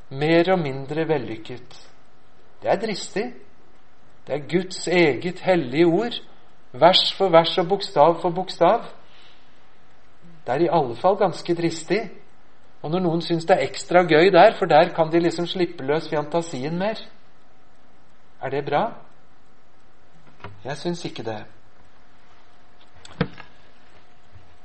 mer 0.09 0.53
og 0.53 0.59
mindre 0.59 1.09
vellykket. 1.09 1.89
Det 2.63 2.71
er 2.71 2.77
dristig. 2.81 3.33
Det 4.27 4.35
er 4.35 4.49
Guds 4.49 4.89
eget 4.89 5.41
hellige 5.41 5.87
ord, 5.87 6.23
vers 6.73 7.13
for 7.15 7.29
vers 7.29 7.59
og 7.59 7.69
bokstav 7.69 8.21
for 8.21 8.31
bokstav. 8.31 8.85
Det 10.47 10.55
er 10.55 10.61
i 10.61 10.71
alle 10.73 10.97
fall 10.97 11.17
ganske 11.17 11.55
dristig. 11.55 12.01
Og 12.83 12.91
når 12.91 13.03
noen 13.03 13.23
syns 13.23 13.47
det 13.47 13.57
er 13.57 13.67
ekstra 13.67 14.03
gøy 14.03 14.31
der, 14.31 14.55
for 14.59 14.67
der 14.67 14.93
kan 14.95 15.11
de 15.13 15.21
liksom 15.21 15.47
slippe 15.47 15.85
løs 15.85 16.09
fantasien 16.11 16.79
mer, 16.79 17.01
er 18.43 18.51
det 18.51 18.65
bra? 18.65 18.93
Jeg 20.65 20.77
syns 20.77 21.05
ikke 21.05 21.23
det. 21.23 21.43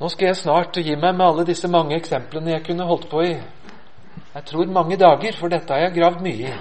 Nå 0.02 0.10
skal 0.10 0.32
jeg 0.32 0.40
snart 0.42 0.78
gi 0.82 0.96
meg 0.98 1.14
med 1.14 1.28
alle 1.28 1.46
disse 1.46 1.70
mange 1.70 1.94
eksemplene 1.94 2.56
jeg 2.56 2.66
kunne 2.66 2.88
holdt 2.90 3.10
på 3.12 3.22
i 3.22 3.36
jeg 4.34 4.46
tror 4.46 4.66
mange 4.66 4.96
dager, 4.98 5.36
for 5.36 5.52
dette 5.52 5.74
har 5.74 5.80
jeg 5.80 5.96
gravd 5.98 6.22
mye 6.24 6.48
i. 6.48 6.54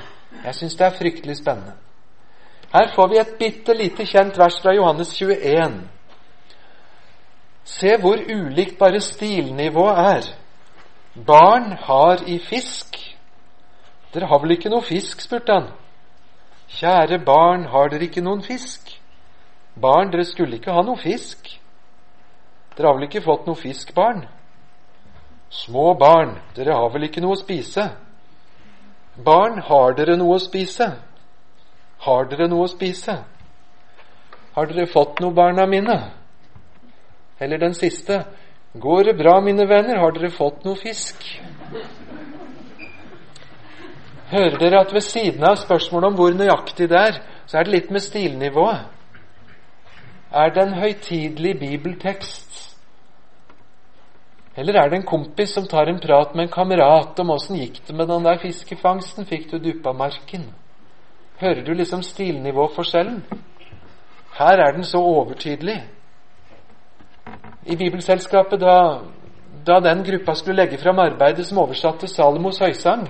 Jeg 0.45 0.55
syns 0.55 0.75
det 0.75 0.87
er 0.87 0.97
fryktelig 0.99 1.37
spennende. 1.39 1.77
Her 2.73 2.91
får 2.95 3.09
vi 3.09 3.19
et 3.19 3.37
bitte 3.39 3.75
lite 3.75 4.07
kjent 4.07 4.39
vers 4.39 4.59
fra 4.63 4.75
Johannes 4.75 5.13
21. 5.15 5.77
Se 7.65 7.97
hvor 8.03 8.19
ulikt 8.19 8.79
bare 8.79 9.01
stilnivået 9.01 9.99
er. 9.99 10.29
Barn 11.27 11.73
har 11.79 12.23
i 12.27 12.39
fisk. 12.39 12.99
Dere 14.15 14.27
har 14.27 14.43
vel 14.43 14.57
ikke 14.57 14.71
noe 14.71 14.83
fisk, 14.83 15.21
spurte 15.23 15.53
han. 15.53 15.71
Kjære 16.71 17.23
barn, 17.25 17.65
har 17.71 17.91
dere 17.91 18.07
ikke 18.11 18.23
noen 18.23 18.43
fisk? 18.43 19.01
Barn, 19.81 20.11
dere 20.11 20.25
skulle 20.25 20.59
ikke 20.59 20.75
ha 20.75 20.83
noe 20.83 20.99
fisk. 20.99 21.60
Dere 22.81 22.89
har 22.89 22.97
vel 22.97 23.11
ikke 23.11 23.21
fått 23.21 23.43
noe 23.45 23.61
fisk, 23.61 23.91
barn? 23.93 24.23
Små 25.53 25.91
barn, 26.01 26.31
dere 26.57 26.73
har 26.73 26.87
vel 26.95 27.03
ikke 27.11 27.21
noe 27.21 27.37
å 27.37 27.41
spise? 27.41 27.83
Barn, 29.21 29.59
har 29.67 29.93
dere 29.99 30.15
noe 30.17 30.39
å 30.39 30.41
spise? 30.41 30.87
Har 32.07 32.31
dere 32.31 32.47
noe 32.49 32.65
å 32.65 32.71
spise? 32.73 33.19
Har 34.55 34.71
dere 34.71 34.87
fått 34.89 35.21
noe, 35.21 35.37
barna 35.37 35.67
mine? 35.69 35.99
Eller 37.37 37.61
den 37.61 37.77
siste. 37.77 38.23
Går 38.73 39.11
det 39.11 39.17
bra, 39.21 39.37
mine 39.45 39.69
venner? 39.69 40.01
Har 40.01 40.17
dere 40.17 40.33
fått 40.33 40.65
noe 40.65 40.81
fisk? 40.81 41.21
Hører 44.33 44.57
dere 44.57 44.81
at 44.87 44.97
ved 44.97 45.05
siden 45.05 45.45
av 45.45 45.61
spørsmålet 45.67 46.15
om 46.15 46.17
hvor 46.23 46.33
nøyaktig 46.33 46.89
det 46.89 47.05
er, 47.13 47.21
så 47.45 47.61
er 47.61 47.69
det 47.69 47.77
litt 47.77 47.93
med 47.93 48.09
stilnivået. 48.09 48.89
Er 50.33 50.57
det 50.57 50.65
en 50.65 50.79
høytidelig 50.81 51.59
bibeltekst 51.61 52.70
eller 54.57 54.75
er 54.75 54.91
det 54.91 54.99
en 54.99 55.07
kompis 55.07 55.55
som 55.55 55.67
tar 55.71 55.87
en 55.87 56.01
prat 56.03 56.35
med 56.35 56.49
en 56.49 56.53
kamerat 56.53 57.21
om 57.23 57.31
åssen 57.31 57.57
gikk 57.61 57.81
det 57.87 57.95
med 57.95 58.09
den 58.11 58.27
der 58.27 58.41
fiskefangsten, 58.43 59.27
fikk 59.27 59.51
du 59.51 59.59
duppa 59.59 59.93
marken? 59.93 60.49
Hører 61.41 61.63
du 61.65 61.73
liksom 61.75 62.03
stilnivåforskjellen? 62.03 63.23
Her 64.41 64.59
er 64.67 64.73
den 64.73 64.85
så 64.85 64.99
overtydelig. 64.99 65.79
I 67.67 67.77
Bibelselskapet, 67.77 68.61
da, 68.61 69.01
da 69.67 69.81
den 69.81 70.05
gruppa 70.05 70.35
skulle 70.35 70.63
legge 70.63 70.79
fram 70.79 70.99
arbeidet 70.99 71.47
som 71.47 71.59
oversatte 71.63 72.09
Salomos 72.09 72.59
høysang, 72.59 73.07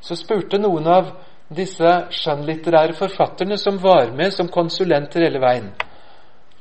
så 0.00 0.16
spurte 0.16 0.58
noen 0.58 0.86
av 0.90 1.14
disse 1.54 1.90
skjønnlitterære 2.10 2.96
forfatterne 2.98 3.58
som 3.58 3.78
var 3.82 4.10
med 4.16 4.34
som 4.34 4.48
konsulenter 4.50 5.28
hele 5.28 5.40
veien. 5.40 5.70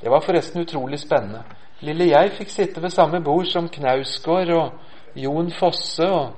Det 0.01 0.11
var 0.11 0.21
forresten 0.21 0.61
utrolig 0.61 0.99
spennende. 1.01 1.41
Lille 1.85 2.07
jeg 2.09 2.33
fikk 2.33 2.49
sitte 2.49 2.81
ved 2.81 2.93
samme 2.93 3.19
bord 3.21 3.45
som 3.51 3.69
Knausgård 3.69 4.51
og 4.55 5.19
Jon 5.21 5.51
Fosse 5.53 6.07
og 6.09 6.33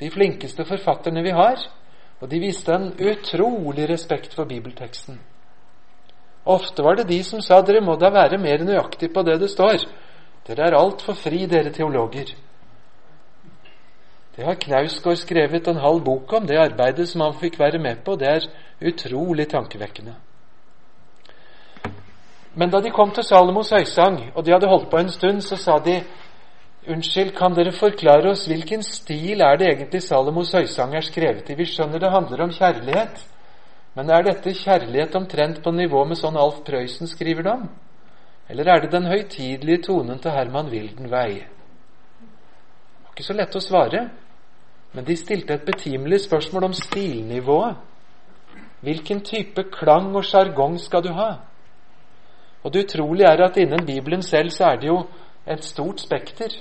de 0.00 0.10
flinkeste 0.12 0.64
forfatterne 0.68 1.22
vi 1.24 1.32
har, 1.32 1.62
og 2.20 2.28
de 2.28 2.40
viste 2.42 2.72
en 2.74 2.90
utrolig 2.92 3.88
respekt 3.88 4.34
for 4.36 4.48
bibelteksten. 4.48 5.18
Ofte 6.44 6.84
var 6.84 6.96
det 6.98 7.08
de 7.08 7.20
som 7.24 7.40
sa 7.44 7.60
dere 7.64 7.82
må 7.84 7.96
da 8.00 8.10
være 8.12 8.40
mer 8.40 8.64
nøyaktig 8.64 9.10
på 9.12 9.24
det 9.24 9.38
det 9.40 9.50
står. 9.52 9.84
Dere 10.48 10.68
er 10.68 10.76
altfor 10.76 11.16
fri, 11.16 11.44
dere 11.48 11.72
teologer. 11.72 12.32
Det 14.36 14.46
har 14.46 14.60
Knausgård 14.60 15.20
skrevet 15.20 15.68
en 15.68 15.80
halv 15.80 16.04
bok 16.04 16.32
om, 16.32 16.46
det 16.46 16.60
arbeidet 16.60 17.08
som 17.08 17.24
han 17.24 17.36
fikk 17.40 17.58
være 17.60 17.80
med 17.80 18.04
på. 18.04 18.16
Det 18.16 18.28
er 18.28 18.48
utrolig 18.80 19.48
tankevekkende. 19.48 20.14
Men 22.54 22.70
da 22.70 22.80
de 22.80 22.90
kom 22.90 23.12
til 23.14 23.24
Salomos 23.24 23.70
høysang, 23.70 24.32
og 24.34 24.44
de 24.44 24.52
hadde 24.52 24.68
holdt 24.68 24.90
på 24.90 24.98
en 24.98 25.12
stund, 25.12 25.42
så 25.42 25.56
sa 25.56 25.78
de 25.84 26.00
Unnskyld, 26.88 27.34
kan 27.36 27.52
dere 27.52 27.74
forklare 27.76 28.30
oss 28.30 28.46
hvilken 28.48 28.80
stil 28.82 29.42
er 29.44 29.58
det 29.60 29.66
egentlig 29.68 30.00
Salomos 30.00 30.54
høysang 30.56 30.94
er 30.96 31.04
skrevet 31.04 31.50
i? 31.52 31.56
Vi 31.58 31.66
skjønner 31.68 32.00
det 32.00 32.10
handler 32.10 32.40
om 32.46 32.54
kjærlighet, 32.56 33.20
men 33.94 34.10
er 34.10 34.24
dette 34.24 34.54
kjærlighet 34.56 35.14
omtrent 35.18 35.60
på 35.62 35.74
nivå 35.76 36.06
med 36.08 36.16
sånn 36.16 36.38
Alf 36.40 36.62
Prøysen 36.64 37.10
skriver 37.10 37.44
det 37.44 37.52
om? 37.52 37.66
Eller 38.48 38.72
er 38.72 38.80
det 38.80 38.94
den 38.94 39.10
høytidelige 39.10 39.82
tonen 39.90 40.18
til 40.18 40.32
Herman 40.32 40.72
Wildenvey? 40.72 41.36
Det 41.44 43.04
var 43.04 43.12
ikke 43.12 43.28
så 43.28 43.36
lett 43.36 43.60
å 43.60 43.62
svare, 43.62 44.02
men 44.96 45.04
de 45.04 45.18
stilte 45.20 45.54
et 45.54 45.68
betimelig 45.68 46.24
spørsmål 46.24 46.70
om 46.70 46.74
stilnivået. 46.80 47.76
Hvilken 48.80 49.20
type 49.20 49.68
klang 49.68 50.14
og 50.16 50.24
sjargong 50.24 50.80
skal 50.80 51.04
du 51.04 51.12
ha? 51.12 51.34
Og 52.62 52.72
det 52.72 52.84
utrolige 52.84 53.28
er 53.28 53.44
at 53.44 53.56
innen 53.56 53.86
Bibelen 53.86 54.22
selv 54.22 54.50
så 54.50 54.72
er 54.72 54.80
det 54.80 54.88
jo 54.88 54.98
et 55.46 55.64
stort 55.64 56.00
spekter. 56.00 56.52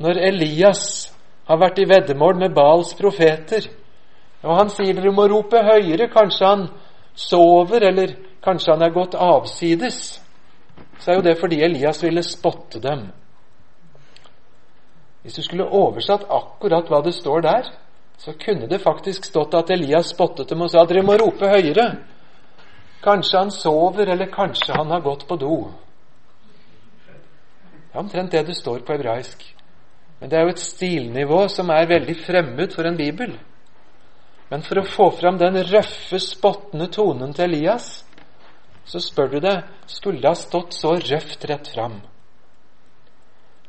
Når 0.00 0.18
Elias 0.30 1.12
har 1.46 1.58
vært 1.60 1.78
i 1.78 1.88
veddemål 1.88 2.38
med 2.38 2.54
Bals 2.54 2.94
profeter, 2.98 3.68
og 4.42 4.56
han 4.56 4.70
sier 4.72 4.96
dere 4.96 5.12
må 5.12 5.26
rope 5.28 5.60
høyere, 5.60 6.08
kanskje 6.08 6.46
han 6.46 6.66
sover, 7.14 7.84
eller 7.90 8.14
kanskje 8.44 8.72
han 8.72 8.84
er 8.86 8.94
gått 8.94 9.14
avsides, 9.14 10.20
så 11.00 11.10
er 11.10 11.18
jo 11.18 11.26
det 11.26 11.38
fordi 11.40 11.60
Elias 11.64 12.02
ville 12.04 12.22
spotte 12.24 12.80
dem. 12.80 13.10
Hvis 15.22 15.36
du 15.36 15.42
skulle 15.44 15.68
oversatt 15.68 16.24
akkurat 16.32 16.88
hva 16.88 17.02
det 17.04 17.12
står 17.14 17.44
der, 17.44 17.68
så 18.20 18.32
kunne 18.40 18.68
det 18.68 18.80
faktisk 18.80 19.24
stått 19.24 19.54
at 19.56 19.70
Elias 19.72 20.12
spottet 20.12 20.48
dem 20.48 20.64
og 20.64 20.70
sa 20.72 20.84
dere 20.88 21.04
må 21.04 21.16
rope 21.20 21.48
høyere. 21.48 21.86
Kanskje 23.00 23.38
han 23.38 23.50
sover, 23.50 24.06
eller 24.06 24.32
kanskje 24.32 24.76
han 24.76 24.90
har 24.90 25.00
gått 25.00 25.26
på 25.28 25.36
do. 25.40 25.56
Det 27.90 27.96
er 27.96 28.02
omtrent 28.02 28.32
det 28.32 28.42
det 28.46 28.56
står 28.58 28.84
på 28.84 28.92
hebraisk. 28.92 29.46
Men 30.20 30.30
det 30.30 30.36
er 30.36 30.44
jo 30.44 30.52
et 30.52 30.62
stilnivå 30.62 31.46
som 31.48 31.70
er 31.72 31.88
veldig 31.88 32.16
fremmed 32.26 32.74
for 32.76 32.86
en 32.86 32.98
bibel. 32.98 33.32
Men 34.50 34.62
for 34.66 34.82
å 34.82 34.86
få 34.86 35.08
fram 35.16 35.38
den 35.40 35.56
røffe, 35.64 36.20
spottende 36.20 36.90
tonen 36.92 37.32
til 37.32 37.46
Elias, 37.48 38.04
så 38.84 39.00
spør 39.00 39.34
du 39.34 39.38
deg 39.44 39.86
skulle 39.86 40.20
det 40.20 40.32
ha 40.32 40.38
stått 40.38 40.74
så 40.76 40.96
røft 40.98 41.46
rett 41.48 41.70
fram. 41.72 42.00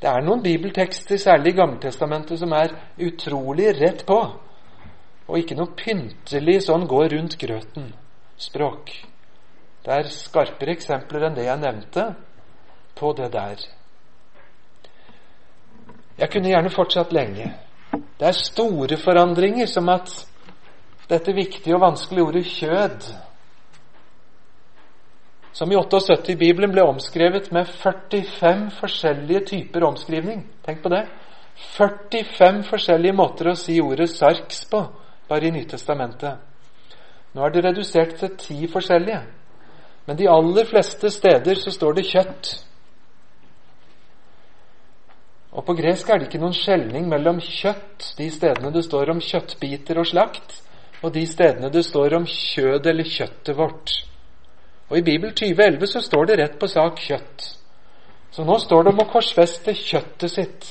Det 0.01 0.09
er 0.09 0.23
noen 0.25 0.41
bibeltekster, 0.41 1.19
særlig 1.21 1.53
i 1.53 1.57
Gammeltestamentet, 1.59 2.39
som 2.41 2.53
er 2.57 2.73
utrolig 3.05 3.69
rett 3.77 4.01
på, 4.07 4.17
og 5.27 5.37
ikke 5.37 5.57
noe 5.59 5.77
pyntelig 5.77 6.63
sånn 6.65 6.87
gå 6.89 7.03
rundt 7.13 7.37
grøten-språk. 7.39 8.95
Det 9.81 9.93
er 9.93 10.09
skarpere 10.13 10.75
eksempler 10.75 11.25
enn 11.25 11.37
det 11.37 11.47
jeg 11.47 11.61
nevnte 11.61 12.03
på 12.97 13.13
det 13.17 13.31
der. 13.33 13.63
Jeg 16.21 16.29
kunne 16.29 16.51
gjerne 16.51 16.69
fortsatt 16.69 17.13
lenge. 17.15 17.47
Det 17.91 18.27
er 18.27 18.37
store 18.37 18.97
forandringer, 19.01 19.65
som 19.65 19.89
at 19.89 20.11
dette 21.09 21.33
viktige 21.33 21.75
og 21.75 21.81
vanskelige 21.81 22.25
ordet 22.25 22.45
'kjød', 22.45 23.15
som 25.53 25.71
i 25.71 25.75
78 25.75 26.29
i 26.29 26.35
Bibelen 26.35 26.71
ble 26.71 26.83
omskrevet 26.83 27.51
med 27.51 27.65
45 27.65 28.69
forskjellige 28.79 29.45
typer 29.45 29.83
omskrivning. 29.83 30.45
Tenk 30.65 30.83
på 30.83 30.89
det. 30.89 31.07
45 31.55 32.63
forskjellige 32.63 33.13
måter 33.13 33.51
å 33.51 33.55
si 33.55 33.81
ordet 33.81 34.09
'sarks' 34.09 34.69
på, 34.71 34.85
bare 35.29 35.47
i 35.47 35.51
Nytestamentet. 35.51 36.37
Nå 37.33 37.45
er 37.45 37.49
det 37.49 37.65
redusert 37.65 38.15
til 38.19 38.37
ti 38.37 38.67
forskjellige. 38.67 39.21
Men 40.11 40.17
de 40.17 40.27
aller 40.27 40.65
fleste 40.67 41.07
steder 41.07 41.55
så 41.55 41.71
står 41.71 41.93
det 41.95 42.01
kjøtt. 42.03 42.47
Og 45.55 45.63
på 45.63 45.75
gresk 45.77 46.09
er 46.11 46.19
det 46.19 46.25
ikke 46.27 46.41
noen 46.41 46.55
skjelning 46.57 47.05
mellom 47.07 47.37
kjøtt, 47.39 48.09
de 48.17 48.27
stedene 48.27 48.73
det 48.75 48.81
står 48.83 49.13
om 49.13 49.21
kjøttbiter 49.23 50.01
og 50.03 50.09
slakt, 50.09 50.57
og 50.99 51.13
de 51.15 51.23
stedene 51.31 51.69
det 51.71 51.85
står 51.87 52.17
om 52.17 52.25
kjød 52.27 52.89
eller 52.91 53.07
kjøttet 53.07 53.55
vårt. 53.55 53.93
Og 54.89 54.97
i 54.99 55.05
Bibel 55.13 55.31
2011 55.31 55.87
så 55.93 56.03
står 56.03 56.27
det 56.27 56.37
rett 56.41 56.59
på 56.59 56.67
sak 56.73 56.99
kjøtt. 57.05 57.47
Så 58.35 58.43
nå 58.43 58.59
står 58.65 58.83
det 58.83 58.93
om 58.97 59.01
å 59.05 59.07
korsfeste 59.13 59.77
kjøttet 59.79 60.35
sitt. 60.35 60.69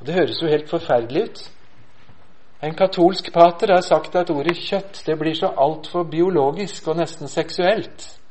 Og 0.00 0.08
Det 0.08 0.16
høres 0.16 0.40
jo 0.40 0.48
helt 0.54 0.72
forferdelig 0.72 1.26
ut. 1.28 1.44
En 2.64 2.80
katolsk 2.80 3.28
pater 3.36 3.76
har 3.76 3.84
sagt 3.84 4.16
at 4.16 4.32
ordet 4.32 4.56
kjøtt 4.56 5.04
det 5.04 5.20
blir 5.20 5.36
så 5.36 5.52
altfor 5.52 6.08
biologisk 6.08 6.88
og 6.88 6.96
nesten 7.04 7.28
seksuelt. 7.28 8.21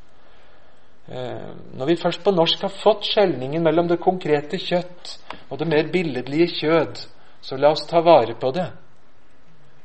Eh, 1.12 1.55
når 1.74 1.86
vi 1.86 1.95
først 1.99 2.24
på 2.24 2.32
norsk 2.32 2.62
har 2.64 2.72
fått 2.72 3.09
skjelningen 3.09 3.64
mellom 3.64 3.89
det 3.89 3.99
konkrete 3.99 4.55
kjøtt 4.55 5.18
og 5.49 5.59
det 5.59 5.68
mer 5.68 5.89
billedlige 5.91 6.47
kjød, 6.62 7.01
så 7.43 7.57
la 7.59 7.74
oss 7.76 7.84
ta 7.89 7.99
vare 8.05 8.38
på 8.39 8.53
det. 8.55 8.70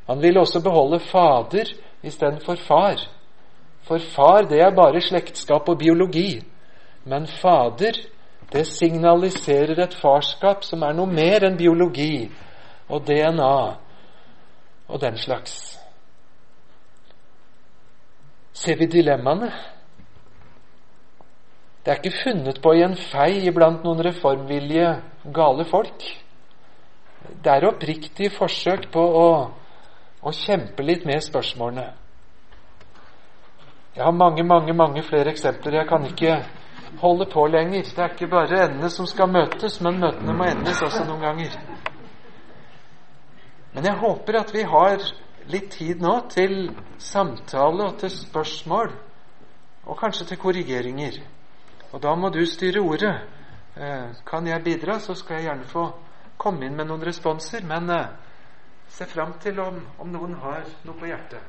Han 0.06 0.22
vil 0.22 0.38
også 0.38 0.62
beholde 0.62 1.00
fader 1.02 1.72
istedenfor 2.06 2.62
far. 2.68 3.02
For 3.82 3.98
far, 3.98 4.46
det 4.46 4.60
er 4.62 4.74
bare 4.74 5.02
slektskap 5.02 5.68
og 5.68 5.78
biologi. 5.78 6.44
Men 7.04 7.26
fader, 7.26 7.98
det 8.52 8.66
signaliserer 8.66 9.82
et 9.82 9.98
farskap 9.98 10.62
som 10.64 10.82
er 10.86 10.94
noe 10.94 11.10
mer 11.10 11.48
enn 11.48 11.58
biologi 11.58 12.28
og 12.86 13.02
DNA 13.06 13.54
og 14.86 15.00
den 15.02 15.18
slags. 15.18 15.56
Ser 18.54 18.78
vi 18.78 18.86
dilemmaene? 18.86 19.50
Det 21.86 21.92
er 21.92 22.00
ikke 22.00 22.18
funnet 22.24 22.56
på 22.58 22.72
i 22.74 22.80
en 22.82 22.96
fei 22.98 23.44
iblant 23.46 23.84
noen 23.86 24.00
reformvilje 24.02 24.88
gale 25.34 25.66
folk. 25.70 26.02
Det 27.44 27.52
er 27.52 27.66
oppriktig 27.68 28.32
forsøk 28.34 28.88
på 28.90 29.04
å, 29.20 29.28
å 30.18 30.32
kjempe 30.34 30.82
litt 30.82 31.06
med 31.06 31.22
spørsmålene. 31.22 31.84
Jeg 33.94 34.02
har 34.02 34.16
mange, 34.18 34.42
mange, 34.42 34.74
mange 34.74 35.04
flere 35.06 35.30
eksempler. 35.30 35.78
Jeg 35.78 35.88
kan 35.92 36.08
ikke 36.08 36.40
holde 37.04 37.28
på 37.30 37.46
lenger. 37.54 37.86
Det 37.94 38.02
er 38.02 38.16
ikke 38.16 38.32
bare 38.34 38.64
endene 38.64 38.90
som 38.90 39.06
skal 39.06 39.30
møtes, 39.30 39.78
men 39.78 40.02
møtene 40.02 40.34
må 40.34 40.50
endes 40.50 40.82
også 40.82 41.04
noen 41.06 41.22
ganger. 41.22 41.54
Men 43.78 43.86
jeg 43.92 44.02
håper 44.02 44.40
at 44.42 44.52
vi 44.58 44.66
har 44.74 45.06
litt 45.54 45.70
tid 45.78 46.02
nå 46.02 46.18
til 46.34 46.58
samtale 46.98 47.92
og 47.92 48.02
til 48.02 48.10
spørsmål, 48.10 48.90
og 49.86 50.02
kanskje 50.02 50.32
til 50.32 50.42
korrigeringer. 50.42 51.22
Og 51.96 52.02
da 52.04 52.12
må 52.12 52.28
du 52.28 52.42
styre 52.44 52.82
ordet. 52.84 53.14
Eh, 53.76 54.08
kan 54.28 54.46
jeg 54.46 54.64
bidra, 54.64 54.98
så 55.00 55.14
skal 55.16 55.38
jeg 55.38 55.46
gjerne 55.48 55.68
få 55.70 55.84
komme 56.36 56.66
inn 56.68 56.76
med 56.76 56.90
noen 56.90 57.04
responser, 57.08 57.64
men 57.64 57.88
eh, 57.88 58.10
se 58.92 59.08
fram 59.08 59.32
til 59.40 59.60
om, 59.64 59.78
om 60.04 60.10
noen 60.12 60.34
har 60.42 60.68
noe 60.84 61.00
på 61.00 61.08
hjertet. 61.08 61.40